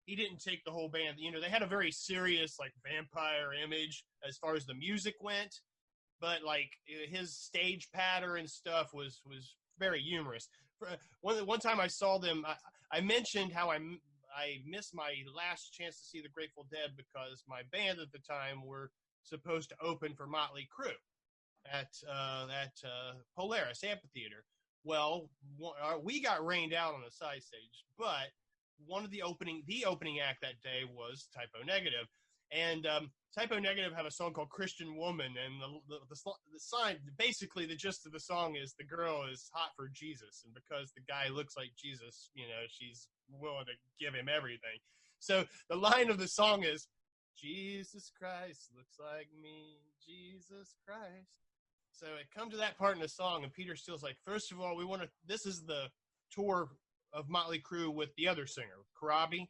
he 0.07 0.17
didn't 0.17 0.41
take 0.43 0.65
the 0.65 0.71
whole 0.71 0.89
band. 0.89 1.17
You 1.19 1.31
know, 1.33 1.41
they 1.41 1.49
had 1.51 1.63
a 1.63 1.67
very 1.67 1.91
serious 1.91 2.59
like 2.59 2.73
vampire 2.85 3.51
image 3.63 4.05
as 4.27 4.39
far 4.39 4.55
as 4.55 4.65
the 4.65 4.75
music 4.75 5.15
went, 5.21 5.61
but 6.21 6.43
like 6.45 6.71
his 7.09 7.37
stage 7.37 7.89
patter 7.93 8.37
and 8.37 8.49
stuff 8.49 8.95
was 8.95 9.21
was 9.27 9.55
very 9.79 10.01
humorous. 10.01 10.49
For- 10.79 10.89
One 11.21 11.45
one 11.47 11.59
time 11.61 11.81
I 11.81 11.89
saw 11.89 12.19
them, 12.19 12.45
I, 12.47 12.55
I 12.99 13.01
mentioned 13.01 13.53
how 13.53 13.71
I 13.71 13.77
I 14.37 14.59
missed 14.67 14.95
my 14.95 15.15
last 15.35 15.73
chance 15.73 15.99
to 15.99 16.05
see 16.05 16.21
the 16.21 16.29
Grateful 16.29 16.67
Dead 16.71 16.91
because 16.97 17.43
my 17.49 17.63
band 17.73 17.99
at 18.01 18.13
the 18.13 18.19
time 18.19 18.65
were 18.65 18.91
supposed 19.23 19.71
to 19.71 19.77
open 19.83 20.15
for 20.15 20.27
Motley 20.27 20.69
Crue 20.75 20.93
at 21.73 21.89
uh, 22.09 22.47
at 22.53 22.73
uh, 22.85 23.15
Polaris 23.37 23.83
Amphitheater. 23.83 24.45
Well, 24.85 25.31
uh, 25.83 25.99
we 26.01 26.23
got 26.23 26.47
rained 26.47 26.73
out 26.73 26.95
on 26.95 27.01
the 27.05 27.11
side 27.11 27.43
stage, 27.43 27.85
but 27.99 28.29
one 28.85 29.05
of 29.05 29.11
the 29.11 29.23
opening 29.23 29.63
the 29.67 29.85
opening 29.87 30.21
act 30.21 30.43
that 30.43 30.61
day 30.63 30.83
was 30.85 31.29
Type 31.35 31.49
O 31.61 31.65
Negative, 31.65 32.07
and 32.53 32.87
um, 32.87 33.11
Type 33.37 33.53
O 33.53 33.59
Negative 33.59 33.93
have 33.95 34.07
a 34.07 34.11
song 34.11 34.33
called 34.33 34.51
Christian 34.51 34.97
Woman, 34.97 35.35
and 35.45 35.61
the, 35.61 35.81
the 35.89 35.99
the 36.09 36.33
the 36.53 36.61
sign 36.61 36.97
basically 37.19 37.67
the 37.67 37.77
gist 37.77 38.07
of 38.07 38.13
the 38.13 38.21
song 38.21 38.57
is 38.57 38.75
the 38.75 38.85
girl 38.85 39.25
is 39.31 39.51
hot 39.53 39.71
for 39.77 39.91
Jesus, 39.93 40.43
and 40.45 40.55
because 40.55 40.93
the 40.93 41.03
guy 41.09 41.29
looks 41.29 41.57
like 41.57 41.71
Jesus, 41.77 42.31
you 42.35 42.45
know, 42.45 42.65
she's 42.69 43.09
willing 43.29 43.67
to 43.67 44.05
give 44.05 44.15
him 44.15 44.29
everything. 44.29 44.79
So 45.19 45.45
the 45.69 45.77
line 45.77 46.11
of 46.11 46.19
the 46.19 46.29
song 46.29 46.65
is 46.65 46.89
Jesus 47.37 48.11
Christ 48.19 48.71
looks 48.77 48.99
like 48.99 49.29
me, 49.43 49.79
Jesus 50.05 50.75
Christ. 50.87 51.41
So 51.93 52.07
it 52.21 52.27
come 52.35 52.51
to 52.51 52.57
that 52.59 52.79
part 52.79 52.95
in 52.97 53.03
the 53.03 53.09
song, 53.09 53.43
and 53.43 53.53
Peter 53.53 53.75
Steele's 53.75 54.03
like, 54.03 54.17
first 54.25 54.53
of 54.53 54.61
all, 54.61 54.77
we 54.77 54.85
want 54.85 55.03
to. 55.03 55.09
This 55.27 55.47
is 55.47 55.65
the 55.65 55.89
tour 56.31 56.69
of 57.13 57.29
Motley 57.29 57.61
Crue 57.61 57.93
with 57.93 58.15
the 58.17 58.29
other 58.29 58.47
singer, 58.47 58.85
Corabi. 59.01 59.49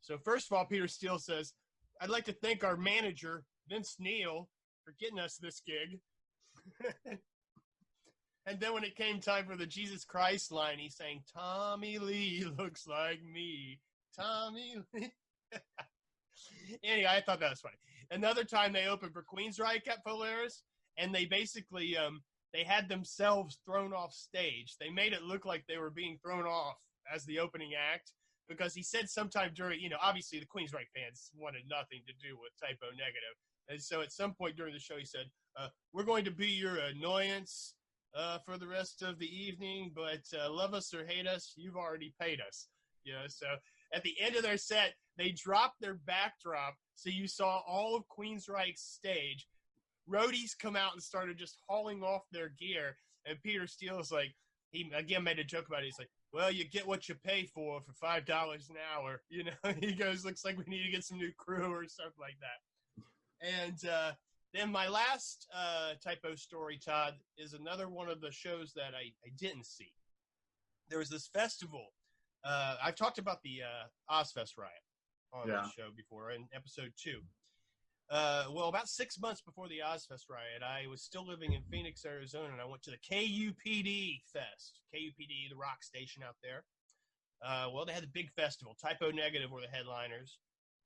So 0.00 0.18
first 0.18 0.50
of 0.50 0.56
all, 0.56 0.64
Peter 0.64 0.88
Steele 0.88 1.18
says, 1.18 1.52
"I'd 2.00 2.10
like 2.10 2.24
to 2.26 2.32
thank 2.32 2.64
our 2.64 2.76
manager 2.76 3.44
Vince 3.68 3.96
Neil 3.98 4.48
for 4.84 4.92
getting 5.00 5.18
us 5.18 5.36
this 5.36 5.60
gig." 5.60 6.00
and 8.46 8.60
then 8.60 8.72
when 8.72 8.84
it 8.84 8.96
came 8.96 9.20
time 9.20 9.46
for 9.46 9.56
the 9.56 9.66
Jesus 9.66 10.04
Christ 10.04 10.52
line, 10.52 10.78
he 10.78 10.88
sang, 10.88 11.24
"Tommy 11.32 11.98
Lee 11.98 12.44
looks 12.58 12.86
like 12.86 13.22
me, 13.22 13.80
Tommy 14.14 14.76
Lee." 14.94 15.12
anyway, 16.84 17.08
I 17.08 17.20
thought 17.20 17.40
that 17.40 17.50
was 17.50 17.60
funny. 17.60 17.76
Another 18.10 18.44
time 18.44 18.72
they 18.72 18.86
opened 18.86 19.12
for 19.12 19.24
Queensryche 19.24 19.88
at 19.88 20.04
Polaris, 20.04 20.62
and 20.96 21.14
they 21.14 21.24
basically 21.24 21.96
um 21.96 22.22
they 22.52 22.64
had 22.64 22.88
themselves 22.88 23.58
thrown 23.64 23.92
off 23.92 24.12
stage. 24.12 24.76
They 24.80 24.90
made 24.90 25.12
it 25.12 25.22
look 25.22 25.44
like 25.44 25.64
they 25.66 25.78
were 25.78 25.90
being 25.90 26.18
thrown 26.22 26.46
off 26.46 26.76
as 27.12 27.24
the 27.24 27.38
opening 27.38 27.72
act 27.74 28.12
because 28.48 28.74
he 28.74 28.82
said 28.82 29.08
sometime 29.10 29.52
during, 29.54 29.80
you 29.80 29.88
know, 29.88 29.98
obviously 30.02 30.38
the 30.38 30.46
Queensryche 30.46 30.90
fans 30.94 31.30
wanted 31.36 31.62
nothing 31.68 32.02
to 32.06 32.12
do 32.14 32.36
with 32.40 32.52
Type 32.60 32.78
O 32.82 32.90
Negative, 32.90 33.36
and 33.68 33.82
so 33.82 34.00
at 34.00 34.12
some 34.12 34.34
point 34.34 34.56
during 34.56 34.72
the 34.72 34.80
show 34.80 34.96
he 34.96 35.04
said, 35.04 35.26
uh, 35.58 35.68
"We're 35.92 36.04
going 36.04 36.24
to 36.24 36.30
be 36.30 36.48
your 36.48 36.76
annoyance." 36.76 37.74
Uh, 38.14 38.38
for 38.46 38.56
the 38.56 38.66
rest 38.66 39.02
of 39.02 39.18
the 39.18 39.26
evening, 39.26 39.92
but 39.94 40.22
uh, 40.40 40.50
love 40.50 40.72
us 40.72 40.94
or 40.94 41.04
hate 41.04 41.26
us, 41.26 41.52
you've 41.54 41.76
already 41.76 42.14
paid 42.18 42.40
us. 42.40 42.68
You 43.04 43.12
know, 43.12 43.24
so 43.28 43.46
at 43.92 44.02
the 44.04 44.14
end 44.18 44.36
of 44.36 44.42
their 44.42 44.56
set, 44.56 44.94
they 45.18 45.32
dropped 45.32 45.82
their 45.82 45.94
backdrop, 46.06 46.76
so 46.94 47.10
you 47.10 47.28
saw 47.28 47.60
all 47.68 47.94
of 47.94 48.04
Queensryche's 48.08 48.80
stage. 48.80 49.46
Roadies 50.10 50.56
come 50.58 50.76
out 50.76 50.92
and 50.92 51.02
started 51.02 51.36
just 51.38 51.58
hauling 51.68 52.02
off 52.02 52.22
their 52.30 52.50
gear, 52.50 52.96
and 53.24 53.42
Peter 53.42 53.66
Steele's 53.66 54.12
like, 54.12 54.34
he 54.70 54.90
again 54.94 55.22
made 55.24 55.38
a 55.38 55.44
joke 55.44 55.66
about 55.68 55.82
it. 55.82 55.86
He's 55.86 55.98
like, 55.98 56.10
"Well, 56.32 56.50
you 56.50 56.64
get 56.68 56.86
what 56.86 57.08
you 57.08 57.14
pay 57.14 57.44
for 57.46 57.80
for 57.80 57.92
five 57.92 58.24
dollars 58.26 58.68
an 58.68 58.76
hour." 58.94 59.22
You 59.30 59.44
know, 59.44 59.72
he 59.80 59.94
goes, 59.94 60.24
"Looks 60.24 60.44
like 60.44 60.56
we 60.58 60.64
need 60.66 60.84
to 60.84 60.90
get 60.90 61.04
some 61.04 61.18
new 61.18 61.32
crew 61.36 61.72
or 61.72 61.86
something 61.88 62.20
like 62.20 62.36
that." 62.40 63.04
And 63.40 63.84
uh, 63.88 64.12
then 64.52 64.70
my 64.72 64.88
last 64.88 65.46
uh, 65.54 65.92
Type 66.02 66.20
O 66.24 66.34
story, 66.34 66.78
Todd, 66.84 67.14
is 67.38 67.52
another 67.52 67.88
one 67.88 68.08
of 68.08 68.20
the 68.20 68.32
shows 68.32 68.72
that 68.74 68.94
I, 68.94 69.12
I 69.24 69.30
didn't 69.38 69.66
see. 69.66 69.92
There 70.88 70.98
was 70.98 71.10
this 71.10 71.26
festival. 71.28 71.86
Uh, 72.44 72.76
I've 72.82 72.94
talked 72.96 73.18
about 73.18 73.42
the 73.42 73.60
uh, 73.62 74.14
Ozzfest 74.14 74.56
riot 74.58 74.72
on 75.32 75.48
Yeah. 75.48 75.62
the 75.62 75.70
show 75.70 75.88
before 75.96 76.30
in 76.30 76.46
episode 76.54 76.92
two. 76.96 77.20
Uh, 78.08 78.44
well, 78.52 78.68
about 78.68 78.88
six 78.88 79.18
months 79.18 79.40
before 79.40 79.68
the 79.68 79.82
Ozzfest 79.84 80.30
riot, 80.30 80.62
I 80.62 80.86
was 80.86 81.02
still 81.02 81.26
living 81.26 81.54
in 81.54 81.62
Phoenix, 81.70 82.04
Arizona, 82.04 82.52
and 82.52 82.60
I 82.60 82.64
went 82.64 82.82
to 82.84 82.92
the 82.92 83.02
KUPD 83.02 84.22
Fest. 84.32 84.80
KUPD, 84.94 85.50
the 85.50 85.56
rock 85.58 85.82
station 85.82 86.22
out 86.22 86.36
there. 86.42 86.62
Uh, 87.44 87.68
well, 87.74 87.84
they 87.84 87.92
had 87.92 88.04
a 88.04 88.14
big 88.14 88.30
festival. 88.30 88.76
Type 88.80 88.98
O 89.02 89.10
Negative 89.10 89.50
were 89.50 89.60
the 89.60 89.74
headliners. 89.74 90.38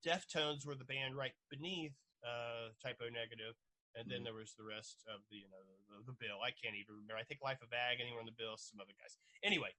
Deftones 0.04 0.66
were 0.66 0.74
the 0.74 0.88
band 0.88 1.14
right 1.14 1.32
beneath 1.50 1.92
uh, 2.24 2.72
Type 2.82 2.96
O 3.04 3.12
Negative, 3.12 3.54
and 3.94 4.10
then 4.10 4.24
there 4.24 4.34
was 4.34 4.54
the 4.56 4.64
rest 4.64 5.04
of 5.12 5.20
the 5.30 5.36
you 5.36 5.50
know 5.52 5.60
the, 5.92 6.12
the 6.12 6.16
bill. 6.16 6.40
I 6.40 6.56
can't 6.56 6.74
even 6.74 7.04
remember. 7.04 7.20
I 7.20 7.24
think 7.28 7.44
Life 7.44 7.60
of 7.60 7.68
Agony 7.76 8.10
were 8.12 8.20
on 8.20 8.26
the 8.26 8.36
bill. 8.36 8.56
Some 8.56 8.80
other 8.80 8.96
guys. 8.96 9.20
Anyway, 9.44 9.76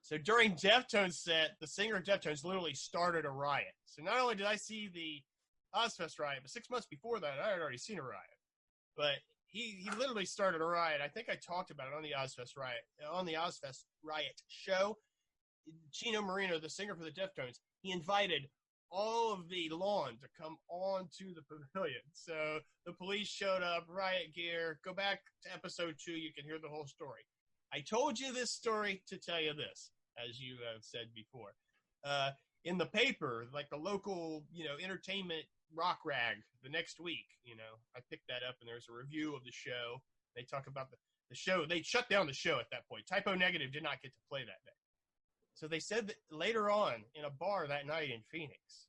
so 0.00 0.16
during 0.16 0.56
Deftones 0.56 1.20
set, 1.20 1.60
the 1.60 1.68
singer 1.68 1.96
of 1.96 2.04
Deftones 2.04 2.44
literally 2.44 2.74
started 2.74 3.24
a 3.24 3.30
riot. 3.30 3.76
So 3.86 4.02
not 4.02 4.18
only 4.18 4.34
did 4.34 4.46
I 4.46 4.56
see 4.56 4.88
the 4.88 5.20
Ozzfest 5.74 6.18
riot, 6.18 6.40
but 6.42 6.50
six 6.50 6.70
months 6.70 6.86
before 6.86 7.20
that, 7.20 7.38
I 7.44 7.50
had 7.50 7.60
already 7.60 7.78
seen 7.78 7.98
a 7.98 8.02
riot. 8.02 8.38
But 8.96 9.16
he, 9.46 9.82
he 9.82 9.90
literally 9.98 10.24
started 10.24 10.60
a 10.60 10.64
riot. 10.64 11.00
I 11.02 11.08
think 11.08 11.28
I 11.28 11.34
talked 11.34 11.70
about 11.70 11.88
it 11.88 11.96
on 11.96 12.02
the 12.02 12.14
Ozzfest 12.16 12.56
riot 12.56 12.82
on 13.10 13.26
the 13.26 13.34
Ozzfest 13.34 13.84
riot 14.02 14.42
show. 14.48 14.96
Chino 15.92 16.22
Moreno, 16.22 16.58
the 16.58 16.68
singer 16.68 16.94
for 16.94 17.04
the 17.04 17.10
Deftones, 17.10 17.58
he 17.82 17.92
invited 17.92 18.48
all 18.90 19.32
of 19.32 19.48
the 19.48 19.68
lawn 19.70 20.16
to 20.20 20.28
come 20.40 20.56
onto 20.68 21.32
the 21.34 21.42
pavilion. 21.42 22.00
So 22.12 22.58
the 22.86 22.92
police 22.92 23.28
showed 23.28 23.62
up, 23.62 23.86
riot 23.88 24.34
gear. 24.34 24.80
Go 24.84 24.92
back 24.92 25.20
to 25.44 25.52
episode 25.52 25.94
two, 26.04 26.12
you 26.12 26.32
can 26.32 26.44
hear 26.44 26.58
the 26.60 26.68
whole 26.68 26.86
story. 26.86 27.20
I 27.72 27.80
told 27.80 28.18
you 28.18 28.32
this 28.32 28.50
story 28.50 29.02
to 29.08 29.16
tell 29.16 29.40
you 29.40 29.52
this, 29.54 29.92
as 30.18 30.40
you 30.40 30.56
have 30.72 30.82
said 30.82 31.06
before. 31.14 31.54
Uh, 32.04 32.30
in 32.64 32.78
the 32.78 32.86
paper, 32.86 33.46
like 33.54 33.70
the 33.70 33.76
local, 33.76 34.44
you 34.52 34.64
know, 34.64 34.74
entertainment 34.82 35.44
rock 35.74 36.00
rag 36.04 36.36
the 36.62 36.68
next 36.68 37.00
week, 37.00 37.26
you 37.44 37.56
know, 37.56 37.78
I 37.96 38.00
picked 38.10 38.28
that 38.28 38.46
up 38.46 38.56
and 38.60 38.68
there's 38.68 38.88
a 38.90 38.96
review 38.96 39.34
of 39.34 39.44
the 39.44 39.52
show. 39.52 40.00
They 40.36 40.42
talk 40.42 40.66
about 40.66 40.90
the, 40.90 40.96
the 41.28 41.36
show. 41.36 41.64
They 41.66 41.82
shut 41.82 42.08
down 42.08 42.26
the 42.26 42.32
show 42.32 42.58
at 42.58 42.70
that 42.70 42.88
point. 42.88 43.06
Type 43.06 43.26
O 43.26 43.34
Negative 43.34 43.72
did 43.72 43.82
not 43.82 44.02
get 44.02 44.12
to 44.12 44.28
play 44.28 44.40
that 44.40 44.64
day. 44.64 44.76
So 45.54 45.68
they 45.68 45.80
said 45.80 46.06
that 46.08 46.16
later 46.30 46.70
on 46.70 47.04
in 47.14 47.24
a 47.24 47.30
bar 47.30 47.66
that 47.66 47.86
night 47.86 48.10
in 48.10 48.22
Phoenix, 48.30 48.88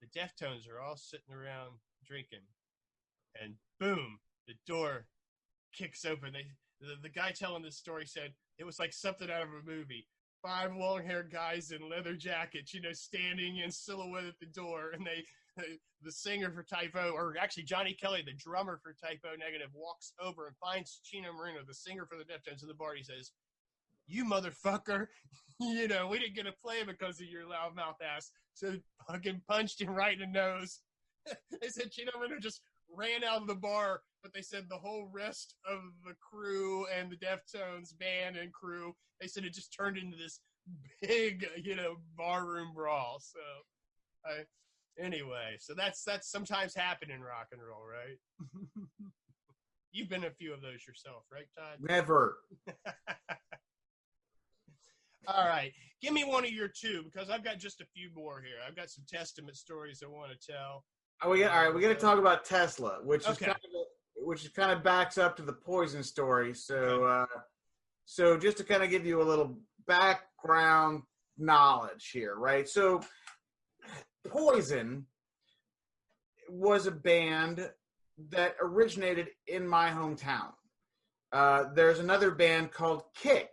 the 0.00 0.06
Deftones 0.18 0.68
are 0.68 0.80
all 0.80 0.96
sitting 0.96 1.34
around 1.34 1.72
drinking, 2.04 2.44
and 3.42 3.54
boom, 3.80 4.18
the 4.46 4.54
door 4.66 5.06
kicks 5.74 6.04
open. 6.04 6.32
They 6.32 6.46
the, 6.80 6.94
the 7.02 7.08
guy 7.08 7.32
telling 7.32 7.62
this 7.62 7.76
story 7.76 8.06
said 8.06 8.32
it 8.58 8.64
was 8.64 8.78
like 8.78 8.92
something 8.92 9.30
out 9.30 9.42
of 9.42 9.48
a 9.48 9.68
movie. 9.70 10.06
Five 10.42 10.76
long 10.76 11.02
haired 11.04 11.32
guys 11.32 11.70
in 11.70 11.88
leather 11.88 12.14
jackets, 12.14 12.72
you 12.72 12.80
know, 12.80 12.92
standing 12.92 13.58
in 13.58 13.70
silhouette 13.70 14.24
at 14.24 14.38
the 14.38 14.46
door, 14.46 14.90
and 14.92 15.04
they 15.04 15.24
the 16.02 16.12
singer 16.12 16.50
for 16.50 16.62
Type 16.62 16.94
O, 16.96 17.10
or 17.10 17.34
actually 17.40 17.64
Johnny 17.64 17.94
Kelly, 17.94 18.22
the 18.24 18.32
drummer 18.32 18.80
for 18.82 18.94
Type 18.94 19.20
O 19.24 19.36
Negative, 19.36 19.68
walks 19.74 20.12
over 20.20 20.46
and 20.46 20.56
finds 20.56 21.00
Chino 21.04 21.32
Moreno, 21.32 21.60
the 21.66 21.74
singer 21.74 22.06
for 22.06 22.16
the 22.16 22.24
Deftones, 22.24 22.62
in 22.62 22.68
the 22.68 22.74
bar. 22.74 22.94
He 22.94 23.02
says, 23.02 23.32
"You 24.06 24.24
motherfucker, 24.24 25.08
you 25.60 25.88
know 25.88 26.06
we 26.06 26.18
didn't 26.18 26.36
get 26.36 26.46
to 26.46 26.52
play 26.52 26.82
because 26.84 27.20
of 27.20 27.26
your 27.26 27.44
loudmouth 27.44 28.02
ass." 28.02 28.30
So 28.54 28.76
fucking 29.08 29.42
punched 29.48 29.80
him 29.80 29.90
right 29.90 30.20
in 30.20 30.32
the 30.32 30.38
nose. 30.38 30.80
they 31.60 31.68
said 31.68 31.90
Chino 31.90 32.12
Moreno 32.16 32.38
just 32.40 32.62
ran 32.94 33.24
out 33.24 33.42
of 33.42 33.48
the 33.48 33.54
bar, 33.54 34.02
but 34.22 34.32
they 34.32 34.42
said 34.42 34.66
the 34.68 34.76
whole 34.76 35.08
rest 35.12 35.54
of 35.68 35.80
the 36.04 36.14
crew 36.14 36.86
and 36.86 37.10
the 37.10 37.16
Deftones 37.16 37.96
band 37.98 38.36
and 38.36 38.52
crew, 38.52 38.94
they 39.20 39.26
said 39.26 39.44
it 39.44 39.54
just 39.54 39.74
turned 39.76 39.98
into 39.98 40.16
this 40.16 40.40
big, 41.00 41.46
you 41.62 41.76
know, 41.76 41.96
barroom 42.16 42.72
brawl. 42.74 43.20
So, 43.20 43.40
I, 44.24 44.44
anyway, 44.98 45.56
so 45.58 45.74
that's 45.74 46.02
that's 46.04 46.30
sometimes 46.30 46.74
happen 46.74 47.10
in 47.10 47.20
rock 47.20 47.48
and 47.52 47.60
roll, 47.60 47.82
right? 47.86 48.18
You've 49.92 50.08
been 50.08 50.24
a 50.24 50.30
few 50.30 50.52
of 50.52 50.60
those 50.60 50.86
yourself, 50.86 51.24
right, 51.32 51.46
Todd? 51.56 51.78
Never. 51.80 52.38
All 55.28 55.46
right, 55.46 55.72
give 56.00 56.12
me 56.12 56.24
one 56.24 56.44
of 56.44 56.50
your 56.50 56.68
two 56.68 57.02
because 57.04 57.30
I've 57.30 57.42
got 57.42 57.58
just 57.58 57.80
a 57.80 57.86
few 57.86 58.10
more 58.14 58.40
here. 58.40 58.58
I've 58.66 58.76
got 58.76 58.90
some 58.90 59.04
testament 59.08 59.56
stories 59.56 60.02
I 60.04 60.08
want 60.08 60.30
to 60.30 60.52
tell. 60.52 60.84
Oh, 61.22 61.30
we 61.30 61.40
got, 61.40 61.50
all 61.50 61.64
right, 61.64 61.74
we 61.74 61.80
got 61.80 61.88
to 61.88 61.94
talk 61.94 62.18
about 62.18 62.44
Tesla, 62.44 62.98
which 63.02 63.26
is 63.26 63.38
kind 63.38 63.52
of 63.52 63.58
which 64.16 64.44
is 64.44 64.50
kind 64.50 64.70
of 64.70 64.82
backs 64.82 65.18
up 65.18 65.36
to 65.36 65.42
the 65.42 65.52
poison 65.52 66.02
story. 66.02 66.52
So, 66.54 67.04
uh, 67.04 67.26
so 68.04 68.36
just 68.36 68.56
to 68.58 68.64
kind 68.64 68.82
of 68.82 68.90
give 68.90 69.06
you 69.06 69.22
a 69.22 69.24
little 69.24 69.58
background 69.86 71.02
knowledge 71.38 72.10
here, 72.12 72.34
right? 72.36 72.68
So, 72.68 73.00
Poison 74.28 75.06
was 76.48 76.86
a 76.86 76.90
band 76.92 77.70
that 78.30 78.54
originated 78.60 79.28
in 79.46 79.66
my 79.66 79.90
hometown. 79.90 80.52
Uh, 81.32 81.64
there's 81.74 81.98
another 81.98 82.30
band 82.30 82.72
called 82.72 83.02
Kix 83.20 83.48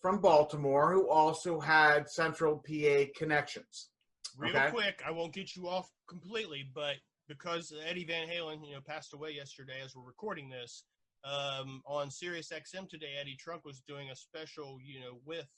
from 0.00 0.20
Baltimore 0.20 0.92
who 0.92 1.08
also 1.10 1.60
had 1.60 2.08
Central 2.08 2.58
PA 2.58 3.04
connections. 3.16 3.90
Real 4.38 4.56
Okay. 4.56 4.70
quick, 4.70 5.02
I 5.04 5.10
won't 5.10 5.32
get 5.34 5.56
you 5.56 5.68
off 5.68 5.90
completely, 6.08 6.70
but 6.74 6.96
because 7.28 7.72
Eddie 7.84 8.04
Van 8.04 8.28
Halen, 8.28 8.64
you 8.66 8.74
know, 8.74 8.80
passed 8.80 9.14
away 9.14 9.32
yesterday 9.32 9.80
as 9.84 9.96
we're 9.96 10.04
recording 10.04 10.48
this, 10.48 10.84
um, 11.24 11.82
on 11.86 12.10
Sirius 12.10 12.52
XM 12.52 12.88
today, 12.88 13.14
Eddie 13.20 13.36
Trunk 13.36 13.64
was 13.64 13.80
doing 13.80 14.10
a 14.10 14.16
special, 14.16 14.78
you 14.82 15.00
know, 15.00 15.20
with 15.24 15.48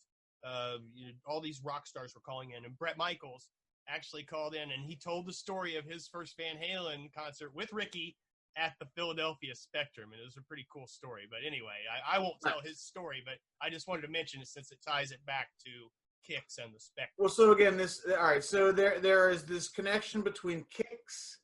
uh, 0.45 0.79
you 0.95 1.09
know, 1.09 1.13
all 1.27 1.41
these 1.41 1.61
rock 1.65 1.85
stars 1.87 2.15
were 2.15 2.21
calling 2.21 2.53
in, 2.53 2.65
and 2.65 2.79
Bret 2.79 2.97
Michaels 2.97 3.49
actually 3.89 4.23
called 4.23 4.55
in 4.55 4.71
and 4.71 4.85
he 4.85 4.97
told 4.97 5.27
the 5.27 5.33
story 5.33 5.77
of 5.77 5.85
his 5.85 6.09
first 6.09 6.37
Van 6.37 6.57
Halen 6.57 7.13
concert 7.15 7.55
with 7.55 7.73
Ricky 7.73 8.17
at 8.57 8.75
the 8.81 8.87
Philadelphia 8.97 9.55
Spectrum, 9.55 10.11
and 10.13 10.21
it 10.21 10.25
was 10.25 10.37
a 10.37 10.43
pretty 10.43 10.67
cool 10.73 10.87
story. 10.87 11.23
But 11.31 11.41
anyway, 11.47 11.87
I, 11.89 12.17
I 12.17 12.19
won't 12.19 12.41
tell 12.43 12.61
his 12.63 12.81
story, 12.81 13.23
but 13.25 13.35
I 13.63 13.71
just 13.71 13.87
wanted 13.87 14.03
to 14.03 14.09
mention 14.09 14.41
it 14.41 14.49
since 14.49 14.73
it 14.73 14.79
ties 14.87 15.13
it 15.13 15.25
back 15.27 15.49
to 15.65 15.71
Kix 16.29 16.63
and 16.63 16.75
the 16.75 16.81
Spectrum. 16.81 17.15
Well, 17.19 17.29
so 17.29 17.53
again, 17.53 17.77
this 17.77 18.05
all 18.11 18.25
right. 18.25 18.45
So 18.45 18.73
there 18.73 18.99
there 19.01 19.31
is 19.31 19.45
this 19.45 19.69
connection 19.69 20.23
between 20.23 20.65
Kix 20.75 21.37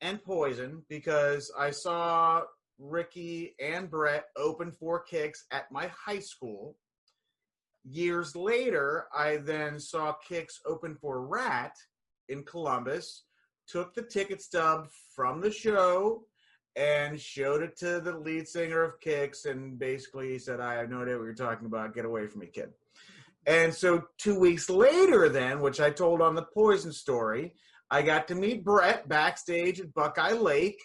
and 0.00 0.22
Poison 0.22 0.82
because 0.88 1.52
I 1.58 1.70
saw 1.70 2.44
Ricky 2.78 3.54
and 3.60 3.90
Bret 3.90 4.26
open 4.36 4.72
for 4.72 5.04
Kix 5.04 5.40
at 5.50 5.70
my 5.70 5.88
high 5.88 6.20
school. 6.20 6.76
Years 7.84 8.36
later, 8.36 9.06
I 9.14 9.38
then 9.38 9.80
saw 9.80 10.14
Kix 10.28 10.54
open 10.66 10.96
for 11.00 11.26
Ratt 11.26 11.74
in 12.30 12.44
Columbus. 12.44 13.24
Took 13.68 13.94
the 13.94 14.02
ticket 14.02 14.40
stub 14.40 14.88
from 15.14 15.40
the 15.40 15.50
show 15.50 16.24
and 16.76 17.20
showed 17.20 17.62
it 17.62 17.76
to 17.78 18.00
the 18.00 18.16
lead 18.16 18.48
singer 18.48 18.82
of 18.82 19.00
Kix, 19.00 19.44
and 19.44 19.78
basically 19.78 20.30
he 20.30 20.38
said, 20.38 20.60
"I 20.60 20.74
have 20.74 20.90
no 20.90 21.02
idea 21.02 21.18
what 21.18 21.24
you're 21.24 21.34
talking 21.34 21.66
about. 21.66 21.94
Get 21.94 22.04
away 22.04 22.26
from 22.26 22.40
me, 22.40 22.46
kid." 22.46 22.72
And 23.46 23.74
so 23.74 24.04
two 24.18 24.38
weeks 24.38 24.68
later, 24.68 25.28
then, 25.28 25.60
which 25.60 25.80
I 25.80 25.90
told 25.90 26.20
on 26.20 26.34
the 26.34 26.46
Poison 26.54 26.92
story, 26.92 27.54
I 27.90 28.02
got 28.02 28.28
to 28.28 28.34
meet 28.34 28.64
Bret 28.64 29.08
backstage 29.08 29.80
at 29.80 29.94
Buckeye 29.94 30.32
Lake 30.32 30.80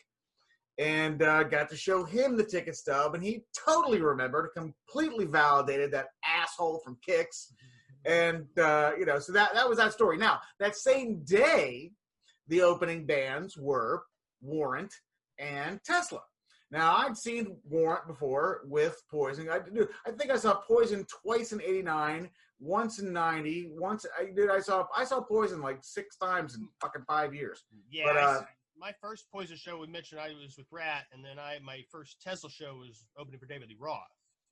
and 0.77 1.21
uh, 1.21 1.43
got 1.43 1.69
to 1.69 1.77
show 1.77 2.03
him 2.03 2.35
the 2.35 2.43
ticket 2.43 2.75
stub. 2.75 3.13
And 3.13 3.23
he 3.23 3.43
totally 3.65 4.01
remembered, 4.01 4.49
completely 4.55 5.25
validated 5.25 5.91
that 5.91 6.07
asshole 6.25 6.81
from 6.83 6.97
Kix. 7.07 7.51
And, 8.05 8.45
uh, 8.59 8.91
you 8.97 9.05
know, 9.05 9.19
so 9.19 9.31
that, 9.33 9.53
that 9.53 9.67
was 9.67 9.77
that 9.77 9.93
story. 9.93 10.17
Now, 10.17 10.39
that 10.59 10.75
same 10.75 11.23
day, 11.23 11.91
the 12.47 12.61
opening 12.61 13.05
bands 13.05 13.57
were 13.57 14.03
Warrant 14.41 14.93
and 15.39 15.79
Tesla. 15.83 16.21
Now 16.71 16.95
I'd 16.97 17.17
seen 17.17 17.57
Warrant 17.63 18.07
before 18.07 18.61
with 18.65 19.01
Poison. 19.09 19.49
I 19.49 19.59
do. 19.59 19.87
I 20.05 20.11
think 20.11 20.31
I 20.31 20.35
saw 20.35 20.55
Poison 20.55 21.05
twice 21.23 21.51
in 21.51 21.61
'89, 21.61 22.29
once 22.59 22.99
in 22.99 23.13
'90, 23.13 23.69
once. 23.71 24.05
I 24.19 24.25
did. 24.25 24.49
I 24.49 24.59
saw. 24.59 24.85
I 24.95 25.05
saw 25.05 25.21
Poison 25.21 25.61
like 25.61 25.79
six 25.83 26.17
times 26.17 26.55
in 26.55 26.67
fucking 26.81 27.03
five 27.07 27.33
years. 27.35 27.63
Yeah, 27.89 28.05
But, 28.07 28.17
uh, 28.17 28.41
my 28.77 28.93
first 28.99 29.25
Poison 29.31 29.55
show 29.55 29.77
we 29.77 29.87
mentioned 29.87 30.19
I 30.19 30.29
was 30.29 30.55
with 30.57 30.67
Ratt, 30.71 31.05
and 31.13 31.23
then 31.23 31.37
I 31.39 31.59
my 31.63 31.83
first 31.91 32.21
Tesla 32.21 32.49
show 32.49 32.75
was 32.75 33.05
opening 33.17 33.39
for 33.39 33.45
David 33.45 33.69
Lee 33.69 33.77
Roth. 33.79 34.01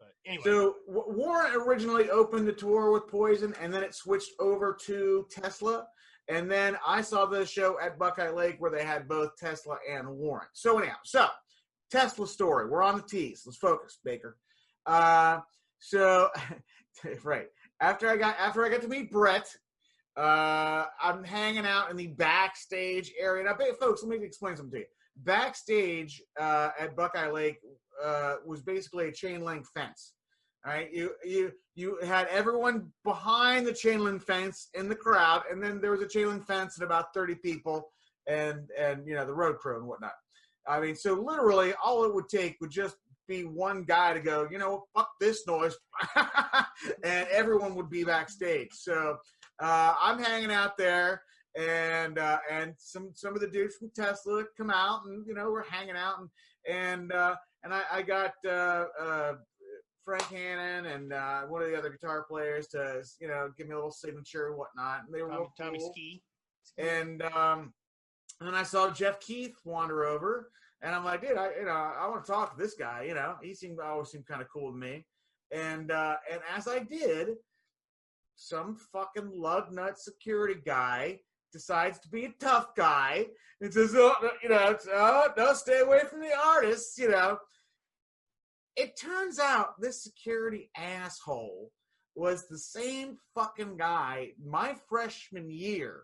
But 0.04 0.30
anyway, 0.32 0.44
So 0.44 0.76
W- 0.88 1.18
Warrant 1.18 1.56
originally 1.56 2.10
opened 2.10 2.48
the 2.48 2.54
tour 2.54 2.92
with 2.92 3.08
Poison, 3.08 3.54
and 3.62 3.74
then 3.74 3.84
it 3.84 3.96
switched 3.96 4.32
over 4.40 4.78
to 4.86 5.26
Tesla. 5.32 5.88
And 6.30 6.50
then 6.50 6.78
I 6.88 7.02
saw 7.02 7.26
the 7.26 7.46
show 7.46 7.78
at 7.82 8.00
Buckeye 8.00 8.30
Lake 8.30 8.56
where 8.60 8.72
they 8.72 8.84
had 8.86 9.08
both 9.08 9.36
Tesla 9.38 9.78
and 9.90 10.08
Warrant. 10.08 10.50
So 10.54 10.80
anyhow, 10.80 10.96
so 11.04 11.28
Tesla 11.92 12.28
story. 12.28 12.70
We're 12.70 12.84
on 12.84 12.96
the 12.96 13.04
tees. 13.04 13.44
Let's 13.46 13.58
focus, 13.58 14.00
Baker. 14.04 14.38
Uh, 14.86 15.40
so 15.80 16.30
right 17.24 17.48
after 17.82 18.10
I 18.10 18.18
got 18.18 18.36
after 18.40 18.66
I 18.66 18.70
got 18.70 18.82
to 18.82 18.88
meet 18.88 19.12
Bret, 19.12 19.48
uh, 20.16 20.86
I'm 21.02 21.24
hanging 21.24 21.66
out 21.66 21.92
in 21.92 21.98
the 21.98 22.08
backstage 22.08 23.12
area. 23.20 23.44
Now, 23.44 23.58
folks, 23.80 24.04
let 24.04 24.18
me 24.20 24.26
explain 24.26 24.56
something 24.56 24.72
to 24.72 24.80
you. 24.80 24.86
Backstage 25.18 26.22
uh, 26.40 26.70
at 26.80 26.96
Buckeye 26.96 27.30
Lake 27.30 27.60
uh, 28.04 28.36
was 28.46 28.62
basically 28.62 29.08
a 29.08 29.12
chain 29.12 29.44
link 29.44 29.66
fence. 29.74 30.14
All 30.66 30.72
right, 30.72 30.90
you 30.94 31.12
you 31.26 31.52
you 31.76 31.98
had 32.04 32.28
everyone 32.28 32.92
behind 33.04 33.68
the 33.68 33.74
chain 33.74 34.04
link 34.04 34.22
fence 34.22 34.70
in 34.74 34.88
the 34.88 34.96
crowd, 34.96 35.44
and 35.52 35.62
then 35.62 35.82
there 35.82 35.92
was 35.92 36.02
a 36.02 36.08
chain 36.08 36.30
link 36.30 36.46
fence 36.46 36.78
and 36.78 36.86
about 36.86 37.14
thirty 37.14 37.36
people, 37.36 37.92
and 38.28 38.70
and 38.80 39.06
you 39.06 39.16
know 39.16 39.26
the 39.26 39.34
road 39.34 39.58
crew 39.58 39.78
and 39.78 39.88
whatnot. 39.88 40.14
I 40.66 40.80
mean, 40.80 40.96
so 40.96 41.16
literally, 41.16 41.74
all 41.84 42.06
it 42.06 42.14
would 42.14 42.30
take 42.30 42.56
would 42.62 42.72
just 42.72 42.96
be 43.28 43.44
one 43.44 43.84
guy 43.84 44.14
to 44.14 44.20
go, 44.20 44.48
you 44.50 44.58
know, 44.58 44.86
fuck 44.96 45.10
this 45.20 45.46
noise, 45.48 45.76
and 47.04 47.28
everyone 47.32 47.76
would 47.76 47.90
be 47.90 48.04
backstage. 48.04 48.70
So 48.72 49.18
uh, 49.62 49.96
I'm 50.00 50.20
hanging 50.20 50.52
out 50.52 50.78
there, 50.78 51.24
and 51.58 52.18
uh, 52.18 52.40
and 52.50 52.74
some 52.78 53.12
some 53.14 53.36
of 53.36 53.42
the 53.42 53.48
dudes 53.48 53.76
from 53.76 53.92
Tesla 53.96 54.44
come 54.58 54.70
out, 54.70 55.06
and 55.06 55.26
you 55.28 55.34
know 55.34 55.52
we're 55.52 55.70
hanging 55.70 55.96
out, 55.96 56.20
and 56.20 56.30
and 56.68 57.12
uh, 57.12 57.36
and 57.64 57.74
I, 57.74 57.82
I 57.92 58.02
got 58.02 58.34
uh, 58.46 58.86
uh, 59.00 59.34
Frank 60.04 60.24
Hannon 60.24 60.86
and 60.86 61.14
uh, 61.14 61.42
one 61.44 61.62
of 61.62 61.70
the 61.70 61.78
other 61.78 61.90
guitar 61.90 62.26
players 62.30 62.68
to 62.68 63.04
you 63.20 63.28
know 63.28 63.50
give 63.58 63.68
me 63.68 63.74
a 63.74 63.78
little 63.78 63.92
signature 63.92 64.50
and 64.50 64.58
whatnot, 64.58 65.06
and 65.06 65.14
they 65.14 65.22
were 65.22 65.30
Tommy, 65.30 65.40
real 65.40 65.54
Tommy. 65.58 65.80
Ski. 65.80 66.22
And 66.78 67.22
um, 67.22 67.74
and 68.40 68.48
then 68.48 68.56
I 68.56 68.64
saw 68.64 68.90
Jeff 68.90 69.20
Keith 69.20 69.56
wander 69.64 70.06
over, 70.06 70.50
and 70.82 70.94
I'm 70.94 71.06
like, 71.06 71.22
dude, 71.22 71.38
I 71.38 71.52
you 71.60 71.66
know 71.66 71.72
I 71.72 72.08
want 72.08 72.26
to 72.26 72.32
talk 72.32 72.56
to 72.56 72.62
this 72.62 72.74
guy. 72.74 73.04
You 73.08 73.14
know, 73.14 73.36
he 73.42 73.54
seemed 73.54 73.80
always 73.80 74.10
seemed 74.10 74.26
kind 74.26 74.42
of 74.42 74.48
cool 74.50 74.72
to 74.72 74.78
me. 74.78 75.06
And 75.52 75.92
uh, 75.92 76.16
and 76.32 76.42
as 76.56 76.68
I 76.68 76.80
did, 76.80 77.36
some 78.36 78.76
fucking 78.92 79.32
lug 79.34 79.72
nut 79.72 80.00
security 80.00 80.60
guy 80.66 81.20
decides 81.54 82.00
to 82.00 82.10
be 82.10 82.26
a 82.26 82.34
tough 82.40 82.76
guy 82.76 83.28
and 83.62 83.74
says, 83.74 83.94
oh, 83.96 84.14
you 84.42 84.50
know, 84.50 84.76
oh, 84.92 85.30
no, 85.38 85.54
stay 85.54 85.80
away 85.80 86.02
from 86.10 86.20
the 86.20 86.36
artists, 86.46 86.98
you 86.98 87.10
know. 87.10 87.38
It 88.76 89.00
turns 89.00 89.40
out 89.40 89.80
this 89.80 90.04
security 90.04 90.70
asshole 90.76 91.72
was 92.16 92.48
the 92.48 92.58
same 92.58 93.18
fucking 93.36 93.78
guy 93.78 94.32
my 94.44 94.76
freshman 94.90 95.50
year 95.50 96.04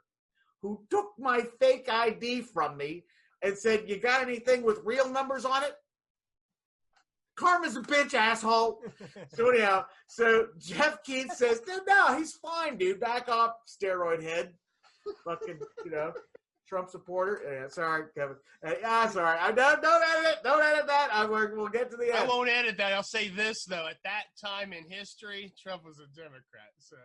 who 0.61 0.83
took 0.89 1.07
my 1.17 1.41
fake 1.59 1.87
ID 1.89 2.41
from 2.41 2.77
me 2.77 3.03
and 3.41 3.57
said, 3.57 3.83
You 3.87 3.99
got 3.99 4.21
anything 4.21 4.63
with 4.63 4.81
real 4.83 5.09
numbers 5.09 5.45
on 5.45 5.63
it? 5.63 5.73
Karma's 7.39 7.77
a 7.77 7.81
bitch, 7.81 8.13
asshole. 8.13 8.81
So 9.33 9.49
anyhow, 9.49 9.85
so 10.07 10.47
Jeff 10.57 11.03
Keith 11.03 11.31
says, 11.33 11.61
"No, 11.67 11.79
no, 11.87 12.17
he's 12.17 12.33
fine, 12.33 12.77
dude. 12.77 12.99
Back 12.99 13.29
off, 13.29 13.53
steroid 13.67 14.23
head. 14.23 14.53
Fucking, 15.25 15.59
you 15.85 15.91
know, 15.91 16.13
Trump 16.67 16.89
supporter. 16.89 17.41
Yeah, 17.45 17.67
sorry, 17.67 18.05
Kevin. 18.15 18.35
Uh, 18.65 18.73
yeah, 18.81 19.07
sorry. 19.09 19.37
I 19.39 19.51
don't 19.51 19.81
don't 19.81 20.03
edit 20.03 20.33
it. 20.33 20.43
Don't 20.43 20.61
edit 20.63 20.87
that. 20.87 21.09
I 21.11 21.25
will 21.25 21.49
we'll 21.55 21.67
get 21.69 21.89
to 21.91 21.97
the 21.97 22.13
I 22.15 22.19
end. 22.21 22.29
won't 22.29 22.49
edit 22.49 22.77
that. 22.77 22.93
I'll 22.93 23.03
say 23.03 23.29
this 23.29 23.65
though: 23.65 23.87
at 23.87 23.97
that 24.03 24.23
time 24.43 24.73
in 24.73 24.89
history, 24.89 25.53
Trump 25.61 25.83
was 25.85 25.99
a 25.99 26.07
Democrat. 26.15 26.69
So 26.79 26.97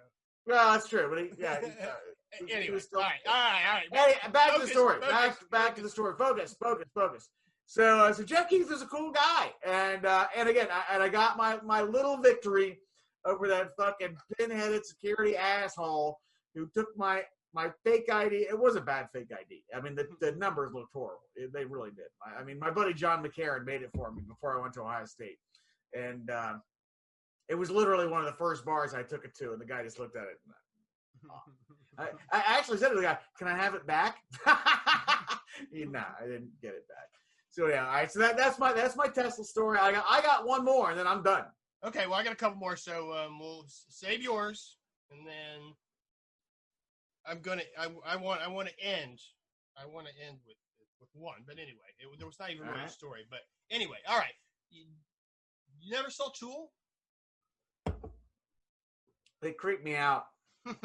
Well, 0.47 0.72
that's 0.72 0.88
true. 0.88 1.09
But 1.09 1.18
he, 1.24 1.30
yeah. 1.42 1.61
He, 1.61 1.66
uh, 1.66 1.86
He- 2.40 2.47
he 2.47 2.53
anyway, 2.53 2.74
was 2.74 2.84
still- 2.84 2.99
all 2.99 3.05
right, 3.07 3.20
all 3.26 3.32
right, 3.32 3.84
all 3.92 4.07
right. 4.07 4.14
Hey, 4.16 4.30
back 4.30 4.55
to 4.55 4.61
the 4.61 4.66
story. 4.68 4.95
focus, 5.01 5.09
back 5.11 5.51
back 5.51 5.76
to 5.76 5.82
the 5.82 5.88
story. 5.88 6.14
Focus, 6.18 6.55
focus, 6.61 6.88
focus. 6.95 7.28
So, 7.66 8.01
uh, 8.01 8.12
so 8.12 8.22
Jeff 8.24 8.51
Keith 8.51 8.70
is 8.70 8.82
a 8.82 8.86
cool 8.86 9.11
guy, 9.12 9.51
and 9.64 10.05
uh, 10.05 10.26
and 10.36 10.49
again, 10.51 10.66
I, 10.70 10.95
and 10.95 11.03
I 11.03 11.09
got 11.09 11.36
my 11.38 11.59
my 11.64 11.80
little 11.80 12.18
victory 12.18 12.80
over 13.24 13.49
that 13.49 13.70
fucking 13.78 14.16
pinheaded 14.38 14.84
security 14.84 15.34
asshole 15.34 16.18
who 16.55 16.68
took 16.74 16.88
my 16.97 17.22
my 17.55 17.70
fake 17.84 18.11
ID. 18.12 18.46
It 18.50 18.59
was 18.59 18.74
a 18.76 18.80
bad 18.80 19.09
fake 19.12 19.30
ID. 19.32 19.62
I 19.74 19.80
mean, 19.80 19.94
the, 19.94 20.09
the 20.20 20.32
numbers 20.32 20.72
looked 20.74 20.92
horrible. 20.92 21.22
It- 21.36 21.52
they 21.52 21.64
really 21.64 21.90
did. 21.90 22.07
I, 22.26 22.40
I 22.40 22.44
mean, 22.44 22.59
my 22.59 22.70
buddy 22.70 22.92
John 22.92 23.24
McCarron 23.24 23.64
made 23.64 23.82
it 23.82 23.90
for 23.94 24.11
me 24.12 24.22
before 24.26 24.59
I 24.59 24.61
went 24.61 24.74
to 24.74 24.82
Ohio 24.82 25.05
State, 25.07 25.38
and 25.96 26.28
uh, 26.30 26.55
it 27.48 27.55
was 27.55 27.70
literally 27.70 28.09
one 28.09 28.20
of 28.20 28.26
the 28.26 28.36
first 28.36 28.64
bars 28.64 28.92
I 28.94 29.02
took 29.02 29.24
it 29.24 29.34
to, 29.36 29.52
and 29.52 29.61
the 29.61 29.64
guy 29.66 29.82
just 29.84 29.98
looked 29.98 30.16
at 30.16 30.24
it. 30.24 30.40
And, 30.44 30.55
I, 31.96 32.09
I 32.32 32.42
actually 32.59 32.78
said 32.78 32.88
to 32.90 32.96
the 32.96 33.02
guy, 33.02 33.18
"Can 33.38 33.46
I 33.48 33.57
have 33.57 33.74
it 33.74 33.86
back?" 33.86 34.16
He- 35.72 35.84
nah, 35.84 36.02
I 36.20 36.24
didn't 36.26 36.50
get 36.61 36.74
it 36.74 36.86
back. 36.88 37.09
So 37.50 37.68
yeah, 37.68 37.86
all 37.86 37.92
right. 37.94 38.11
So 38.11 38.18
that, 38.18 38.36
that's 38.36 38.59
my 38.59 38.72
that's 38.72 38.96
my 38.96 39.07
Tesla 39.07 39.44
story. 39.44 39.78
I 39.78 39.92
got 39.92 40.05
I 40.09 40.20
got 40.20 40.44
one 40.46 40.64
more, 40.64 40.90
and 40.90 40.98
then 40.98 41.07
I'm 41.07 41.22
done. 41.22 41.44
Okay, 41.86 42.07
well, 42.07 42.14
I 42.18 42.24
got 42.24 42.32
a 42.32 42.36
couple 42.36 42.59
more, 42.59 42.74
so 42.76 43.12
um, 43.12 43.38
we'll 43.38 43.64
save 43.68 44.22
yours, 44.22 44.76
and 45.12 45.24
then 45.26 45.61
I'm 47.27 47.41
gonna. 47.41 47.62
I, 47.79 47.89
I 48.07 48.16
want. 48.16 48.43
I 48.43 48.49
want 48.49 48.68
to 48.68 48.85
end. 48.85 49.20
I 49.77 49.87
want 49.87 50.07
to 50.07 50.12
end 50.27 50.39
with 50.47 50.57
with 51.01 51.09
one, 51.14 51.39
but 51.47 51.57
anyway, 51.57 51.91
it, 51.99 52.07
there 52.18 52.27
was 52.27 52.39
not 52.39 52.51
even 52.51 52.66
really 52.66 52.85
a 52.85 52.89
story. 52.89 53.22
But 53.29 53.41
anyway, 53.70 53.99
all 54.09 54.18
right. 54.18 54.35
You, 54.70 54.85
you 55.81 55.91
never 55.91 56.11
saw 56.11 56.31
Tool? 56.31 56.72
They 59.43 59.53
creeped 59.53 59.85
me 59.85 59.95
out. 59.95 60.25
okay. 60.66 60.81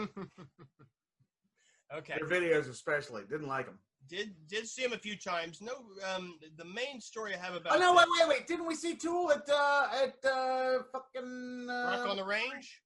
Their 2.19 2.27
videos, 2.27 2.69
especially, 2.69 3.23
didn't 3.29 3.47
like 3.47 3.65
them. 3.65 3.79
Did 4.07 4.33
did 4.47 4.67
see 4.67 4.83
him 4.83 4.93
a 4.93 4.97
few 4.97 5.15
times. 5.15 5.61
No, 5.61 5.73
um, 6.13 6.37
the 6.57 6.65
main 6.65 6.99
story 6.99 7.35
I 7.35 7.37
have 7.37 7.55
about 7.55 7.75
Oh 7.75 7.79
no! 7.79 7.93
Wait, 7.93 8.07
wait, 8.09 8.27
wait! 8.27 8.47
Didn't 8.47 8.65
we 8.65 8.75
see 8.75 8.95
Tool 8.95 9.31
at 9.31 9.47
uh, 9.49 9.87
at 10.03 10.29
uh, 10.29 10.79
fucking 10.91 11.67
uh, 11.69 11.97
Rock 11.97 12.09
on 12.09 12.17
the 12.17 12.25
Range. 12.25 12.81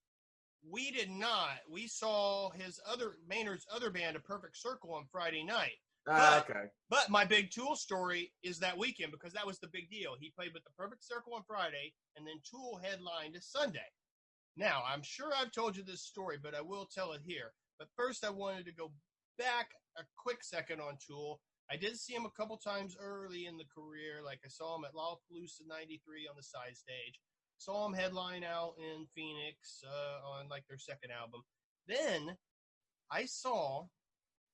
We 0.70 0.92
did 0.92 1.10
not. 1.10 1.60
We 1.70 1.88
saw 1.88 2.50
his 2.52 2.80
other 2.90 3.18
Maynard's 3.28 3.68
other 3.74 3.90
band, 3.90 4.16
A 4.16 4.20
Perfect 4.20 4.58
Circle, 4.58 4.94
on 4.94 5.06
Friday 5.12 5.44
night. 5.44 5.78
Ah, 6.08 6.42
okay. 6.42 6.68
But 6.90 7.10
my 7.10 7.26
big 7.26 7.52
Tool 7.52 7.76
story 7.76 8.32
is 8.44 8.60
that 8.60 8.78
weekend 8.78 9.12
because 9.12 9.34
that 9.34 9.48
was 9.48 9.60
the 9.60 9.68
big 9.68 9.90
deal. 9.90 10.16
He 10.20 10.34
played 10.38 10.54
with 10.54 10.64
the 10.64 10.72
Perfect 10.78 11.04
Circle 11.04 11.34
on 11.34 11.44
Friday, 11.48 11.94
and 12.16 12.26
then 12.28 12.42
Tool 12.50 12.80
headlined 12.82 13.38
Sunday. 13.42 13.80
Now, 14.56 14.84
I'm 14.88 15.02
sure 15.02 15.32
I've 15.36 15.52
told 15.52 15.76
you 15.76 15.84
this 15.84 16.04
story, 16.04 16.38
but 16.42 16.56
I 16.56 16.62
will 16.62 16.86
tell 16.86 17.14
it 17.14 17.22
here. 17.26 17.54
But 17.80 17.88
first, 17.96 18.24
I 18.26 18.30
wanted 18.30 18.66
to 18.66 18.74
go 18.74 18.92
back 19.38 19.70
a 19.98 20.04
quick 20.18 20.44
second 20.44 20.80
on 20.80 20.98
Tool. 21.06 21.42
I 21.72 21.78
did 21.78 21.98
see 21.98 22.14
him 22.14 22.26
a 22.26 22.32
couple 22.32 22.58
times 22.58 22.96
early 23.00 23.46
in 23.46 23.58
the 23.58 23.66
career. 23.74 24.22
Like 24.24 24.40
I 24.46 24.50
saw 24.50 24.76
him 24.76 24.86
at 24.86 24.94
Lollapalooza 24.94 25.66
93 25.68 26.28
on 26.30 26.36
the 26.36 26.44
side 26.44 26.76
stage. 26.76 27.20
Saw 27.64 27.84
them 27.84 27.94
headline 27.94 28.44
out 28.44 28.74
in 28.78 29.06
Phoenix 29.16 29.82
uh, 29.88 30.28
on 30.28 30.50
like 30.50 30.68
their 30.68 30.78
second 30.78 31.12
album. 31.12 31.44
Then 31.88 32.36
I 33.10 33.24
saw 33.24 33.86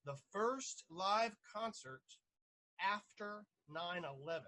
the 0.04 0.14
first 0.30 0.84
live 0.88 1.32
concert 1.52 2.02
after 2.80 3.42
9 3.68 4.04
11. 4.04 4.42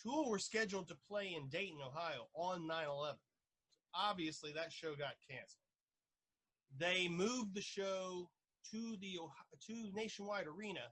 Tool 0.00 0.30
were 0.30 0.38
scheduled 0.38 0.86
to 0.88 0.96
play 1.08 1.34
in 1.36 1.48
Dayton, 1.48 1.80
Ohio 1.84 2.28
on 2.34 2.68
9 2.68 2.86
11. 2.86 3.18
Obviously, 3.96 4.52
that 4.52 4.72
show 4.72 4.94
got 4.94 5.14
canceled. 5.28 5.58
They 6.78 7.08
moved 7.08 7.56
the 7.56 7.60
show 7.60 8.30
to 8.70 8.96
the 9.00 9.18
to 9.66 9.90
Nationwide 9.92 10.46
Arena 10.46 10.86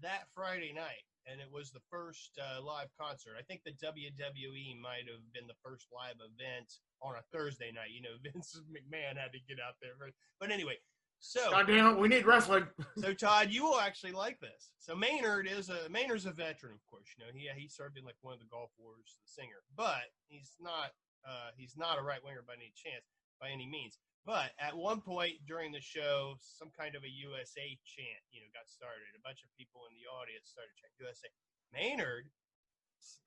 that 0.00 0.22
Friday 0.34 0.72
night, 0.72 1.04
and 1.30 1.40
it 1.40 1.50
was 1.52 1.70
the 1.70 1.84
first 1.90 2.40
uh, 2.40 2.64
live 2.64 2.88
concert. 2.96 3.36
I 3.38 3.44
think 3.44 3.60
the 3.62 3.76
WWE 3.76 4.80
might 4.80 5.04
have 5.06 5.20
been 5.36 5.46
the 5.46 5.60
first 5.62 5.86
live 5.92 6.16
event 6.16 6.80
on 7.04 7.14
a 7.14 7.24
Thursday 7.30 7.70
night. 7.70 7.92
You 7.92 8.02
know, 8.02 8.16
Vince 8.24 8.56
McMahon 8.72 9.20
had 9.20 9.32
to 9.36 9.40
get 9.46 9.60
out 9.60 9.76
there, 9.80 9.92
but, 9.98 10.10
but 10.40 10.50
anyway. 10.50 10.80
So 11.20 11.50
God 11.50 11.66
damn 11.66 11.94
it! 11.94 11.98
We 11.98 12.06
need 12.06 12.26
wrestling. 12.26 12.68
so 12.96 13.12
Todd, 13.12 13.50
you 13.50 13.64
will 13.64 13.80
actually 13.80 14.12
like 14.12 14.38
this. 14.38 14.70
So 14.78 14.94
Maynard 14.94 15.50
is 15.50 15.68
a 15.68 15.90
Maynard's 15.90 16.26
a 16.26 16.30
veteran, 16.30 16.78
of 16.78 16.86
course. 16.86 17.10
You 17.18 17.26
know, 17.26 17.32
he 17.34 17.50
he 17.60 17.66
served 17.66 17.98
in 17.98 18.04
like 18.04 18.14
one 18.22 18.34
of 18.34 18.38
the 18.38 18.46
Gulf 18.46 18.70
Wars, 18.78 19.18
the 19.18 19.26
singer, 19.26 19.66
but 19.76 20.14
he's 20.28 20.54
not 20.60 20.94
uh, 21.26 21.50
he's 21.56 21.74
not 21.76 21.98
a 21.98 22.02
right 22.02 22.22
winger 22.22 22.44
by 22.46 22.54
any 22.54 22.70
chance, 22.70 23.02
by 23.40 23.50
any 23.50 23.66
means. 23.66 23.98
But 24.26 24.52
at 24.60 24.76
one 24.76 25.00
point 25.00 25.40
during 25.48 25.72
the 25.72 25.80
show, 25.80 26.36
some 26.40 26.68
kind 26.76 26.94
of 26.94 27.02
a 27.02 27.08
USA 27.08 27.78
chant, 27.88 28.22
you 28.28 28.44
know, 28.44 28.50
got 28.52 28.68
started. 28.68 29.08
A 29.16 29.24
bunch 29.24 29.40
of 29.40 29.48
people 29.56 29.88
in 29.88 29.96
the 29.96 30.04
audience 30.04 30.52
started 30.52 30.76
chanting 30.76 31.00
USA. 31.00 31.28
Maynard 31.72 32.28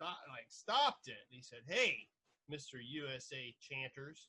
like 0.02 0.50
stopped 0.50 1.08
it. 1.08 1.26
He 1.30 1.42
said, 1.42 1.62
"Hey, 1.68 2.08
Mister 2.50 2.78
USA 2.80 3.54
chanters, 3.62 4.28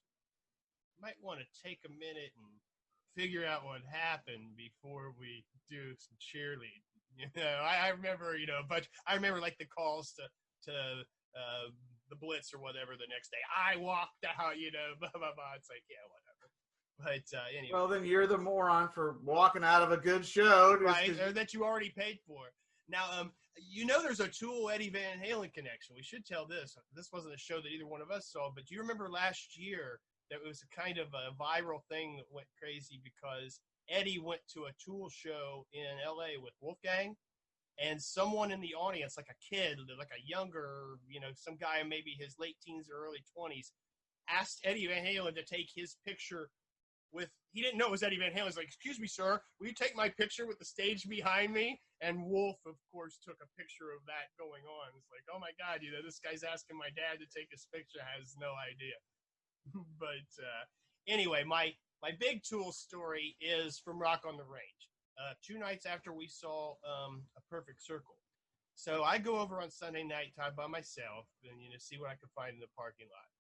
might 1.01 1.21
want 1.21 1.41
to 1.41 1.63
take 1.63 1.81
a 1.85 1.91
minute 1.91 2.33
and 2.37 2.61
figure 3.17 3.45
out 3.45 3.65
what 3.65 3.83
happened 3.85 4.57
before 4.57 5.13
we 5.19 5.45
do 5.69 5.95
some 5.97 6.17
cheerleading." 6.21 6.85
You 7.15 7.29
know, 7.37 7.61
I, 7.61 7.77
I 7.77 7.89
remember, 7.91 8.39
you 8.39 8.47
know, 8.47 8.63
but 8.67 8.89
I 9.07 9.15
remember 9.15 9.39
like 9.39 9.59
the 9.59 9.67
calls 9.67 10.15
to 10.17 10.25
to 10.65 11.05
uh, 11.37 11.69
the 12.09 12.17
Blitz 12.17 12.55
or 12.55 12.59
whatever 12.59 12.97
the 12.97 13.07
next 13.13 13.29
day. 13.29 13.45
I 13.53 13.77
walked 13.77 14.25
out, 14.25 14.57
you 14.57 14.73
know, 14.73 14.97
blah 15.01 15.13
blah 15.13 15.37
blah. 15.37 15.53
It's 15.57 15.69
like, 15.69 15.85
yeah, 15.91 16.01
whatever. 16.09 16.22
But 16.99 17.23
uh, 17.35 17.41
anyway, 17.57 17.71
Well, 17.73 17.89
then 17.89 18.05
you're 18.05 18.27
the 18.27 18.39
moron 18.39 18.89
for 18.89 19.17
walking 19.25 19.65
out 19.65 19.83
of 19.83 19.93
a 19.93 19.97
good 19.97 20.25
show. 20.25 20.77
right? 20.81 21.19
Or 21.21 21.33
that 21.33 21.53
you 21.53 21.65
already 21.65 21.91
paid 21.91 22.19
for. 22.27 22.53
Now, 22.89 23.07
um, 23.19 23.33
you 23.57 23.87
know, 23.87 24.03
there's 24.03 24.21
a 24.21 24.29
Tool 24.29 24.71
Eddie 24.71 24.91
Van 24.91 25.19
Halen 25.19 25.53
connection. 25.53 25.95
We 25.97 26.03
should 26.03 26.25
tell 26.25 26.47
this. 26.47 26.77
This 26.95 27.11
wasn't 27.13 27.35
a 27.35 27.39
show 27.39 27.57
that 27.61 27.69
either 27.69 27.87
one 27.87 28.01
of 28.03 28.11
us 28.11 28.29
saw, 28.31 28.51
but 28.55 28.67
do 28.67 28.75
you 28.75 28.81
remember 28.81 29.09
last 29.11 29.59
year 29.59 30.01
that 30.31 30.37
it 30.45 30.47
was 30.49 30.63
a 30.63 30.81
kind 30.81 30.99
of 30.99 31.09
a 31.09 31.35
viral 31.43 31.83
thing 31.91 32.17
that 32.17 32.27
went 32.31 32.47
crazy 32.61 33.01
because 33.03 33.61
Eddie 33.91 34.19
went 34.19 34.41
to 34.55 34.65
a 34.65 34.73
Tool 34.83 35.09
show 35.11 35.67
in 35.73 35.85
L.A. 36.07 36.41
with 36.41 36.55
Wolfgang, 36.61 37.17
and 37.83 38.01
someone 38.01 38.53
in 38.53 38.61
the 38.61 38.75
audience, 38.75 39.17
like 39.17 39.29
a 39.31 39.55
kid, 39.55 39.79
like 39.99 40.11
a 40.17 40.27
younger, 40.27 40.99
you 41.09 41.21
know, 41.21 41.29
some 41.35 41.57
guy 41.57 41.81
in 41.81 41.89
maybe 41.89 42.17
his 42.19 42.37
late 42.39 42.57
teens 42.65 42.89
or 42.89 43.05
early 43.05 43.25
twenties, 43.35 43.73
asked 44.29 44.61
Eddie 44.65 44.87
Van 44.87 45.05
Halen 45.05 45.35
to 45.35 45.45
take 45.45 45.69
his 45.75 45.97
picture 46.07 46.49
with 47.13 47.29
he 47.53 47.61
didn't 47.61 47.79
know 47.79 47.87
it 47.87 47.91
was 47.91 48.03
Eddie 48.03 48.19
Van 48.19 48.33
Halen. 48.33 48.47
He's 48.47 48.57
like, 48.57 48.67
"Excuse 48.67 48.99
me, 48.99 49.07
sir, 49.07 49.41
will 49.61 49.69
you 49.69 49.75
take 49.75 49.95
my 49.97 50.09
picture 50.09 50.47
with 50.47 50.59
the 50.59 50.65
stage 50.65 51.09
behind 51.09 51.53
me?" 51.53 51.81
And 52.01 52.25
Wolf, 52.25 52.59
of 52.67 52.77
course, 52.91 53.19
took 53.23 53.37
a 53.43 53.61
picture 53.61 53.93
of 53.93 54.05
that 54.07 54.33
going 54.39 54.65
on. 54.65 54.89
It's 54.97 55.11
like, 55.13 55.25
"Oh 55.33 55.39
my 55.39 55.53
God, 55.59 55.83
you 55.83 55.93
know, 55.93 56.03
this 56.03 56.19
guy's 56.19 56.43
asking 56.43 56.79
my 56.79 56.91
dad 56.97 57.21
to 57.21 57.27
take 57.27 57.49
his 57.51 57.67
picture. 57.73 58.01
Has 58.01 58.37
no 58.39 58.55
idea." 58.57 58.97
but 59.99 60.29
uh, 60.41 60.65
anyway, 61.09 61.45
my 61.45 61.75
my 62.03 62.13
big 62.19 62.43
Tool 62.43 62.73
story 62.73 63.37
is 63.41 63.79
from 63.79 64.01
Rock 64.01 64.23
on 64.27 64.37
the 64.37 64.45
Range. 64.45 64.83
Uh, 65.21 65.35
two 65.45 65.59
nights 65.59 65.87
after 65.87 66.13
we 66.13 66.27
saw 66.27 66.75
um, 66.83 67.23
a 67.37 67.41
Perfect 67.51 67.85
Circle, 67.85 68.17
so 68.75 69.05
I 69.05 69.19
go 69.19 69.39
over 69.39 69.61
on 69.61 69.71
Sunday 69.71 70.03
night 70.03 70.33
time 70.37 70.55
by 70.57 70.67
myself 70.67 71.27
and 71.45 71.61
you 71.61 71.71
know 71.71 71.77
see 71.79 71.99
what 71.99 72.11
I 72.11 72.17
can 72.17 72.29
find 72.35 72.55
in 72.55 72.61
the 72.61 72.73
parking 72.77 73.07
lot. 73.13 73.32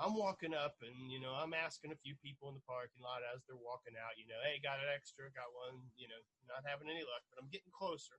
I'm 0.00 0.16
walking 0.16 0.56
up 0.56 0.80
and 0.80 1.12
you 1.12 1.20
know 1.20 1.36
I'm 1.36 1.52
asking 1.52 1.92
a 1.92 2.00
few 2.00 2.16
people 2.24 2.48
in 2.48 2.56
the 2.56 2.64
parking 2.64 3.04
lot 3.04 3.20
as 3.28 3.44
they're 3.44 3.60
walking 3.60 3.92
out. 4.00 4.16
You 4.16 4.24
know, 4.24 4.40
hey, 4.40 4.56
got 4.64 4.80
an 4.80 4.88
extra, 4.88 5.28
got 5.36 5.52
one. 5.52 5.84
You 6.00 6.08
know, 6.08 6.20
not 6.48 6.64
having 6.64 6.88
any 6.88 7.04
luck, 7.04 7.24
but 7.28 7.40
I'm 7.40 7.52
getting 7.52 7.72
closer. 7.72 8.16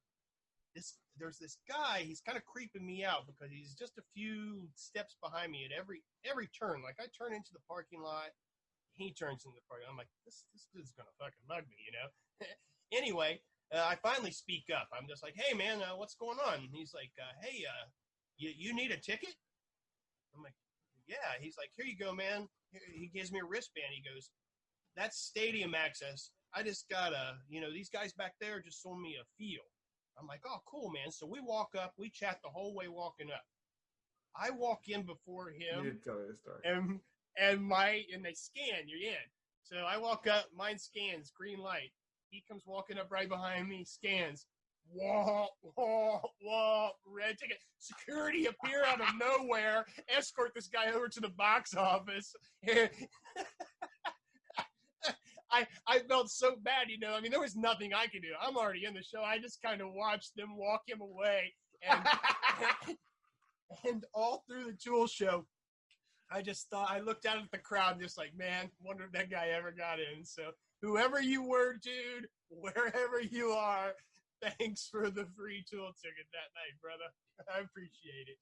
This 0.77 1.01
there's 1.17 1.41
this 1.41 1.57
guy. 1.65 2.05
He's 2.05 2.21
kind 2.21 2.37
of 2.37 2.45
creeping 2.45 2.85
me 2.85 3.01
out 3.01 3.25
because 3.25 3.49
he's 3.49 3.73
just 3.73 3.97
a 3.97 4.05
few 4.13 4.69
steps 4.77 5.17
behind 5.17 5.49
me 5.49 5.65
at 5.65 5.73
every 5.73 6.05
every 6.21 6.49
turn. 6.53 6.85
Like 6.85 7.01
I 7.01 7.09
turn 7.09 7.33
into 7.33 7.53
the 7.53 7.65
parking 7.65 8.01
lot, 8.01 8.33
he 8.93 9.09
turns 9.13 9.45
into 9.45 9.57
the 9.57 9.65
parking. 9.65 9.89
Lot. 9.89 9.97
I'm 9.97 10.01
like, 10.01 10.13
this 10.25 10.45
this 10.53 10.69
dude's 10.69 10.93
gonna 10.93 11.13
fucking 11.17 11.45
mug 11.49 11.65
me, 11.65 11.77
you 11.81 11.93
know. 11.93 12.07
anyway, 12.93 13.41
uh, 13.73 13.81
I 13.81 13.97
finally 13.97 14.31
speak 14.31 14.69
up. 14.69 14.89
I'm 14.93 15.09
just 15.09 15.25
like, 15.25 15.33
hey 15.37 15.57
man, 15.57 15.81
uh, 15.81 15.97
what's 15.97 16.15
going 16.15 16.37
on? 16.37 16.61
And 16.61 16.73
he's 16.73 16.93
like, 16.93 17.13
uh, 17.17 17.33
hey, 17.41 17.65
uh, 17.65 17.89
you 18.37 18.53
you 18.53 18.77
need 18.77 18.93
a 18.93 18.97
ticket? 18.97 19.33
I'm 20.35 20.41
like, 20.41 20.57
yeah. 21.07 21.39
He's 21.39 21.55
like, 21.57 21.69
here 21.75 21.85
you 21.85 21.97
go, 21.97 22.13
man. 22.13 22.47
He 22.71 23.07
gives 23.13 23.31
me 23.31 23.39
a 23.39 23.45
wristband. 23.45 23.87
He 23.91 24.07
goes, 24.07 24.29
that's 24.95 25.17
stadium 25.17 25.73
access. 25.75 26.31
I 26.53 26.63
just 26.63 26.87
gotta, 26.89 27.35
you 27.49 27.61
know, 27.61 27.71
these 27.71 27.89
guys 27.89 28.13
back 28.13 28.33
there 28.39 28.61
just 28.61 28.81
sold 28.81 29.01
me 29.01 29.15
a 29.19 29.25
feel. 29.37 29.63
I'm 30.19 30.27
like, 30.27 30.41
oh, 30.45 30.59
cool, 30.69 30.91
man. 30.91 31.11
So 31.11 31.25
we 31.25 31.39
walk 31.41 31.69
up, 31.77 31.93
we 31.97 32.09
chat 32.09 32.39
the 32.43 32.49
whole 32.49 32.75
way 32.75 32.87
walking 32.87 33.31
up. 33.31 33.43
I 34.35 34.51
walk 34.51 34.87
in 34.87 35.03
before 35.03 35.51
you 35.51 35.65
him, 35.65 35.83
did 35.83 36.03
tell 36.03 36.15
me 36.15 36.25
the 36.31 36.37
story. 36.37 36.61
and 36.65 36.99
and 37.37 37.63
my 37.63 38.03
and 38.13 38.23
they 38.23 38.33
scan. 38.33 38.87
You're 38.87 39.11
in. 39.11 39.25
So 39.63 39.77
I 39.77 39.97
walk 39.97 40.27
up, 40.27 40.45
mine 40.55 40.77
scans, 40.77 41.31
green 41.35 41.59
light. 41.59 41.91
He 42.29 42.43
comes 42.47 42.63
walking 42.65 42.97
up 42.97 43.11
right 43.11 43.29
behind 43.29 43.69
me, 43.69 43.83
scans. 43.85 44.45
Wah, 44.91 45.47
wah, 45.75 46.21
wah, 46.43 46.89
red 47.05 47.37
ticket. 47.37 47.57
Security 47.79 48.45
appear 48.45 48.83
out 48.85 49.01
of 49.01 49.07
nowhere, 49.19 49.85
escort 50.15 50.51
this 50.53 50.67
guy 50.67 50.91
over 50.91 51.07
to 51.07 51.19
the 51.19 51.29
box 51.29 51.75
office. 51.75 52.35
I 55.51 55.67
I 55.87 55.99
felt 55.99 56.29
so 56.29 56.55
bad, 56.61 56.89
you 56.89 56.99
know. 56.99 57.13
I 57.13 57.21
mean, 57.21 57.31
there 57.31 57.39
was 57.39 57.55
nothing 57.55 57.93
I 57.93 58.07
could 58.07 58.21
do. 58.23 58.33
I'm 58.41 58.57
already 58.57 58.85
in 58.85 58.93
the 58.93 59.03
show. 59.03 59.21
I 59.21 59.39
just 59.39 59.61
kind 59.61 59.81
of 59.81 59.93
watched 59.93 60.35
them 60.35 60.57
walk 60.57 60.81
him 60.87 61.01
away, 61.01 61.53
and 61.87 62.03
and 63.85 64.05
all 64.13 64.43
through 64.47 64.65
the 64.65 64.77
Tool 64.83 65.07
show, 65.07 65.45
I 66.31 66.41
just 66.41 66.69
thought 66.69 66.89
I 66.89 66.99
looked 66.99 67.25
out 67.25 67.37
at 67.37 67.51
the 67.51 67.59
crowd, 67.59 67.99
just 67.99 68.17
like, 68.17 68.35
man, 68.35 68.69
wonder 68.81 69.05
if 69.05 69.11
that 69.11 69.29
guy 69.29 69.49
ever 69.49 69.71
got 69.71 69.99
in. 69.99 70.25
So 70.25 70.51
whoever 70.81 71.21
you 71.21 71.43
were, 71.43 71.75
dude, 71.81 72.27
wherever 72.49 73.21
you 73.21 73.49
are, 73.49 73.93
thanks 74.59 74.87
for 74.89 75.09
the 75.09 75.25
free 75.37 75.63
Tool 75.69 75.91
ticket 76.01 76.27
that 76.31 76.51
night, 76.55 76.75
brother. 76.81 77.09
I 77.55 77.61
appreciate 77.61 78.27
it. 78.27 78.37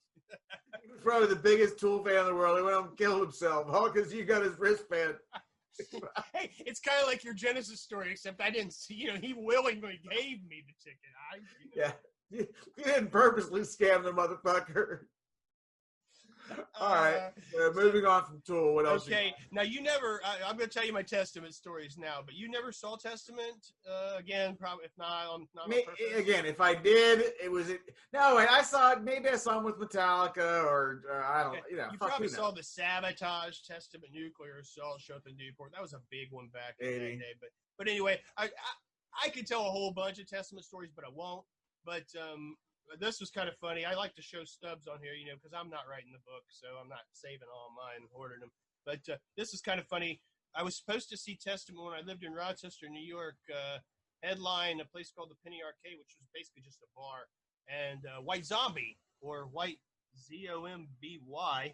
He 0.84 0.92
was 0.92 1.02
probably 1.02 1.28
the 1.28 1.36
biggest 1.36 1.80
Tool 1.80 2.04
fan 2.04 2.20
in 2.20 2.26
the 2.26 2.36
world. 2.36 2.58
He 2.58 2.64
went 2.64 2.76
out 2.76 2.90
and 2.90 2.98
killed 2.98 3.22
himself, 3.22 3.66
oh, 3.70 3.74
all 3.74 3.90
because 3.90 4.14
you 4.14 4.24
got 4.24 4.44
his 4.44 4.58
wristband. 4.58 5.16
hey, 6.34 6.52
it's 6.60 6.80
kind 6.80 7.02
of 7.02 7.08
like 7.08 7.24
your 7.24 7.34
Genesis 7.34 7.82
story, 7.82 8.12
except 8.12 8.42
I 8.42 8.50
didn't 8.50 8.74
see. 8.74 8.94
You 8.94 9.14
know, 9.14 9.20
he 9.20 9.34
willingly 9.34 10.00
gave 10.10 10.44
me 10.48 10.64
the 10.68 10.74
ticket. 10.84 11.12
I, 11.34 11.40
Yeah. 11.76 11.92
You, 12.34 12.48
you 12.78 12.86
didn't 12.86 13.12
purposely 13.12 13.60
scam 13.60 14.06
the 14.06 14.14
motherfucker. 14.14 15.00
All 16.80 16.96
right. 16.96 17.32
Uh, 17.60 17.72
moving 17.74 18.06
on 18.06 18.26
from 18.26 18.42
Tool. 18.46 18.76
What 18.76 18.86
else? 18.86 19.06
Okay, 19.08 19.34
now 19.52 19.62
you 19.62 19.82
never. 19.82 20.22
I, 20.26 20.38
I'm 20.48 20.58
going 20.58 20.70
to 20.70 20.74
tell 20.74 20.86
you 20.86 20.94
my 20.94 21.04
Testament 21.04 21.54
stories 21.54 21.98
now, 21.98 22.20
but 22.26 22.36
you 22.36 22.50
never 22.50 22.72
saw 22.72 22.96
Testament 22.96 23.74
uh, 23.90 24.18
again. 24.18 24.56
Probably, 24.56 24.86
if 24.86 24.92
not, 24.98 25.28
on, 25.28 25.48
not 25.56 25.70
Me, 25.70 25.86
again, 26.16 26.46
if 26.46 26.60
I 26.60 26.74
did, 26.74 27.34
it 27.42 27.52
was 27.52 27.70
it. 27.70 27.82
No, 28.14 28.36
wait, 28.36 28.48
I 28.50 28.62
saw 28.62 28.94
it. 28.94 29.04
Maybe 29.04 29.30
I 29.30 29.36
saw 29.36 29.58
him 29.58 29.64
with 29.64 29.78
Metallica, 29.78 30.64
or 30.64 31.04
uh, 31.12 31.24
I 31.26 31.44
don't. 31.44 31.52
Okay, 31.54 31.62
You 31.72 31.78
know, 31.78 31.88
you 31.92 31.98
probably 31.98 32.28
saw 32.28 32.52
the 32.52 32.62
Savatage 32.62 33.64
Testament 33.66 34.12
Nuclear 34.14 34.58
Assault 34.60 35.02
show 35.02 35.16
at 35.16 35.24
the 35.24 35.34
Newport. 35.34 35.72
That 35.74 35.82
was 35.82 35.94
a 35.94 36.02
big 36.10 36.28
one 36.32 36.50
back 36.54 36.76
in 36.80 36.88
the 36.88 37.00
day. 37.00 37.36
But 37.40 37.50
but 37.78 37.88
anyway, 37.88 38.20
I, 38.38 38.46
I 38.46 38.48
I 39.26 39.30
could 39.30 39.46
tell 39.48 39.62
a 39.62 39.72
whole 39.72 39.92
bunch 39.92 40.20
of 40.20 40.28
Testament 40.28 40.66
stories, 40.66 40.92
but 40.96 41.06
I 41.06 41.10
won't. 41.14 41.46
But 41.86 42.06
um, 42.20 42.56
this 43.00 43.20
was 43.20 43.32
kind 43.32 43.48
of 43.48 43.56
funny. 43.58 43.86
I 43.86 43.96
like 43.96 44.16
to 44.16 44.22
show 44.22 44.44
stubs 44.44 44.88
on 44.88 45.00
here, 45.02 45.14
you 45.14 45.28
know, 45.28 45.36
because 45.36 45.56
I'm 45.58 45.70
not 45.70 45.88
writing 45.90 46.12
the 46.12 46.24
book, 46.26 46.44
so 46.50 46.68
I'm 46.82 46.90
not 46.90 47.06
saving 47.14 47.50
all 47.54 47.72
mine 47.76 48.02
and 48.02 48.10
hoarding 48.14 48.40
them. 48.40 48.52
But 48.86 49.02
uh, 49.12 49.18
this 49.38 49.54
is 49.54 49.62
kind 49.62 49.80
of 49.80 49.88
funny. 49.88 50.22
I 50.56 50.64
was 50.64 50.78
supposed 50.78 51.10
to 51.10 51.18
see 51.18 51.40
Testament 51.40 51.86
when 51.86 51.94
I 51.94 52.02
lived 52.02 52.24
in 52.24 52.34
Rochester, 52.34 52.90
New 52.90 53.04
York. 53.04 53.38
Uh, 53.50 53.80
headline 54.24 54.80
a 54.80 54.86
place 54.86 55.12
called 55.16 55.30
the 55.32 55.40
Penny 55.44 55.62
Arcade, 55.64 55.98
which 55.98 56.16
was 56.20 56.28
basically 56.34 56.62
just 56.62 56.82
a 56.82 56.90
bar, 56.96 57.26
and 57.68 58.06
uh, 58.06 58.22
White 58.22 58.46
Zombie 58.46 58.98
or 59.22 59.48
White 59.52 59.80
Z 60.18 60.48
O 60.54 60.66
M 60.66 60.88
B 61.02 61.20
Y. 61.26 61.74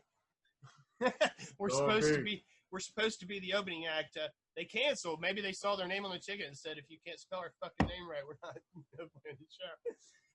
We're 1.60 1.70
supposed 1.70 2.14
to 2.16 2.24
be 2.24 2.44
we're 2.72 2.80
supposed 2.80 3.20
to 3.22 3.26
be 3.26 3.40
the 3.40 3.54
opening 3.54 3.86
act. 3.86 4.18
Uh, 4.18 4.28
they 4.56 4.66
canceled. 4.66 5.22
Maybe 5.22 5.42
they 5.42 5.54
saw 5.54 5.76
their 5.76 5.88
name 5.88 6.04
on 6.06 6.12
the 6.12 6.20
ticket 6.20 6.48
and 6.48 6.58
said, 6.58 6.78
"If 6.78 6.86
you 6.90 6.98
can't 7.06 7.20
spell 7.20 7.40
our 7.40 7.54
fucking 7.62 7.88
name 7.88 8.10
right, 8.10 8.26
we're 8.26 8.42
not 8.44 8.58
playing 8.98 9.38
the 9.40 9.48
show." 9.48 9.94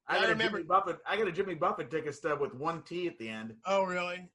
I 0.08 0.16
I 0.16 0.20
got 0.20 0.26
a 0.26 0.32
remember- 0.32 0.58
Jimmy 0.58 0.68
Buffett. 0.68 0.98
I 1.06 1.16
got 1.16 1.28
a 1.28 1.32
Jimmy 1.32 1.54
Buffett 1.54 1.90
ticket 1.90 2.14
stub 2.14 2.40
with 2.40 2.54
one 2.54 2.82
T 2.82 3.06
at 3.06 3.18
the 3.18 3.28
end. 3.28 3.54
Oh, 3.66 3.84
really? 3.84 4.28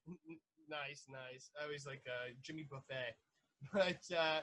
Nice, 0.68 1.04
nice. 1.08 1.50
I 1.62 1.70
was 1.70 1.86
like 1.86 2.02
uh, 2.06 2.30
Jimmy 2.42 2.66
Buffet, 2.70 3.14
but 3.72 4.16
uh, 4.16 4.40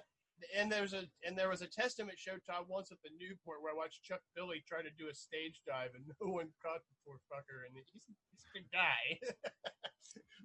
and 0.57 0.71
there's 0.71 0.93
a 0.93 1.03
and 1.25 1.37
there 1.37 1.49
was 1.49 1.61
a 1.61 1.67
Testament 1.67 2.17
show 2.19 2.33
Todd 2.45 2.65
once 2.67 2.91
at 2.91 2.97
the 3.03 3.09
Newport 3.19 3.61
where 3.61 3.73
I 3.73 3.75
watched 3.77 4.03
Chuck 4.03 4.21
Billy 4.35 4.63
try 4.67 4.81
to 4.81 4.89
do 4.97 5.07
a 5.09 5.15
stage 5.15 5.61
dive 5.67 5.91
and 5.95 6.03
no 6.21 6.31
one 6.31 6.49
caught 6.61 6.81
the 6.89 6.95
poor 7.05 7.17
fucker 7.31 7.65
and 7.67 7.75
he's, 7.75 7.89
he's 8.31 8.45
a 8.45 8.57
good 8.57 8.67
guy. 8.73 9.03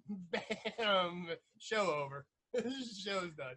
Bam! 0.78 1.28
Show 1.58 1.86
over. 1.90 2.26
Show's 2.56 3.32
done. 3.36 3.56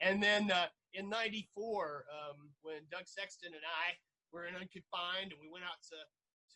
And 0.00 0.22
then 0.22 0.50
uh, 0.50 0.66
in 0.94 1.08
'94, 1.10 2.04
um, 2.06 2.50
when 2.62 2.86
Doug 2.90 3.06
Sexton 3.06 3.50
and 3.52 3.62
I 3.66 3.98
were 4.32 4.46
in 4.46 4.54
Unconfined 4.54 5.32
and 5.32 5.40
we 5.42 5.50
went 5.50 5.64
out 5.64 5.82
to 5.90 5.96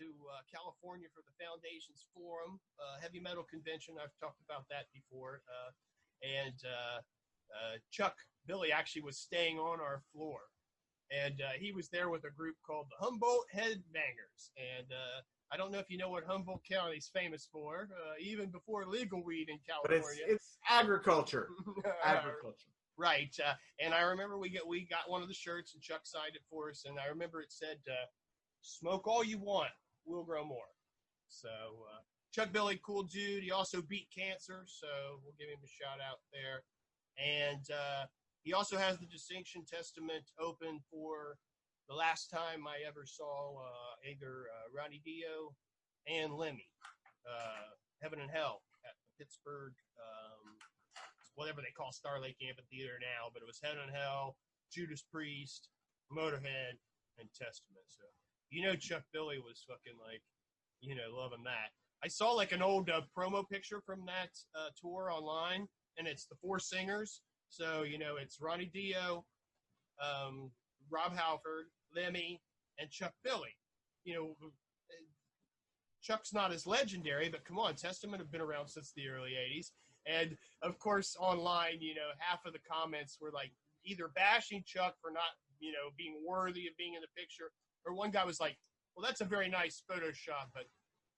to 0.03 0.11
uh, 0.27 0.43
California 0.51 1.07
for 1.15 1.23
the 1.23 1.35
Foundations 1.39 2.03
Forum, 2.11 2.59
uh, 2.83 2.99
heavy 2.99 3.23
metal 3.23 3.47
convention. 3.47 3.95
I've 4.03 4.15
talked 4.19 4.43
about 4.43 4.67
that 4.75 4.91
before. 4.91 5.47
Uh, 5.47 5.71
and 6.27 6.59
uh, 6.67 6.99
uh, 7.55 7.75
Chuck 7.91 8.19
Billy 8.47 8.73
actually 8.73 9.03
was 9.03 9.19
staying 9.19 9.59
on 9.59 9.79
our 9.79 10.03
floor. 10.13 10.51
And 11.13 11.41
uh, 11.43 11.55
he 11.59 11.73
was 11.73 11.89
there 11.89 12.09
with 12.09 12.25
a 12.25 12.31
group 12.31 12.57
called 12.67 12.87
the 12.91 13.05
Humboldt 13.05 13.47
Headbangers. 13.55 14.51
And 14.57 14.91
uh, 14.91 15.21
I 15.53 15.57
don't 15.57 15.71
know 15.71 15.79
if 15.79 15.91
you 15.91 15.99
know 15.99 16.09
what 16.09 16.25
Humboldt 16.25 16.63
County 16.65 16.97
is 16.97 17.11
famous 17.13 17.47
for, 17.53 17.89
uh, 17.93 18.15
even 18.19 18.49
before 18.49 18.87
legal 18.87 19.23
weed 19.23 19.49
in 19.51 19.59
California. 19.69 20.03
But 20.27 20.33
it's 20.33 20.43
it's 20.43 20.59
agriculture. 20.69 21.49
Agriculture. 22.05 22.69
Right, 22.97 23.35
uh, 23.45 23.55
and 23.81 23.95
I 23.95 24.03
remember 24.03 24.39
we 24.39 24.51
get 24.51 24.67
we 24.67 24.87
got 24.87 25.09
one 25.09 25.23
of 25.23 25.29
the 25.29 25.35
shirts 25.35 25.75
and 25.75 25.83
Chuck 25.83 26.03
signed 26.05 26.35
it 26.35 26.43
for 26.49 26.71
us, 26.71 26.85
and 26.87 26.99
I 26.99 27.09
remember 27.09 27.41
it 27.41 27.51
said, 27.51 27.79
uh, 27.89 28.07
"Smoke 28.61 29.09
all 29.09 29.25
you 29.25 29.39
want, 29.39 29.71
we'll 30.05 30.25
grow 30.25 30.45
more." 30.45 30.71
So 31.29 31.49
uh, 31.49 32.03
Chuck 32.33 32.53
Billy, 32.53 32.81
cool 32.85 33.03
dude. 33.03 33.45
He 33.45 33.51
also 33.51 33.83
beat 33.83 34.09
cancer, 34.09 34.65
so 34.67 35.21
we'll 35.23 35.37
give 35.39 35.49
him 35.49 35.61
a 35.65 35.69
shout 35.69 36.01
out 36.01 36.21
there. 36.33 36.65
And 37.21 37.65
uh, 37.71 38.07
he 38.43 38.53
also 38.53 38.77
has 38.79 38.99
the 38.99 39.07
Distinction 39.07 39.65
Testament 39.69 40.25
open 40.41 40.81
for 40.91 41.37
the 41.89 41.95
last 41.95 42.31
time 42.31 42.67
I 42.67 42.87
ever 42.89 43.05
saw 43.05 43.61
uh, 43.61 44.09
either 44.09 44.49
uh, 44.49 44.73
Ronnie 44.75 45.03
Dio 45.05 45.55
and 46.09 46.33
Lemmy, 46.33 46.69
uh, 47.29 47.77
Heaven 48.01 48.21
and 48.21 48.31
Hell 48.31 48.63
at 48.85 48.97
the 48.97 49.25
Pittsburgh, 49.25 49.75
um, 50.01 50.57
whatever 51.35 51.61
they 51.61 51.75
call 51.77 51.93
Star 51.93 52.21
Lake 52.21 52.41
Amphitheater 52.41 52.99
now, 53.01 53.29
but 53.33 53.43
it 53.43 53.47
was 53.47 53.61
Heaven 53.63 53.85
and 53.87 53.95
Hell, 53.95 54.37
Judas 54.73 55.05
Priest, 55.05 55.69
Motorhead, 56.11 56.81
and 57.19 57.29
Testament. 57.37 57.85
So 57.89 58.09
you 58.53 58.63
know 58.63 58.77
Chuck 58.77 59.03
Billy 59.13 59.39
was 59.39 59.65
fucking 59.67 59.99
like, 59.99 60.23
you 60.81 60.95
know, 60.95 61.17
loving 61.17 61.45
that. 61.45 61.71
I 62.05 62.09
saw 62.09 62.33
like 62.33 62.53
an 62.53 62.63
old 62.63 62.91
uh, 62.91 63.03
promo 63.17 63.49
picture 63.49 63.81
from 63.85 64.05
that 64.07 64.31
uh, 64.55 64.69
tour 64.81 65.11
online, 65.11 65.67
and 65.99 66.07
it's 66.07 66.27
the 66.27 66.37
four 66.43 66.59
singers. 66.59 67.23
So 67.49 67.83
you 67.83 67.99
know, 67.99 68.17
it's 68.21 68.41
Ronnie 68.41 68.71
Dio, 68.73 69.25
um, 70.01 70.51
Rob 70.91 71.17
Halford, 71.17 71.67
Lemmy, 71.95 72.41
and 72.79 72.91
Chuck 72.91 73.13
Billy. 73.25 73.57
You 74.05 74.15
know, 74.15 74.51
Chuck's 76.03 76.35
not 76.35 76.53
as 76.53 76.67
legendary, 76.67 77.29
but 77.29 77.45
come 77.45 77.59
on, 77.59 77.75
Testament 77.75 78.21
have 78.21 78.33
been 78.33 78.41
around 78.41 78.69
since 78.69 78.93
the 78.95 79.09
early 79.09 79.33
'80s, 79.33 79.71
and 80.07 80.37
of 80.63 80.79
course, 80.79 81.17
online, 81.19 81.81
you 81.81 81.95
know, 81.95 82.11
half 82.19 82.45
of 82.45 82.53
the 82.53 82.59
comments 82.71 83.19
were 83.21 83.31
like 83.33 83.53
either 83.85 84.09
bashing 84.15 84.63
Chuck 84.67 84.95
for 85.01 85.11
not, 85.11 85.39
you 85.61 85.73
know, 85.73 85.91
being 85.97 86.21
worthy 86.27 86.67
of 86.67 86.77
being 86.77 86.95
in 86.95 87.01
the 87.01 87.21
picture, 87.21 87.53
or 87.87 87.95
one 87.95 88.11
guy 88.11 88.25
was 88.25 88.41
like, 88.41 88.57
"Well, 88.95 89.05
that's 89.05 89.21
a 89.21 89.27
very 89.27 89.49
nice 89.49 89.83
Photoshop, 89.91 90.51
but 90.55 90.67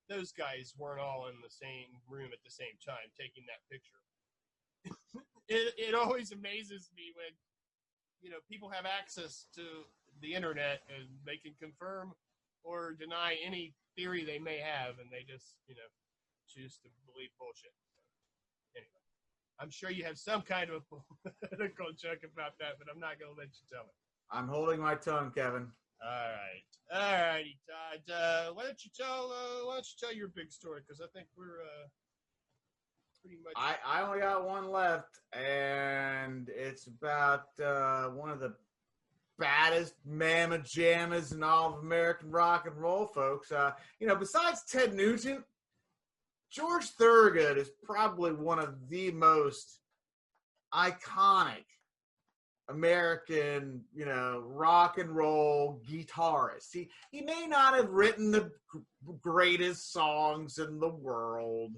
those 0.08 0.32
guys 0.32 0.74
weren't 0.76 1.00
all 1.00 1.28
in 1.28 1.40
the 1.42 1.50
same 1.50 1.96
room 2.08 2.30
at 2.32 2.42
the 2.44 2.50
same 2.50 2.76
time 2.84 3.10
taking 3.18 3.44
that 3.46 3.62
picture." 3.70 4.00
it 5.48 5.74
it 5.78 5.94
always 5.94 6.32
amazes 6.32 6.90
me 6.96 7.12
when 7.14 7.32
you 8.20 8.30
know 8.30 8.38
people 8.50 8.68
have 8.68 8.86
access 8.86 9.46
to 9.54 9.84
the 10.20 10.34
internet 10.34 10.82
and 10.88 11.08
they 11.26 11.36
can 11.36 11.52
confirm 11.60 12.12
or 12.62 12.92
deny 12.92 13.36
any 13.44 13.74
theory 13.96 14.24
they 14.24 14.38
may 14.38 14.58
have, 14.58 14.98
and 14.98 15.10
they 15.10 15.22
just 15.30 15.56
you 15.68 15.74
know 15.74 15.88
choose 16.48 16.78
to 16.82 16.88
believe 17.12 17.30
bullshit. 17.38 17.72
Anyway, 18.76 19.04
I'm 19.60 19.70
sure 19.70 19.90
you 19.90 20.04
have 20.04 20.18
some 20.18 20.42
kind 20.42 20.70
of 20.70 20.82
a 21.24 21.30
political 21.46 21.92
joke 21.92 22.24
about 22.24 22.58
that, 22.60 22.78
but 22.78 22.88
I'm 22.92 23.00
not 23.00 23.20
going 23.20 23.32
to 23.32 23.38
let 23.38 23.48
you 23.54 23.64
tell 23.70 23.84
it. 23.84 23.96
I'm 24.30 24.48
holding 24.48 24.80
my 24.80 24.94
tongue, 24.94 25.30
Kevin. 25.34 25.68
All 26.06 26.10
right, 26.10 27.02
all 27.02 27.34
righty, 27.34 27.58
Todd. 27.66 28.14
Uh, 28.14 28.52
why 28.52 28.64
don't 28.64 28.84
you 28.84 28.90
tell? 28.94 29.32
Uh, 29.32 29.66
why 29.66 29.74
don't 29.74 29.86
you 29.86 30.06
tell 30.06 30.14
your 30.14 30.28
big 30.28 30.52
story? 30.52 30.82
Because 30.86 31.00
I 31.00 31.06
think 31.14 31.28
we're 31.36 31.62
uh, 31.62 31.88
pretty 33.22 33.38
much. 33.42 33.54
I, 33.56 33.76
I 33.86 34.02
only 34.02 34.18
got 34.18 34.46
one 34.46 34.70
left, 34.70 35.20
and 35.32 36.50
it's 36.50 36.86
about 36.88 37.46
uh, 37.64 38.08
one 38.08 38.30
of 38.30 38.38
the 38.38 38.54
baddest 39.38 39.94
mamma 40.04 40.58
jammas 40.58 41.32
in 41.32 41.42
all 41.42 41.72
of 41.74 41.80
American 41.80 42.30
rock 42.30 42.66
and 42.66 42.76
roll, 42.76 43.06
folks. 43.06 43.50
Uh, 43.50 43.72
you 43.98 44.06
know, 44.06 44.16
besides 44.16 44.62
Ted 44.70 44.92
Nugent, 44.94 45.42
George 46.50 46.84
Thorogood 46.84 47.56
is 47.56 47.70
probably 47.82 48.32
one 48.32 48.58
of 48.58 48.88
the 48.90 49.10
most 49.10 49.80
iconic 50.74 51.64
American, 52.68 53.82
you 53.94 54.06
know, 54.06 54.42
rock 54.46 54.98
and 54.98 55.14
roll 55.14 55.82
guitarist. 55.88 56.72
He 56.72 56.88
he 57.10 57.20
may 57.20 57.46
not 57.46 57.74
have 57.74 57.90
written 57.90 58.30
the 58.30 58.50
greatest 59.20 59.92
songs 59.92 60.58
in 60.58 60.80
the 60.80 60.88
world, 60.88 61.72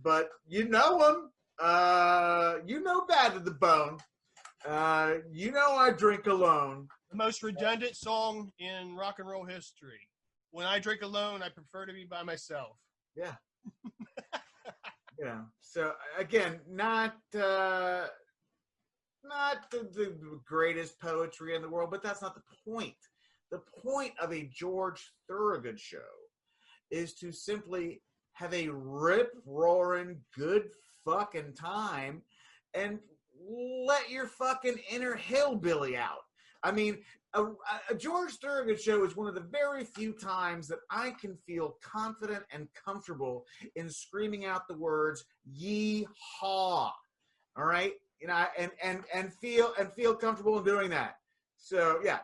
but 0.00 0.30
you 0.46 0.68
know 0.68 1.08
him. 1.08 1.30
Uh, 1.60 2.54
you 2.66 2.82
know 2.82 3.04
Bad 3.06 3.34
to 3.34 3.40
the 3.40 3.52
Bone. 3.52 3.98
Uh, 4.66 5.14
you 5.32 5.50
know 5.50 5.74
I 5.74 5.90
drink 5.90 6.26
alone. 6.26 6.88
the 7.10 7.16
most 7.16 7.42
redundant 7.42 7.96
song 7.96 8.52
in 8.58 8.94
rock 8.96 9.16
and 9.18 9.28
roll 9.28 9.44
history. 9.44 10.08
When 10.52 10.66
I 10.66 10.78
drink 10.78 11.02
alone, 11.02 11.42
I 11.42 11.48
prefer 11.48 11.86
to 11.86 11.92
be 11.92 12.04
by 12.04 12.22
myself. 12.22 12.76
Yeah. 13.16 13.34
yeah. 15.18 15.40
So 15.60 15.92
again, 16.18 16.60
not 16.68 17.16
uh 17.34 18.06
not 19.24 19.70
the, 19.70 19.88
the 19.94 20.40
greatest 20.44 21.00
poetry 21.00 21.54
in 21.54 21.62
the 21.62 21.68
world, 21.68 21.90
but 21.90 22.02
that's 22.02 22.22
not 22.22 22.34
the 22.34 22.72
point. 22.72 22.94
The 23.50 23.60
point 23.82 24.12
of 24.20 24.32
a 24.32 24.48
George 24.52 25.12
Thorogood 25.28 25.78
show 25.78 25.98
is 26.90 27.14
to 27.14 27.32
simply 27.32 28.02
have 28.34 28.54
a 28.54 28.68
rip 28.68 29.32
roaring 29.44 30.20
good 30.36 30.70
fucking 31.04 31.54
time 31.54 32.22
and 32.74 32.98
let 33.86 34.10
your 34.10 34.26
fucking 34.26 34.78
inner 34.90 35.14
hillbilly 35.14 35.96
out. 35.96 36.22
I 36.62 36.70
mean, 36.70 36.98
a, 37.34 37.46
a 37.90 37.94
George 37.94 38.34
Thorogood 38.34 38.80
show 38.80 39.04
is 39.04 39.16
one 39.16 39.26
of 39.26 39.34
the 39.34 39.40
very 39.50 39.84
few 39.84 40.12
times 40.12 40.68
that 40.68 40.78
I 40.90 41.10
can 41.20 41.36
feel 41.46 41.76
confident 41.82 42.44
and 42.52 42.68
comfortable 42.72 43.46
in 43.74 43.90
screaming 43.90 44.44
out 44.44 44.68
the 44.68 44.76
words 44.76 45.24
"Yee 45.44 46.06
haw." 46.14 46.92
All 47.56 47.64
right, 47.64 47.92
you 48.22 48.28
know, 48.28 48.46
and 48.56 48.70
and 48.82 49.02
and 49.12 49.34
feel 49.34 49.72
and 49.78 49.92
feel 49.92 50.14
comfortable 50.14 50.56
in 50.56 50.64
doing 50.64 50.88
that. 50.90 51.16
So 51.58 51.98
yeah, 52.04 52.20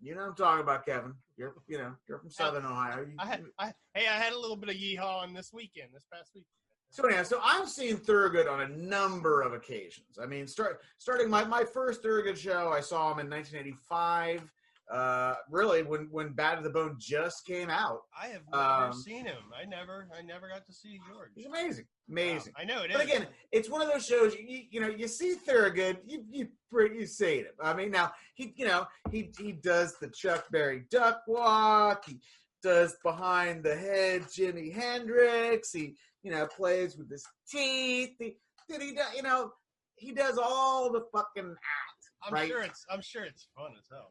you 0.00 0.14
know 0.14 0.22
what 0.22 0.28
I'm 0.30 0.34
talking 0.34 0.62
about, 0.62 0.86
Kevin. 0.86 1.12
You're 1.36 1.54
you 1.68 1.76
know 1.76 1.92
you're 2.08 2.18
from 2.18 2.30
Southern 2.30 2.64
Ohio. 2.64 3.02
You- 3.02 3.16
I 3.18 3.26
had, 3.26 3.44
I, 3.58 3.66
hey, 3.94 4.06
I 4.08 4.14
had 4.14 4.32
a 4.32 4.38
little 4.38 4.56
bit 4.56 4.70
of 4.70 4.76
yeehaw 4.76 5.22
on 5.22 5.34
this 5.34 5.52
weekend, 5.52 5.88
this 5.92 6.06
past 6.10 6.30
week. 6.34 6.46
So 6.88 7.06
anyhow, 7.06 7.24
so 7.24 7.38
I've 7.44 7.68
seen 7.68 7.98
Thorogood 7.98 8.46
on 8.48 8.62
a 8.62 8.68
number 8.68 9.42
of 9.42 9.52
occasions. 9.52 10.18
I 10.20 10.24
mean, 10.24 10.46
start 10.46 10.80
starting 10.96 11.28
my, 11.28 11.44
my 11.44 11.64
first 11.64 12.00
Thorogood 12.02 12.38
show, 12.38 12.72
I 12.72 12.80
saw 12.80 13.12
him 13.12 13.18
in 13.18 13.28
1985. 13.28 14.50
Uh, 14.92 15.34
really, 15.50 15.82
when 15.82 16.06
when 16.12 16.32
Bad 16.32 16.56
to 16.56 16.62
the 16.62 16.70
Bone 16.70 16.96
just 16.98 17.44
came 17.44 17.68
out, 17.68 18.02
I 18.20 18.28
have 18.28 18.42
never 18.52 18.62
Um, 18.62 18.92
seen 18.92 19.26
him. 19.26 19.42
I 19.60 19.64
never, 19.64 20.06
I 20.16 20.22
never 20.22 20.48
got 20.48 20.64
to 20.66 20.72
see 20.72 21.00
George. 21.12 21.30
he's 21.34 21.46
amazing, 21.46 21.86
amazing. 22.08 22.52
Wow, 22.56 22.62
I 22.62 22.64
know 22.66 22.82
it 22.84 22.90
But 22.92 23.02
is. 23.04 23.10
again, 23.10 23.26
it's 23.50 23.68
one 23.68 23.82
of 23.82 23.88
those 23.92 24.06
shows. 24.06 24.34
You, 24.36 24.62
you 24.70 24.80
know, 24.80 24.88
you 24.88 25.08
see 25.08 25.34
Thorogood, 25.34 25.98
you 26.06 26.24
you 26.30 26.48
you 26.72 27.06
see 27.06 27.38
him. 27.38 27.46
I 27.60 27.74
mean, 27.74 27.90
now 27.90 28.12
he 28.34 28.52
you 28.56 28.66
know 28.66 28.86
he 29.10 29.32
he 29.38 29.52
does 29.52 29.98
the 29.98 30.08
Chuck 30.08 30.46
Berry 30.52 30.84
duck 30.90 31.22
walk. 31.26 32.04
He 32.06 32.20
does 32.62 32.94
behind 33.02 33.64
the 33.64 33.74
head 33.74 34.22
Jimi 34.22 34.72
Hendrix. 34.72 35.72
He 35.72 35.96
you 36.22 36.30
know 36.30 36.46
plays 36.46 36.96
with 36.96 37.10
his 37.10 37.26
teeth. 37.50 38.10
He, 38.20 38.36
did 38.68 38.82
he 38.82 38.92
do, 38.92 39.02
you 39.16 39.22
know 39.22 39.52
he 39.96 40.12
does 40.12 40.38
all 40.38 40.92
the 40.92 41.02
fucking 41.12 41.50
act. 41.50 42.10
I'm 42.22 42.34
right? 42.34 42.48
sure 42.48 42.62
it's, 42.62 42.84
I'm 42.90 43.00
sure 43.00 43.24
it's 43.24 43.46
fun 43.56 43.72
as 43.78 43.84
hell. 43.90 44.10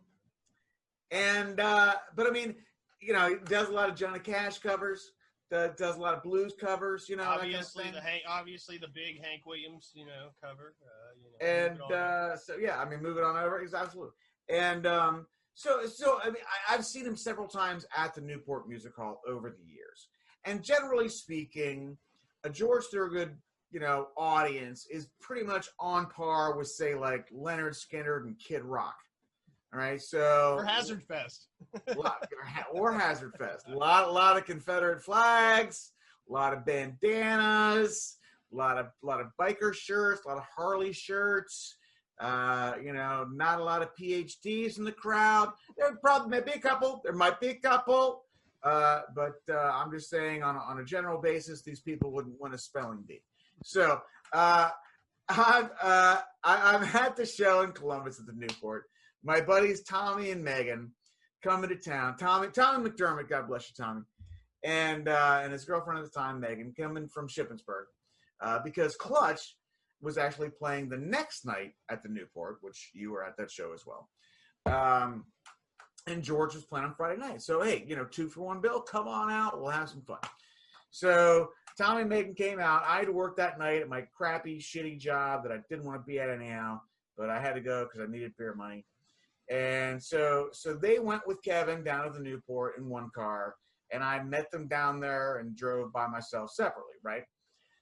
And 1.12 1.60
uh 1.60 1.95
but 2.16 2.28
I 2.28 2.32
mean, 2.32 2.56
you 3.01 3.14
know, 3.14 3.30
he 3.30 3.36
does 3.45 3.70
a 3.70 3.72
lot 3.72 3.89
of 3.89 3.95
Johnny 3.95 4.20
Cash 4.20 4.60
covers. 4.60 5.12
Does, 5.51 5.76
does 5.78 5.95
a 5.95 5.99
lot 5.99 6.16
of 6.16 6.24
blues 6.24 6.53
covers. 6.60 7.08
You 7.08 7.18
know, 7.18 7.24
that 7.24 7.39
kind 7.41 7.53
of 7.53 7.60
obviously 7.60 7.91
the 7.91 8.01
Hank, 8.01 8.24
obviously 8.28 8.78
the 8.80 8.88
big 8.88 9.24
Hank 9.24 9.45
Williams, 9.45 9.91
you 9.93 10.06
know, 10.06 10.30
cover. 10.43 10.74
Uh, 10.82 11.14
you 11.22 11.47
know, 11.47 11.53
and 11.53 11.93
uh, 11.93 12.36
so 12.36 12.56
yeah, 12.58 12.80
I 12.80 12.89
mean, 12.89 13.03
moving 13.03 13.24
on 13.24 13.38
over, 13.38 13.64
is 13.64 13.76
absolutely. 13.76 14.14
And 14.49 14.88
um, 14.88 15.28
so, 15.53 15.86
so 15.86 16.20
I 16.24 16.32
mean, 16.32 16.43
I, 16.68 16.74
I've 16.74 16.86
seen 16.86 17.06
him 17.06 17.16
several 17.16 17.47
times 17.47 17.86
at 17.95 18.16
the 18.16 18.22
Newport 18.22 18.68
Music 18.68 18.95
Hall 18.95 19.22
over 19.28 19.51
the 19.51 19.72
years. 19.72 20.10
And 20.45 20.64
generally 20.64 21.10
speaking, 21.10 21.97
a 22.43 22.49
George 22.49 22.86
Thorogood, 22.91 23.38
you 23.72 23.80
know, 23.80 24.08
audience 24.18 24.88
is 24.89 25.10
pretty 25.22 25.45
much 25.45 25.68
on 25.80 26.08
par 26.08 26.58
with, 26.58 26.68
say, 26.68 26.95
like 26.95 27.30
Lynyrd 27.32 27.76
Skynyrd 27.76 28.24
and 28.24 28.38
Kid 28.39 28.64
Rock. 28.64 28.95
All 29.76 29.82
right, 29.82 30.02
so 30.02 30.56
or 30.58 30.64
Hazard 30.64 31.04
Fest. 31.04 31.48
lot- 31.98 32.26
or 32.74 32.94
Hazard 32.94 33.34
Fest. 33.38 33.66
A 33.68 33.76
lot, 33.76 34.08
a 34.08 34.12
lot 34.12 34.38
of 34.38 34.46
Confederate 34.46 35.04
flags, 35.04 35.92
a 36.30 36.32
lot 36.32 36.54
of 36.54 36.66
bandanas, 36.66 38.16
a 38.54 38.56
lot 38.56 38.78
of, 38.78 38.86
a 39.04 39.06
lot 39.06 39.20
of 39.20 39.28
biker 39.38 39.74
shirts, 39.74 40.22
a 40.24 40.30
lot 40.30 40.38
of 40.38 40.46
Harley 40.56 40.94
shirts. 40.94 41.76
Uh, 42.22 42.76
you 42.82 42.94
know, 42.94 43.28
not 43.34 43.60
a 43.60 43.64
lot 43.66 43.82
of 43.82 43.90
PhDs 44.00 44.78
in 44.78 44.86
the 44.86 44.94
crowd. 44.94 45.52
There 45.78 45.94
probably 45.98 46.30
may 46.30 46.40
be 46.40 46.54
a 46.54 46.60
couple. 46.60 47.02
There 47.04 47.12
might 47.12 47.42
be 47.42 47.50
a 47.50 47.56
couple. 47.56 48.24
Uh, 48.64 49.02
but 49.14 49.42
uh, 49.54 49.58
I'm 49.74 49.92
just 49.92 50.10
saying, 50.10 50.42
on 50.42 50.56
a, 50.56 50.60
on 50.60 50.80
a 50.80 50.86
general 50.86 51.20
basis, 51.20 51.64
these 51.64 51.82
people 51.82 52.14
wouldn't 52.14 52.40
win 52.40 52.54
a 52.54 52.58
spelling 52.58 53.04
bee. 53.06 53.22
So 53.66 54.00
uh, 54.32 54.70
I'm 55.28 55.70
uh, 55.82 56.20
I, 56.46 56.76
I'm 56.76 56.84
at 56.84 57.18
the 57.18 57.26
show 57.26 57.64
in 57.64 57.74
Columbus 57.74 58.22
at 58.22 58.26
the 58.26 58.34
Newport. 58.34 58.86
My 59.26 59.42
buddies 59.42 59.82
Tommy 59.82 60.30
and 60.30 60.44
Megan 60.44 60.92
coming 61.44 61.70
to 61.70 61.76
town. 61.76 62.16
Tommy 62.16 62.48
Tommy 62.50 62.88
McDermott, 62.88 63.28
God 63.28 63.48
bless 63.48 63.68
you, 63.68 63.84
Tommy, 63.84 64.02
and 64.64 65.10
uh, 65.10 65.42
and 65.44 65.52
his 65.52 65.66
girlfriend 65.66 66.00
at 66.00 66.06
the 66.06 66.18
time, 66.18 66.40
Megan, 66.40 66.74
coming 66.80 67.08
from 67.08 67.28
Shippensburg, 67.28 67.86
uh, 68.42 68.60
because 68.64 68.96
Clutch 68.96 69.58
was 70.00 70.20
actually 70.20 70.50
playing 70.50 70.90
the 70.90 70.98
next 70.98 71.44
night 71.44 71.72
at 71.90 72.04
the 72.04 72.10
Newport, 72.10 72.58
which 72.62 72.92
you 72.94 73.12
were 73.12 73.26
at 73.26 73.36
that 73.38 73.50
show 73.50 73.74
as 73.74 73.84
well. 73.86 74.10
Um, 74.68 75.26
and 76.06 76.22
George 76.22 76.54
was 76.54 76.66
playing 76.66 76.86
on 76.86 76.94
Friday 76.94 77.20
night. 77.20 77.42
So 77.42 77.64
hey, 77.64 77.84
you 77.88 77.96
know, 77.96 78.06
two 78.06 78.30
for 78.30 78.42
one 78.42 78.62
bill. 78.62 78.80
Come 78.80 79.08
on 79.08 79.32
out. 79.32 79.60
We'll 79.60 79.72
have 79.72 79.90
some 79.90 80.04
fun. 80.04 80.20
So 80.92 81.50
Tommy 81.80 82.02
and 82.02 82.10
Megan 82.10 82.36
came 82.36 82.60
out. 82.60 82.84
I 82.86 83.00
had 83.00 83.08
to 83.08 83.12
work 83.12 83.38
that 83.38 83.58
night 83.58 83.82
at 83.82 83.90
my 83.90 84.04
crappy, 84.16 84.60
shitty 84.60 85.00
job 85.00 85.42
that 85.44 85.52
I 85.52 85.58
didn't 85.68 85.86
want 85.86 86.00
to 86.00 86.06
be 86.06 86.20
at 86.20 86.30
anyhow, 86.30 86.80
but 87.18 87.32
I 87.32 87.40
had 87.42 87.56
to 87.56 87.62
go 87.62 87.86
because 87.86 88.08
I 88.08 88.12
needed 88.12 88.34
beer 88.38 88.54
money. 88.54 88.86
And 89.52 90.02
so, 90.02 90.50
so 90.54 90.74
they 90.74 91.00
went 91.00 91.28
with 91.28 91.41
Kevin 91.43 91.84
down 91.84 92.06
to 92.06 92.12
the 92.12 92.24
Newport 92.24 92.78
in 92.78 92.89
one 92.89 93.10
car, 93.14 93.56
and 93.91 94.04
I 94.04 94.24
met 94.24 94.50
them 94.52 94.68
down 94.68 95.00
there 95.00 95.38
and 95.38 95.56
drove 95.56 95.93
by 95.93 96.08
myself 96.08 96.52
separately, 96.52 96.96
right? 97.04 97.24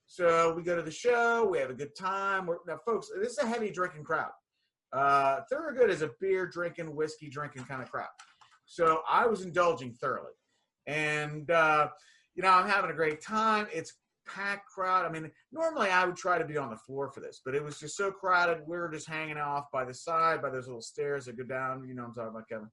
So 0.05 0.53
we 0.53 0.63
go 0.63 0.75
to 0.75 0.81
the 0.81 0.91
show. 0.91 1.47
We 1.49 1.59
have 1.59 1.69
a 1.69 1.73
good 1.75 1.95
time. 1.97 2.45
We're, 2.45 2.57
now, 2.67 2.79
folks, 2.85 3.09
this 3.19 3.33
is 3.33 3.37
a 3.37 3.47
heavy 3.47 3.71
drinking 3.71 4.03
crowd. 4.03 4.31
Uh, 4.91 5.39
Thorogood 5.49 5.89
is 5.89 6.01
a 6.01 6.11
beer 6.19 6.45
drinking, 6.45 6.95
whiskey 6.95 7.29
drinking 7.29 7.63
kind 7.63 7.81
of 7.81 7.89
crowd. 7.89 8.09
So 8.65 9.01
I 9.09 9.25
was 9.25 9.41
indulging 9.41 9.93
thoroughly, 9.93 10.33
and 10.87 11.49
uh, 11.49 11.89
you 12.35 12.43
know 12.43 12.49
I'm 12.49 12.69
having 12.69 12.91
a 12.91 12.93
great 12.93 13.21
time. 13.21 13.67
It's 13.73 13.93
packed 14.25 14.67
crowd. 14.67 15.05
I 15.05 15.09
mean, 15.09 15.31
normally 15.51 15.89
I 15.89 16.05
would 16.05 16.15
try 16.15 16.37
to 16.37 16.45
be 16.45 16.57
on 16.57 16.69
the 16.69 16.77
floor 16.77 17.09
for 17.09 17.19
this, 17.19 17.41
but 17.43 17.55
it 17.55 17.63
was 17.63 17.79
just 17.79 17.97
so 17.97 18.11
crowded. 18.11 18.63
We 18.67 18.77
were 18.77 18.89
just 18.89 19.07
hanging 19.07 19.37
off 19.37 19.65
by 19.71 19.85
the 19.85 19.93
side, 19.93 20.41
by 20.41 20.49
those 20.49 20.67
little 20.67 20.81
stairs 20.81 21.25
that 21.25 21.37
go 21.37 21.43
down. 21.43 21.87
You 21.87 21.95
know 21.95 22.05
I'm 22.05 22.13
talking 22.13 22.29
about, 22.29 22.49
Kevin. 22.49 22.69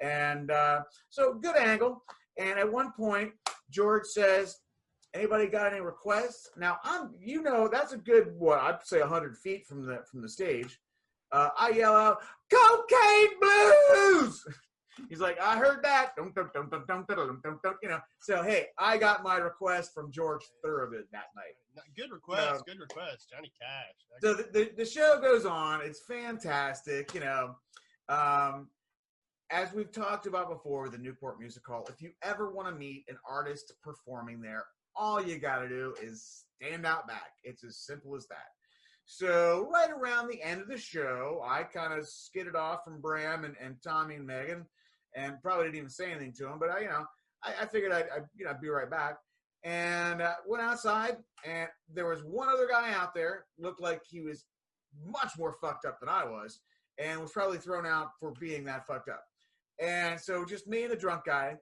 And 0.00 0.50
uh, 0.50 0.82
so 1.08 1.34
good 1.34 1.56
angle. 1.56 2.02
And 2.38 2.58
at 2.58 2.70
one 2.70 2.92
point, 2.92 3.32
George 3.70 4.06
says, 4.06 4.56
"Anybody 5.14 5.46
got 5.46 5.72
any 5.72 5.80
requests?" 5.80 6.50
Now 6.56 6.78
I'm, 6.82 7.10
you 7.18 7.42
know, 7.42 7.68
that's 7.68 7.92
a 7.92 7.98
good 7.98 8.34
what 8.36 8.60
I'd 8.60 8.84
say 8.84 9.00
100 9.00 9.36
feet 9.36 9.66
from 9.66 9.86
the 9.86 10.00
from 10.10 10.22
the 10.22 10.28
stage. 10.28 10.78
Uh, 11.32 11.50
I 11.58 11.70
yell 11.70 11.94
out, 11.94 12.22
"Cocaine 12.50 13.40
Blues!" 13.40 14.44
He's 15.08 15.20
like, 15.20 15.40
I 15.40 15.56
heard 15.56 15.82
that. 15.82 16.12
You 16.16 16.32
know, 17.88 18.00
so 18.20 18.42
hey, 18.42 18.66
I 18.78 18.96
got 18.96 19.22
my 19.22 19.36
request 19.36 19.92
from 19.94 20.10
George 20.12 20.42
Thorogood 20.62 21.04
that 21.12 21.26
night. 21.34 21.56
Good 21.96 22.10
request, 22.12 22.46
you 22.46 22.52
know, 22.52 22.62
good 22.66 22.80
request, 22.80 23.30
Johnny 23.30 23.52
Cash. 23.60 23.94
So 24.20 24.34
the, 24.34 24.48
the, 24.52 24.70
the, 24.76 24.84
show 24.84 25.20
goes 25.20 25.44
on. 25.44 25.80
It's 25.82 26.02
fantastic. 26.06 27.12
You 27.14 27.20
know, 27.20 27.56
um, 28.08 28.68
as 29.50 29.72
we've 29.72 29.92
talked 29.92 30.26
about 30.26 30.48
before 30.48 30.88
the 30.88 30.98
Newport 30.98 31.40
Music 31.40 31.66
Hall, 31.66 31.86
if 31.88 32.00
you 32.00 32.10
ever 32.22 32.50
want 32.50 32.68
to 32.68 32.74
meet 32.74 33.04
an 33.08 33.16
artist 33.28 33.72
performing 33.82 34.40
there, 34.40 34.64
all 34.96 35.22
you 35.22 35.38
got 35.38 35.58
to 35.58 35.68
do 35.68 35.94
is 36.02 36.44
stand 36.60 36.86
out 36.86 37.08
back. 37.08 37.32
It's 37.42 37.64
as 37.64 37.78
simple 37.78 38.14
as 38.14 38.26
that. 38.28 38.46
So 39.06 39.68
right 39.70 39.90
around 39.90 40.28
the 40.28 40.42
end 40.42 40.62
of 40.62 40.68
the 40.68 40.78
show, 40.78 41.42
I 41.44 41.64
kind 41.64 41.92
of 41.92 42.08
skidded 42.08 42.56
off 42.56 42.84
from 42.84 43.00
Bram 43.00 43.44
and, 43.44 43.54
and 43.60 43.76
Tommy 43.82 44.14
and 44.14 44.26
Megan 44.26 44.64
and 45.14 45.40
probably 45.42 45.66
didn't 45.66 45.76
even 45.76 45.90
say 45.90 46.10
anything 46.10 46.32
to 46.38 46.46
him. 46.48 46.58
But 46.58 46.70
I, 46.70 46.80
you 46.80 46.88
know, 46.88 47.04
I, 47.42 47.62
I 47.62 47.66
figured 47.66 47.92
I'd, 47.92 48.06
I'd, 48.14 48.24
you 48.36 48.44
know, 48.44 48.50
I'd 48.50 48.60
be 48.60 48.68
right 48.68 48.90
back. 48.90 49.18
And 49.62 50.20
uh, 50.20 50.34
went 50.46 50.62
outside, 50.62 51.16
and 51.44 51.68
there 51.92 52.06
was 52.06 52.22
one 52.22 52.48
other 52.48 52.68
guy 52.68 52.92
out 52.92 53.14
there. 53.14 53.46
Looked 53.58 53.80
like 53.80 54.02
he 54.06 54.20
was 54.20 54.44
much 55.06 55.32
more 55.38 55.54
fucked 55.60 55.86
up 55.86 55.98
than 56.00 56.08
I 56.08 56.24
was, 56.24 56.60
and 56.98 57.20
was 57.20 57.32
probably 57.32 57.58
thrown 57.58 57.86
out 57.86 58.10
for 58.20 58.32
being 58.38 58.64
that 58.64 58.86
fucked 58.86 59.08
up. 59.08 59.24
And 59.80 60.20
so 60.20 60.44
just 60.44 60.68
me 60.68 60.82
and 60.82 60.92
the 60.92 60.96
drunk 60.96 61.24
guy. 61.24 61.56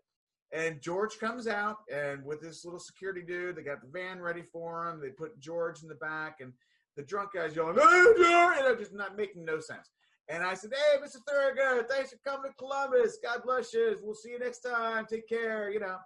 And 0.53 0.83
George 0.83 1.19
comes 1.19 1.47
out 1.47 1.79
and 1.91 2.23
with 2.27 2.43
this 2.43 2.63
little 2.65 2.79
security 2.81 3.23
dude, 3.23 3.57
they 3.57 3.63
got 3.63 3.81
the 3.81 3.89
van 3.89 4.21
ready 4.21 4.43
for 4.43 4.87
him. 4.87 5.01
They 5.01 5.09
put 5.09 5.41
George 5.41 5.83
in 5.83 5.89
the 5.89 5.95
back, 5.95 6.41
and 6.41 6.53
the 6.95 7.03
drunk 7.03 7.31
guy's 7.35 7.57
yelling, 7.57 7.77
"Hey, 7.77 8.05
George!" 8.17 8.59
And 8.59 8.67
I'm 8.67 8.79
just 8.79 8.93
not 8.93 9.17
making 9.17 9.47
no 9.47 9.61
sense. 9.61 9.91
And 10.29 10.43
I 10.43 10.55
said, 10.55 10.73
"Hey, 10.73 10.99
Mr. 10.99 11.18
Thorogood, 11.27 11.89
thanks 11.89 12.11
for 12.11 12.18
coming 12.25 12.51
to 12.51 12.57
Columbus. 12.57 13.18
God 13.23 13.43
bless 13.45 13.73
you. 13.75 13.99
We'll 14.03 14.14
see 14.14 14.31
you 14.31 14.39
next 14.39 14.61
time. 14.61 15.07
Take 15.07 15.29
care." 15.29 15.70
You 15.70 15.81
know. 15.81 15.99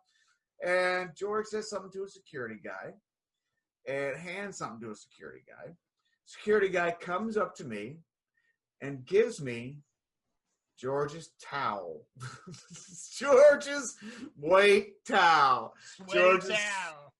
And 0.64 1.10
George 1.14 1.46
says 1.46 1.68
something 1.68 1.92
to 1.92 2.04
a 2.04 2.08
security 2.08 2.58
guy, 2.62 2.94
and 3.86 4.16
hands 4.16 4.58
something 4.58 4.80
to 4.80 4.90
a 4.90 4.96
security 4.96 5.42
guy. 5.46 5.72
Security 6.24 6.68
guy 6.68 6.92
comes 6.92 7.36
up 7.36 7.54
to 7.56 7.64
me 7.64 7.98
and 8.80 9.04
gives 9.04 9.40
me 9.40 9.78
George's 10.78 11.30
towel. 11.42 12.06
George's 13.18 13.96
white 14.36 14.88
towel. 15.06 15.74
George's 16.12 16.50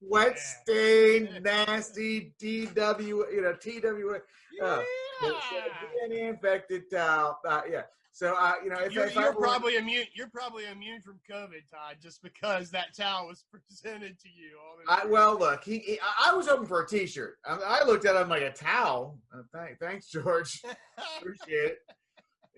Wet 0.00 0.38
stained, 0.38 1.42
nasty 1.42 2.34
DW, 2.40 3.06
you 3.32 3.42
know, 3.42 3.54
TW, 3.54 4.20
uh, 4.62 4.82
DNA 5.22 6.28
infected 6.28 6.90
towel. 6.90 7.38
Uh, 7.48 7.62
yeah. 7.70 7.82
So, 8.12 8.34
uh, 8.34 8.54
you 8.64 8.70
know, 8.70 8.76
if, 8.78 8.92
You're, 8.92 9.06
if 9.06 9.14
you're 9.14 9.32
were- 9.34 9.40
probably 9.42 9.76
immune. 9.76 10.06
You're 10.14 10.30
probably 10.30 10.64
immune 10.66 11.02
from 11.02 11.20
COVID, 11.30 11.68
Todd, 11.70 11.96
just 12.02 12.22
because 12.22 12.70
that 12.70 12.96
towel 12.96 13.26
was 13.26 13.44
presented 13.52 14.18
to 14.20 14.28
you. 14.28 14.56
I, 14.88 15.04
well, 15.04 15.38
look, 15.38 15.64
he, 15.64 15.80
he, 15.80 15.98
I 16.26 16.32
was 16.32 16.46
hoping 16.46 16.66
for 16.66 16.82
a 16.82 16.88
T-shirt. 16.88 17.36
I, 17.44 17.80
I 17.82 17.84
looked 17.84 18.06
at 18.06 18.16
him 18.16 18.30
like 18.30 18.40
a 18.40 18.52
towel. 18.52 19.18
Uh, 19.34 19.42
thank, 19.52 19.78
thanks, 19.80 20.08
George. 20.08 20.62
Appreciate 21.18 21.72
it. 21.72 21.78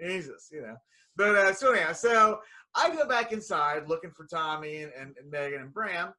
Jesus, 0.01 0.49
you 0.53 0.62
know. 0.62 0.76
But 1.16 1.34
uh, 1.34 1.53
so 1.53 1.74
yeah, 1.74 1.91
so 1.91 2.39
I 2.76 2.95
go 2.95 3.05
back 3.09 3.32
inside 3.32 3.89
looking 3.89 4.12
for 4.12 4.26
Tommy 4.26 4.82
and, 4.82 4.93
and, 4.97 5.16
and 5.20 5.28
Megan 5.28 5.61
and 5.62 5.74
Bram, 5.74 6.12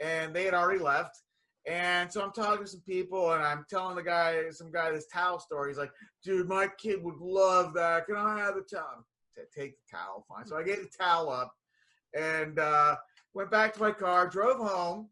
and 0.00 0.34
they 0.34 0.44
had 0.44 0.54
already 0.54 0.80
left. 0.80 1.22
And 1.66 2.12
so 2.12 2.22
I'm 2.22 2.32
talking 2.32 2.64
to 2.64 2.70
some 2.70 2.82
people, 2.82 3.32
and 3.32 3.42
I'm 3.42 3.64
telling 3.68 3.96
the 3.96 4.02
guy, 4.02 4.50
some 4.50 4.70
guy, 4.70 4.92
this 4.92 5.08
towel 5.12 5.40
story. 5.40 5.70
He's 5.70 5.78
like, 5.78 5.90
"Dude, 6.22 6.48
my 6.48 6.68
kid 6.78 7.02
would 7.02 7.18
love 7.18 7.74
that. 7.74 8.06
Can 8.06 8.16
I 8.16 8.38
have 8.38 8.54
the 8.54 8.62
towel?" 8.62 9.04
Take 9.54 9.74
the 9.76 9.96
towel, 9.96 10.24
fine. 10.28 10.46
So 10.46 10.56
I 10.56 10.62
gave 10.62 10.78
the 10.78 10.88
towel 10.98 11.28
up, 11.28 11.52
and 12.14 12.58
uh, 12.58 12.96
went 13.34 13.50
back 13.50 13.74
to 13.74 13.80
my 13.80 13.90
car, 13.90 14.28
drove 14.28 14.58
home, 14.58 15.10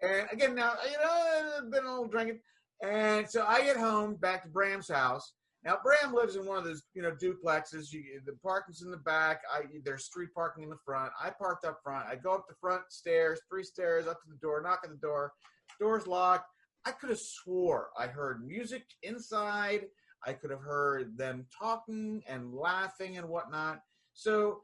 and 0.00 0.26
again, 0.30 0.54
now 0.54 0.74
you 0.84 0.96
know, 0.98 1.70
been 1.70 1.84
a 1.84 1.90
little 1.90 2.06
drinking, 2.06 2.40
and 2.82 3.28
so 3.28 3.44
I 3.46 3.62
get 3.62 3.76
home 3.76 4.14
back 4.14 4.44
to 4.44 4.48
Bram's 4.48 4.88
house. 4.88 5.32
Now 5.64 5.78
Bram 5.82 6.14
lives 6.14 6.36
in 6.36 6.46
one 6.46 6.58
of 6.58 6.64
those, 6.64 6.82
you 6.94 7.02
know, 7.02 7.10
duplexes. 7.10 7.92
You, 7.92 8.04
the 8.24 8.36
parking's 8.42 8.82
in 8.82 8.90
the 8.90 8.96
back. 8.96 9.40
I 9.52 9.62
there's 9.84 10.04
street 10.04 10.28
parking 10.34 10.62
in 10.62 10.70
the 10.70 10.78
front. 10.84 11.12
I 11.20 11.30
parked 11.30 11.64
up 11.64 11.80
front. 11.82 12.06
I 12.06 12.16
go 12.16 12.32
up 12.32 12.46
the 12.48 12.54
front 12.60 12.82
stairs, 12.90 13.40
three 13.48 13.64
stairs 13.64 14.06
up 14.06 14.22
to 14.22 14.28
the 14.30 14.36
door, 14.36 14.62
knock 14.62 14.80
on 14.84 14.90
the 14.90 14.96
door. 14.96 15.32
Door's 15.80 16.06
locked. 16.06 16.48
I 16.84 16.92
could 16.92 17.10
have 17.10 17.18
swore 17.18 17.88
I 17.98 18.06
heard 18.06 18.46
music 18.46 18.84
inside. 19.02 19.86
I 20.24 20.32
could 20.32 20.50
have 20.50 20.60
heard 20.60 21.16
them 21.16 21.46
talking 21.56 22.22
and 22.28 22.54
laughing 22.54 23.18
and 23.18 23.28
whatnot. 23.28 23.80
So, 24.14 24.62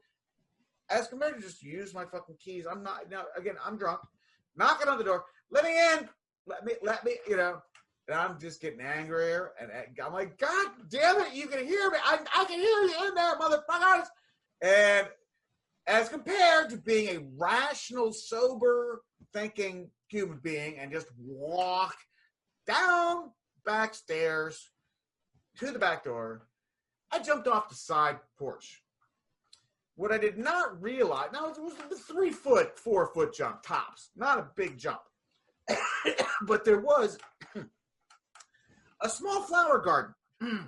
as 0.89 1.07
compared 1.07 1.35
to 1.35 1.41
just 1.41 1.63
use 1.63 1.93
my 1.93 2.05
fucking 2.05 2.37
keys, 2.39 2.65
I'm 2.69 2.83
not. 2.83 3.09
Now 3.09 3.23
again, 3.37 3.55
I'm 3.63 3.77
drunk. 3.77 3.99
Knocking 4.55 4.87
on 4.87 4.97
the 4.97 5.03
door. 5.03 5.25
Let 5.51 5.63
me 5.63 5.71
in. 5.71 6.09
Let 6.45 6.65
me. 6.65 6.73
Let 6.81 7.03
me. 7.03 7.17
You 7.27 7.37
know. 7.37 7.61
And 8.07 8.17
I'm 8.17 8.39
just 8.39 8.61
getting 8.61 8.81
angrier, 8.81 9.53
and 9.59 9.71
I'm 10.03 10.13
like, 10.13 10.37
God 10.37 10.67
damn 10.89 11.21
it, 11.21 11.33
you 11.33 11.47
can 11.47 11.65
hear 11.65 11.89
me. 11.89 11.97
I, 12.03 12.19
I 12.35 12.45
can 12.45 12.59
hear 12.59 12.81
you 12.81 13.07
in 13.07 13.15
there, 13.15 13.35
motherfuckers. 13.37 14.05
And 14.61 15.07
as 15.87 16.09
compared 16.09 16.69
to 16.69 16.77
being 16.77 17.15
a 17.15 17.25
rational, 17.35 18.13
sober, 18.13 19.01
thinking 19.33 19.89
human 20.07 20.39
being 20.43 20.77
and 20.77 20.91
just 20.91 21.07
walk 21.17 21.95
down 22.67 23.31
back 23.65 23.95
stairs 23.95 24.69
to 25.57 25.71
the 25.71 25.79
back 25.79 26.03
door, 26.03 26.47
I 27.11 27.19
jumped 27.19 27.47
off 27.47 27.69
the 27.69 27.75
side 27.75 28.19
porch. 28.37 28.83
What 29.95 30.11
I 30.11 30.17
did 30.17 30.37
not 30.37 30.81
realize, 30.81 31.29
now 31.31 31.47
it 31.47 31.57
was 31.61 31.73
a 31.91 31.95
three 31.95 32.31
foot, 32.31 32.77
four 32.77 33.07
foot 33.07 33.33
jump 33.33 33.63
tops, 33.63 34.09
not 34.15 34.39
a 34.39 34.47
big 34.55 34.77
jump. 34.77 34.99
but 36.43 36.65
there 36.65 36.79
was 36.79 37.17
a 39.05 39.09
small 39.09 39.43
flower 39.43 39.79
garden 39.79 40.15
hmm, 40.41 40.65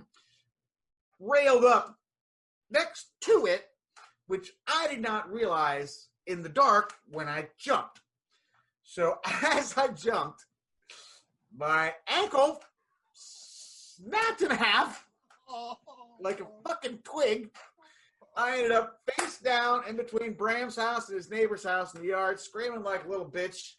railed 1.19 1.65
up 1.65 1.97
next 2.69 3.07
to 3.21 3.47
it, 3.47 3.65
which 4.27 4.53
I 4.67 4.87
did 4.89 5.01
not 5.01 5.31
realize 5.31 6.09
in 6.27 6.43
the 6.43 6.49
dark 6.49 6.93
when 7.09 7.27
I 7.27 7.47
jumped. 7.57 7.99
So 8.83 9.17
as 9.43 9.75
I 9.75 9.87
jumped, 9.87 10.45
my 11.55 11.93
ankle 12.07 12.61
snapped 13.13 14.43
in 14.43 14.51
half 14.51 15.03
oh. 15.49 15.77
like 16.21 16.39
a 16.39 16.47
fucking 16.67 16.99
twig. 17.03 17.49
I 18.35 18.57
ended 18.57 18.71
up 18.71 18.99
face 19.09 19.39
down 19.39 19.81
in 19.89 19.95
between 19.95 20.33
Bram's 20.33 20.75
house 20.75 21.09
and 21.09 21.17
his 21.17 21.31
neighbor's 21.31 21.63
house 21.63 21.95
in 21.95 22.01
the 22.01 22.09
yard, 22.09 22.39
screaming 22.39 22.83
like 22.83 23.05
a 23.05 23.09
little 23.09 23.25
bitch. 23.25 23.73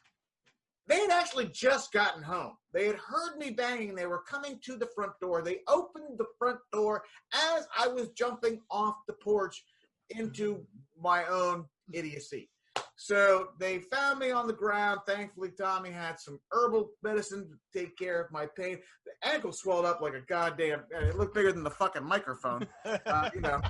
They 0.89 1.01
had 1.01 1.11
actually 1.11 1.51
just 1.53 1.93
gotten 1.93 2.23
home. 2.23 2.55
They 2.73 2.87
had 2.87 2.97
heard 2.97 3.37
me 3.39 3.51
banging. 3.51 3.95
They 3.95 4.07
were 4.07 4.23
coming 4.23 4.59
to 4.65 4.77
the 4.77 4.89
front 4.95 5.13
door. 5.21 5.43
They 5.43 5.59
opened 5.69 6.19
the 6.19 6.27
front 6.39 6.59
door 6.73 7.03
as 7.35 7.67
I 7.79 7.89
was 7.89 8.09
jumping 8.11 8.61
off 8.71 8.97
the 9.07 9.13
porch 9.15 9.63
into 10.11 10.65
my 10.99 11.27
own 11.27 11.67
idiocy. 11.93 12.49
So 12.97 13.51
they 13.61 13.79
found 13.79 14.19
me 14.19 14.31
on 14.31 14.47
the 14.47 14.53
ground. 14.53 15.01
Thankfully, 15.07 15.51
Tommy 15.57 15.91
had 15.91 16.19
some 16.19 16.41
herbal 16.51 16.91
medicine 17.03 17.49
to 17.49 17.79
take 17.79 17.97
care 17.97 18.21
of 18.21 18.33
my 18.33 18.47
pain. 18.57 18.79
The 19.07 19.29
ankle 19.29 19.53
swelled 19.53 19.85
up 19.85 20.01
like 20.01 20.15
a 20.15 20.21
goddamn. 20.23 20.83
It 20.91 21.17
looked 21.17 21.35
bigger 21.35 21.53
than 21.53 21.63
the 21.63 21.71
fucking 21.71 22.05
microphone, 22.05 22.67
uh, 22.85 23.31
you 23.35 23.41
know. 23.41 23.61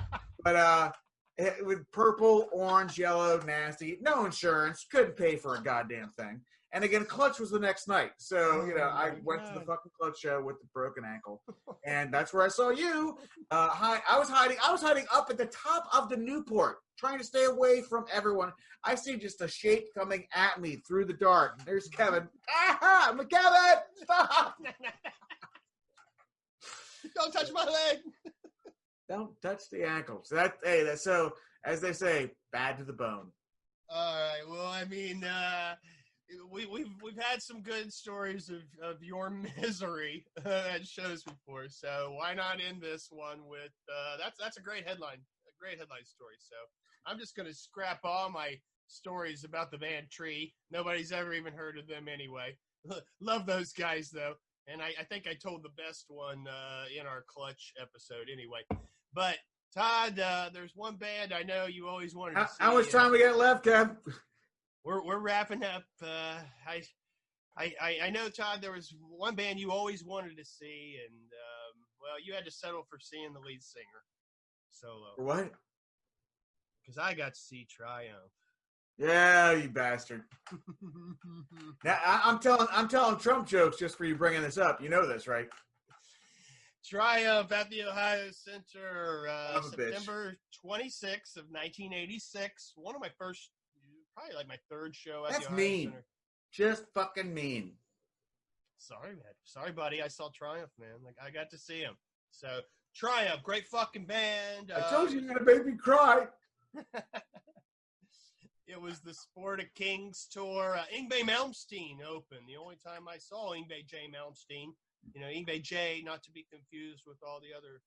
But 0.43 0.55
uh, 0.55 0.91
it, 1.37 1.63
was 1.63 1.77
purple, 1.91 2.49
orange, 2.51 2.97
yellow, 2.97 3.39
nasty. 3.45 3.99
No 4.01 4.25
insurance. 4.25 4.85
Couldn't 4.91 5.15
pay 5.15 5.35
for 5.35 5.55
a 5.55 5.61
goddamn 5.61 6.11
thing. 6.17 6.41
And 6.71 6.83
again, 6.83 7.03
Clutch 7.05 7.39
was 7.39 7.49
the 7.49 7.59
next 7.59 7.87
night. 7.87 8.11
So, 8.17 8.65
you 8.65 8.75
know, 8.75 8.83
Oh, 8.83 8.95
I 8.95 9.11
went 9.23 9.45
to 9.47 9.53
the 9.53 9.61
fucking 9.61 9.91
Clutch 9.99 10.19
show 10.19 10.41
with 10.41 10.59
the 10.59 10.67
broken 10.73 11.03
ankle. 11.05 11.41
And 11.85 12.13
that's 12.13 12.33
where 12.33 12.43
I 12.43 12.49
saw 12.49 12.69
you. 12.69 13.17
Uh, 13.49 13.69
hi, 13.69 14.01
I 14.07 14.19
was 14.19 14.29
hiding. 14.29 14.57
I 14.63 14.71
was 14.71 14.81
hiding 14.81 15.05
up 15.11 15.29
at 15.31 15.37
the 15.37 15.47
top 15.47 15.85
of 15.93 16.09
the 16.09 16.17
Newport, 16.17 16.77
trying 16.99 17.17
to 17.17 17.23
stay 17.23 17.45
away 17.45 17.81
from 17.81 18.05
everyone. 18.13 18.51
I 18.83 18.93
see 18.95 19.15
just 19.17 19.41
a 19.41 19.47
shape 19.47 19.87
coming 19.97 20.27
at 20.35 20.61
me 20.61 20.83
through 20.87 21.05
the 21.05 21.13
dark. 21.13 21.63
There's 21.65 21.87
Kevin. 21.87 22.27
Ah, 22.49 23.09
I'm 23.09 23.17
Kevin. 23.27 23.79
Stop! 24.03 24.57
Don't 27.15 27.31
touch 27.31 27.51
my 27.53 27.65
leg. 27.65 27.97
Don't 29.07 29.31
touch 29.41 29.63
the 29.71 29.87
ankle. 29.87 30.21
So 30.23 30.35
that 30.35 30.55
hey, 30.63 30.83
that's 30.83 31.03
so 31.03 31.31
as 31.65 31.81
they 31.81 31.93
say, 31.93 32.31
bad 32.51 32.77
to 32.77 32.83
the 32.83 32.93
bone. 32.93 33.31
All 33.89 34.15
right. 34.15 34.41
Well, 34.47 34.67
I 34.67 34.85
mean, 34.85 35.23
uh, 35.23 35.75
we, 36.51 36.65
we've 36.65 36.91
we've 37.03 37.17
had 37.17 37.41
some 37.41 37.61
good 37.61 37.91
stories 37.91 38.49
of, 38.49 38.61
of 38.81 39.03
your 39.03 39.29
misery 39.61 40.25
at 40.45 40.85
shows 40.87 41.23
before, 41.23 41.67
so 41.69 42.13
why 42.17 42.33
not 42.33 42.59
end 42.65 42.81
this 42.81 43.07
one 43.11 43.47
with 43.47 43.71
uh, 43.89 44.17
that's 44.17 44.37
that's 44.39 44.57
a 44.57 44.61
great 44.61 44.87
headline, 44.87 45.17
a 45.17 45.53
great 45.59 45.77
headline 45.77 46.05
story. 46.05 46.35
So 46.39 46.55
I'm 47.05 47.19
just 47.19 47.35
gonna 47.35 47.53
scrap 47.53 47.99
all 48.03 48.29
my 48.29 48.55
stories 48.87 49.43
about 49.43 49.71
the 49.71 49.77
band 49.77 50.09
Tree. 50.11 50.53
Nobody's 50.71 51.11
ever 51.11 51.33
even 51.33 51.53
heard 51.53 51.77
of 51.77 51.87
them 51.87 52.07
anyway. 52.07 52.57
Love 53.21 53.45
those 53.45 53.71
guys 53.73 54.09
though, 54.09 54.33
and 54.67 54.81
I, 54.81 54.91
I 54.99 55.03
think 55.03 55.27
I 55.27 55.33
told 55.33 55.63
the 55.63 55.83
best 55.83 56.05
one 56.09 56.45
uh, 56.47 56.85
in 56.99 57.07
our 57.07 57.23
Clutch 57.27 57.73
episode 57.81 58.27
anyway. 58.31 58.61
But 59.13 59.37
Todd, 59.73 60.19
uh, 60.19 60.49
there's 60.53 60.75
one 60.75 60.95
band 60.95 61.33
I 61.33 61.43
know 61.43 61.65
you 61.65 61.87
always 61.87 62.15
wanted 62.15 62.35
to 62.35 62.39
How, 62.41 62.45
see. 62.47 62.55
how 62.59 62.73
much 62.73 62.93
uh, 62.93 62.99
time 62.99 63.11
we 63.11 63.19
got 63.19 63.37
left, 63.37 63.65
Kev? 63.65 63.95
We're 64.83 65.03
we're 65.03 65.19
wrapping 65.19 65.63
up. 65.63 65.83
Uh, 66.01 66.39
I, 66.67 66.83
I 67.57 67.97
I 68.03 68.09
know 68.09 68.29
Todd. 68.29 68.61
There 68.61 68.71
was 68.71 68.93
one 68.99 69.35
band 69.35 69.59
you 69.59 69.71
always 69.71 70.03
wanted 70.03 70.37
to 70.37 70.45
see, 70.45 70.97
and 71.05 71.15
um, 71.15 71.81
well, 72.01 72.15
you 72.23 72.33
had 72.33 72.45
to 72.45 72.51
settle 72.51 72.83
for 72.89 72.99
seeing 72.99 73.33
the 73.33 73.39
lead 73.39 73.61
singer 73.61 73.85
solo 74.71 75.13
what? 75.17 75.51
because 76.81 76.97
I 76.97 77.13
got 77.13 77.33
to 77.33 77.39
see 77.39 77.67
Triumph. 77.69 78.31
Yeah, 78.97 79.53
you 79.53 79.69
bastard. 79.69 80.23
Now, 81.85 81.97
I, 82.05 82.21
I'm 82.25 82.39
telling 82.39 82.67
I'm 82.71 82.89
telling 82.89 83.17
Trump 83.17 83.47
jokes 83.47 83.77
just 83.77 83.97
for 83.97 84.03
you 84.03 84.15
bringing 84.15 84.41
this 84.41 84.57
up. 84.57 84.81
You 84.81 84.89
know 84.89 85.07
this, 85.07 85.27
right? 85.27 85.47
Triumph 86.85 87.51
at 87.51 87.69
the 87.69 87.83
Ohio 87.83 88.29
Center, 88.31 89.27
uh, 89.29 89.61
bitch. 89.61 89.93
September 89.93 90.37
26th 90.65 91.37
of 91.37 91.45
1986. 91.51 92.73
One 92.75 92.95
of 92.95 93.01
my 93.01 93.09
first, 93.17 93.51
probably 94.19 94.35
like 94.35 94.47
my 94.47 94.57
third 94.69 94.95
show 94.95 95.25
at 95.25 95.31
That's 95.33 95.47
the 95.47 95.53
mean. 95.53 95.89
Center. 95.89 96.05
Just 96.51 96.85
fucking 96.93 97.33
mean. 97.33 97.73
Sorry, 98.77 99.09
man. 99.11 99.33
Sorry, 99.43 99.71
buddy. 99.71 100.01
I 100.01 100.07
saw 100.07 100.29
Triumph, 100.33 100.71
man. 100.79 100.89
Like 101.05 101.15
I 101.23 101.29
got 101.29 101.49
to 101.51 101.57
see 101.57 101.79
him. 101.79 101.95
So 102.31 102.61
Triumph, 102.95 103.43
great 103.43 103.67
fucking 103.67 104.05
band. 104.05 104.71
I 104.75 104.79
Uh, 104.79 104.89
told 104.89 105.11
you 105.11 105.19
you're 105.19 105.33
gonna 105.33 105.45
make 105.45 105.65
me 105.65 105.73
cry. 105.73 106.27
it 108.67 108.79
was 108.79 108.99
the 108.99 109.13
Sport 109.13 109.59
of 109.59 109.65
Kings 109.75 110.27
tour. 110.31 110.77
Uh, 110.77 110.83
Yngwie 110.95 111.21
Malmsteen 111.27 111.97
opened. 112.07 112.41
The 112.47 112.57
only 112.57 112.77
time 112.85 113.07
I 113.07 113.17
saw 113.17 113.53
Yngwie 113.53 113.85
J. 113.85 114.09
Malmsteen. 114.09 114.69
You 115.13 115.21
know, 115.21 115.27
Yngwie 115.27 115.61
J. 115.61 116.01
Not 116.05 116.23
to 116.23 116.31
be 116.31 116.45
confused 116.51 117.03
with 117.05 117.17
all 117.27 117.39
the 117.39 117.55
other. 117.57 117.81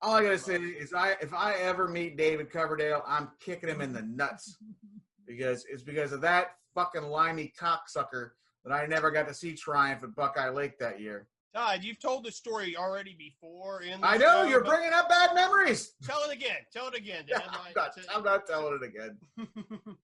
All 0.00 0.14
I 0.14 0.22
gotta 0.22 0.38
say 0.38 0.56
is, 0.56 0.92
I 0.94 1.16
if 1.20 1.34
I 1.34 1.54
ever 1.54 1.88
meet 1.88 2.16
David 2.16 2.50
Coverdale, 2.50 3.02
I'm 3.06 3.30
kicking 3.40 3.68
him 3.68 3.80
in 3.80 3.92
the 3.92 4.02
nuts 4.02 4.56
because 5.28 5.64
it's 5.70 5.82
because 5.82 6.12
of 6.12 6.20
that 6.22 6.56
fucking 6.74 7.02
limey 7.04 7.52
cocksucker 7.60 8.30
that 8.64 8.72
I 8.72 8.86
never 8.86 9.10
got 9.10 9.28
to 9.28 9.34
see 9.34 9.52
Triumph 9.52 10.02
at 10.02 10.14
Buckeye 10.16 10.48
Lake 10.48 10.78
that 10.78 11.00
year. 11.00 11.28
Todd, 11.54 11.82
you've 11.82 12.00
told 12.00 12.24
the 12.24 12.32
story 12.32 12.76
already 12.76 13.14
before. 13.18 13.82
In 13.82 14.00
the 14.00 14.06
I 14.06 14.16
know 14.16 14.42
show, 14.44 14.48
you're 14.48 14.64
bringing 14.64 14.92
up 14.92 15.08
bad 15.08 15.34
memories. 15.34 15.92
Tell 16.04 16.20
it 16.28 16.34
again. 16.34 16.58
Tell 16.72 16.88
it 16.88 16.94
again. 16.96 17.24
I'm 17.36 17.72
not, 17.76 17.94
to- 17.94 18.14
I'm 18.14 18.24
not 18.24 18.46
telling 18.46 18.78
it 18.80 18.86
again. 18.86 19.18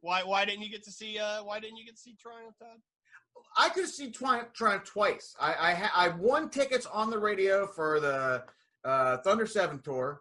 why? 0.00 0.22
Why 0.22 0.44
didn't 0.44 0.62
you 0.62 0.70
get 0.70 0.84
to 0.84 0.90
see? 0.92 1.18
Uh, 1.18 1.42
why 1.44 1.60
didn't 1.60 1.76
you 1.78 1.84
get 1.84 1.96
to 1.96 2.00
see 2.00 2.16
Triumph, 2.20 2.54
Todd? 2.58 2.78
I 3.56 3.68
could 3.70 3.88
see 3.88 4.10
Triumph, 4.10 4.52
Triumph 4.52 4.84
twice. 4.84 5.34
I 5.40 5.54
I, 5.70 5.74
ha- 5.74 5.92
I 5.94 6.08
won 6.10 6.48
tickets 6.48 6.86
on 6.86 7.10
the 7.10 7.18
radio 7.18 7.66
for 7.66 7.98
the 7.98 8.44
uh, 8.84 9.18
Thunder 9.18 9.46
Seven 9.46 9.80
tour, 9.80 10.20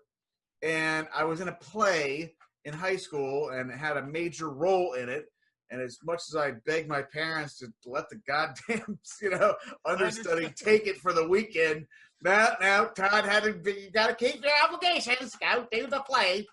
and 0.64 1.08
I 1.16 1.24
was 1.24 1.40
in 1.40 1.48
a 1.50 1.54
play 1.54 2.34
in 2.66 2.74
high 2.74 2.96
school 2.96 3.50
and 3.50 3.72
had 3.72 3.98
a 3.98 4.06
major 4.06 4.50
role 4.50 4.94
in 4.94 5.10
it. 5.10 5.26
And 5.72 5.82
as 5.82 6.00
much 6.04 6.22
as 6.30 6.36
I 6.36 6.54
begged 6.66 6.90
my 6.90 7.04
parents 7.04 7.60
to 7.60 7.68
let 7.86 8.10
the 8.10 8.20
goddamn 8.28 9.00
you 9.22 9.30
know 9.30 9.54
understudy 9.86 10.52
take 10.56 10.88
it 10.88 10.98
for 10.98 11.14
the 11.14 11.28
weekend, 11.28 11.86
now 12.24 12.50
now 12.60 12.86
Todd 12.86 13.26
had 13.26 13.44
to 13.44 13.54
be, 13.54 13.74
you 13.74 13.92
got 13.92 14.08
to 14.08 14.16
keep 14.16 14.44
your 14.44 14.52
obligations. 14.64 15.36
Go 15.36 15.68
do 15.72 15.88
the 15.88 16.02
play. 16.02 16.46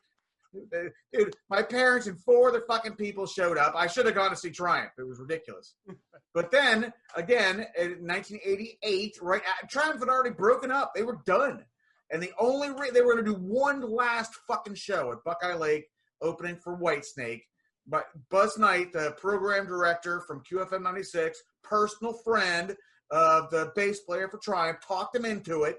Dude, 1.13 1.35
my 1.51 1.63
parents 1.63 2.07
and 2.07 2.19
four 2.21 2.49
other 2.49 2.63
fucking 2.67 2.95
people 2.95 3.27
showed 3.27 3.59
up. 3.59 3.75
I 3.77 3.87
should 3.87 4.07
have 4.07 4.15
gone 4.15 4.31
to 4.31 4.37
see 4.37 4.51
Triumph. 4.51 4.93
It 4.99 5.07
was 5.07 5.19
ridiculous. 5.19 5.75
But 6.35 6.51
then 6.51 6.93
again, 7.17 7.67
in 7.79 8.07
1988, 8.07 9.17
right, 9.23 9.41
uh, 9.41 9.67
Triumph 9.71 10.01
had 10.01 10.11
already 10.11 10.35
broken 10.35 10.71
up. 10.71 10.93
They 10.95 11.03
were 11.03 11.21
done, 11.25 11.65
and 12.11 12.23
the 12.23 12.31
only 12.39 12.69
re- 12.69 12.91
they 12.93 13.01
were 13.01 13.15
going 13.15 13.25
to 13.25 13.33
do 13.33 13.39
one 13.39 13.81
last 13.81 14.35
fucking 14.47 14.75
show 14.75 15.13
at 15.13 15.25
Buckeye 15.25 15.55
Lake, 15.55 15.87
opening 16.23 16.57
for 16.57 16.79
Whitesnake. 16.79 17.43
But 17.87 18.07
Buzz 18.31 18.59
Knight, 18.59 18.93
the 18.93 19.15
program 19.19 19.67
director 19.67 20.21
from 20.21 20.43
QFM 20.51 20.83
96, 20.83 21.41
personal 21.63 22.15
friend 22.25 22.75
of 23.11 23.51
the 23.51 23.73
bass 23.77 24.01
player 24.01 24.29
for 24.29 24.39
Triumph, 24.39 24.79
talked 24.87 25.15
him 25.15 25.25
into 25.25 25.63
it, 25.63 25.79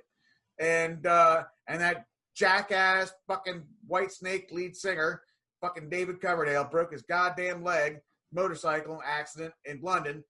and 0.59 1.05
uh, 1.05 1.43
and 1.67 1.81
that 1.81 2.05
jackass 2.35 3.11
fucking 3.27 3.63
Whitesnake 3.89 4.51
lead 4.51 4.75
singer, 4.75 5.21
fucking 5.59 5.89
David 5.89 6.21
Coverdale, 6.21 6.63
broke 6.63 6.93
his 6.93 7.01
goddamn 7.01 7.63
leg 7.63 7.97
motorcycle 8.31 9.01
accident 9.05 9.53
in 9.65 9.81
London. 9.81 10.23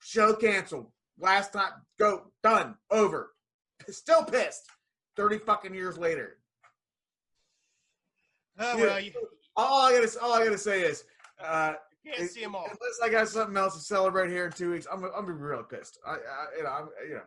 Show 0.00 0.34
canceled. 0.34 0.90
Last 1.18 1.52
time, 1.52 1.72
go 1.98 2.30
done, 2.42 2.76
over. 2.90 3.32
Still 3.88 4.24
pissed. 4.24 4.62
Thirty 5.16 5.38
fucking 5.38 5.74
years 5.74 5.98
later. 5.98 6.38
Oh 8.58 8.76
well, 8.76 9.00
you, 9.00 9.12
All 9.58 9.82
I 9.82 9.92
gotta, 9.92 10.20
all 10.20 10.32
I 10.32 10.44
gotta 10.44 10.56
say 10.56 10.82
is, 10.82 11.02
uh, 11.44 11.74
you 12.04 12.12
can't 12.12 12.30
see 12.30 12.42
them 12.42 12.54
all. 12.54 12.64
unless 12.64 13.00
I 13.02 13.08
got 13.08 13.28
something 13.28 13.56
else 13.56 13.74
to 13.74 13.80
celebrate 13.80 14.30
here 14.30 14.46
in 14.46 14.52
two 14.52 14.70
weeks, 14.70 14.86
I'm, 14.90 15.02
I'm 15.04 15.10
gonna 15.10 15.26
be 15.26 15.32
real 15.32 15.64
pissed. 15.64 15.98
I, 16.06 16.12
I 16.12 16.16
you 16.56 16.62
know, 16.62 16.70
I'm, 16.70 16.88
you 17.08 17.14
know. 17.14 17.22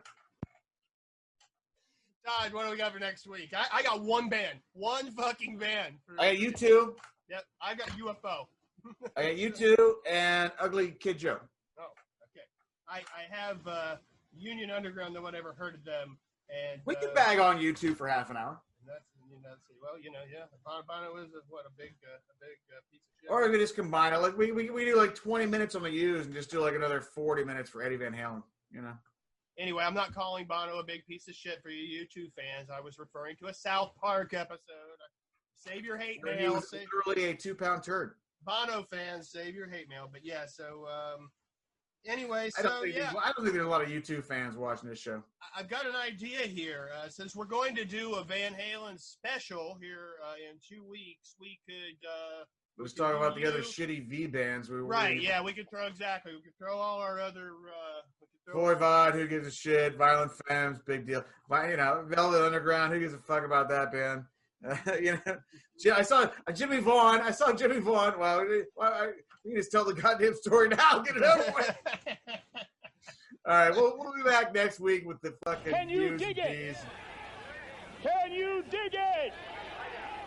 Todd, 2.24 2.54
what 2.54 2.64
do 2.64 2.70
we 2.70 2.78
got 2.78 2.94
for 2.94 3.00
next 3.00 3.26
week? 3.26 3.52
I, 3.54 3.66
I 3.70 3.82
got 3.82 4.00
one 4.00 4.30
band, 4.30 4.60
one 4.72 5.10
fucking 5.10 5.58
band. 5.58 5.96
For, 6.06 6.18
I 6.18 6.34
got 6.34 6.54
U2. 6.54 6.94
Yep, 7.28 7.44
I 7.60 7.74
got 7.74 7.88
UFO. 7.88 8.46
I 9.14 9.22
got 9.22 9.36
you 9.36 9.50
two 9.56 9.96
and 10.08 10.50
Ugly 10.58 10.92
Kid 10.92 11.18
Joe. 11.18 11.38
Oh, 11.78 11.90
okay. 12.30 12.46
I, 12.88 13.00
I 13.14 13.28
have 13.30 13.58
uh, 13.66 13.96
Union 14.34 14.70
Underground. 14.70 15.12
No 15.12 15.20
one 15.20 15.34
ever 15.34 15.52
heard 15.52 15.74
of 15.74 15.84
them, 15.84 16.16
and 16.48 16.80
We 16.86 16.96
uh, 16.96 17.00
can 17.00 17.14
bag 17.14 17.38
on 17.40 17.58
U2 17.58 17.94
for 17.94 18.08
half 18.08 18.30
an 18.30 18.38
hour, 18.38 18.58
That's, 18.86 19.04
you 19.32 19.40
know, 19.40 19.48
that's, 19.48 19.64
well, 19.80 19.98
you 19.98 20.10
know, 20.10 20.20
yeah. 20.30 20.44
Bono, 20.64 21.16
is 21.24 21.32
a, 21.32 21.40
what 21.48 21.64
a 21.66 21.72
big, 21.76 21.94
uh, 22.04 22.20
a 22.20 22.34
big 22.40 22.58
uh, 22.70 22.80
piece 22.90 23.00
of 23.00 23.12
shit. 23.20 23.30
or 23.30 23.50
we 23.50 23.58
just 23.58 23.74
combine 23.74 24.12
it. 24.12 24.18
Like 24.18 24.36
we, 24.36 24.52
we 24.52 24.70
we 24.70 24.84
do 24.84 24.96
like 24.96 25.14
20 25.14 25.46
minutes 25.46 25.74
on 25.74 25.82
the 25.82 25.90
U's 25.90 26.26
and 26.26 26.34
just 26.34 26.50
do 26.50 26.60
like 26.60 26.74
another 26.74 27.00
40 27.00 27.44
minutes 27.44 27.70
for 27.70 27.82
Eddie 27.82 27.96
Van 27.96 28.12
Halen. 28.12 28.42
You 28.70 28.82
know. 28.82 28.94
Anyway, 29.58 29.84
I'm 29.84 29.94
not 29.94 30.14
calling 30.14 30.46
Bono 30.46 30.78
a 30.78 30.84
big 30.84 31.04
piece 31.06 31.28
of 31.28 31.34
shit 31.34 31.62
for 31.62 31.68
you 31.68 31.84
YouTube 32.04 32.32
fans. 32.34 32.70
I 32.70 32.80
was 32.80 32.98
referring 32.98 33.36
to 33.36 33.46
a 33.46 33.54
South 33.54 33.92
Park 34.00 34.32
episode. 34.34 34.98
Save 35.56 35.84
your 35.84 35.96
hate 35.98 36.20
He 36.24 36.34
mail. 36.36 36.54
was 36.54 36.70
Save, 36.70 36.86
literally 37.06 37.30
a 37.30 37.34
two 37.36 37.54
pound 37.54 37.82
turd. 37.82 38.14
Bono 38.44 38.82
fans, 38.82 39.30
save 39.30 39.54
your 39.54 39.68
hate 39.68 39.88
mail. 39.88 40.08
But 40.10 40.24
yeah, 40.24 40.46
so 40.46 40.86
um, 40.88 41.30
anyway, 42.06 42.50
I 42.58 42.62
don't 42.62 42.72
so 42.72 42.82
think 42.82 42.94
yeah, 42.94 43.00
there's, 43.02 43.16
I 43.24 43.32
don't 43.32 43.44
think 43.44 43.54
there's 43.54 43.66
a 43.66 43.70
lot 43.70 43.82
of 43.82 43.88
YouTube 43.88 44.24
fans 44.24 44.56
watching 44.56 44.88
this 44.88 44.98
show. 44.98 45.22
I've 45.56 45.68
got 45.68 45.86
an 45.86 45.94
idea 45.94 46.40
here. 46.40 46.88
Uh, 46.98 47.08
since 47.08 47.34
we're 47.34 47.44
going 47.44 47.74
to 47.76 47.84
do 47.84 48.14
a 48.14 48.24
Van 48.24 48.52
Halen 48.52 49.00
special 49.00 49.76
here 49.80 50.14
uh, 50.26 50.34
in 50.50 50.58
two 50.66 50.82
weeks, 50.84 51.34
we 51.40 51.58
could. 51.66 52.06
Uh, 52.06 52.44
Let's 52.78 52.94
talk 52.94 53.14
about 53.14 53.36
the 53.36 53.46
other 53.46 53.60
shitty 53.60 54.08
V 54.08 54.26
bands. 54.26 54.70
We 54.70 54.76
were. 54.76 54.84
right? 54.84 55.20
Yeah, 55.20 55.42
we 55.42 55.52
could 55.52 55.68
throw 55.68 55.86
exactly. 55.86 56.32
We 56.32 56.40
could 56.40 56.56
throw 56.58 56.76
all 56.76 57.00
our 57.00 57.20
other. 57.20 57.50
Uh, 57.50 58.54
Voivod, 58.54 59.12
who 59.12 59.28
gives 59.28 59.46
a 59.46 59.50
shit? 59.52 59.96
Violent 59.96 60.32
Femmes, 60.48 60.80
big 60.84 61.06
deal. 61.06 61.24
You 61.50 61.76
know, 61.76 62.04
Velvet 62.08 62.44
Underground, 62.44 62.92
who 62.92 62.98
gives 62.98 63.14
a 63.14 63.18
fuck 63.18 63.44
about 63.44 63.68
that 63.68 63.92
band? 63.92 64.24
you 65.00 65.18
know, 65.26 65.36
Ji- 65.80 65.90
I 65.90 66.02
saw 66.02 66.28
uh, 66.46 66.52
Jimmie 66.52 66.80
Vaughan. 66.80 67.20
I 67.20 67.30
saw 67.30 67.52
Jimmie 67.52 67.80
Vaughan. 67.80 68.18
Well, 68.18 68.44
we, 68.46 68.62
well, 68.76 68.92
I, 68.92 69.06
we 69.44 69.52
can 69.52 69.60
just 69.60 69.72
tell 69.72 69.84
the 69.84 69.94
goddamn 69.94 70.34
story 70.34 70.68
now. 70.68 70.98
Get 71.04 71.16
it 71.16 71.22
over 71.22 71.52
with. 71.56 71.76
All 73.44 73.54
right, 73.54 73.74
we'll, 73.74 73.96
we'll 73.98 74.14
be 74.14 74.22
back 74.22 74.54
next 74.54 74.78
week 74.78 75.04
with 75.06 75.20
the 75.20 75.34
fucking. 75.44 75.72
Can 75.72 75.88
you 75.88 76.16
dig 76.16 76.38
it? 76.38 76.74
bees. 76.74 76.76
Can 78.02 78.32
you 78.32 78.62
dig 78.70 78.94
it? 78.94 79.32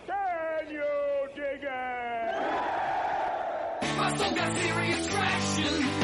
Can 0.06 0.70
you 0.70 1.28
dig 1.34 1.64
it? 1.64 2.36
My 3.98 4.18
soul 4.18 4.36
got 4.36 4.58
serious 4.58 5.08
traction. 5.08 5.95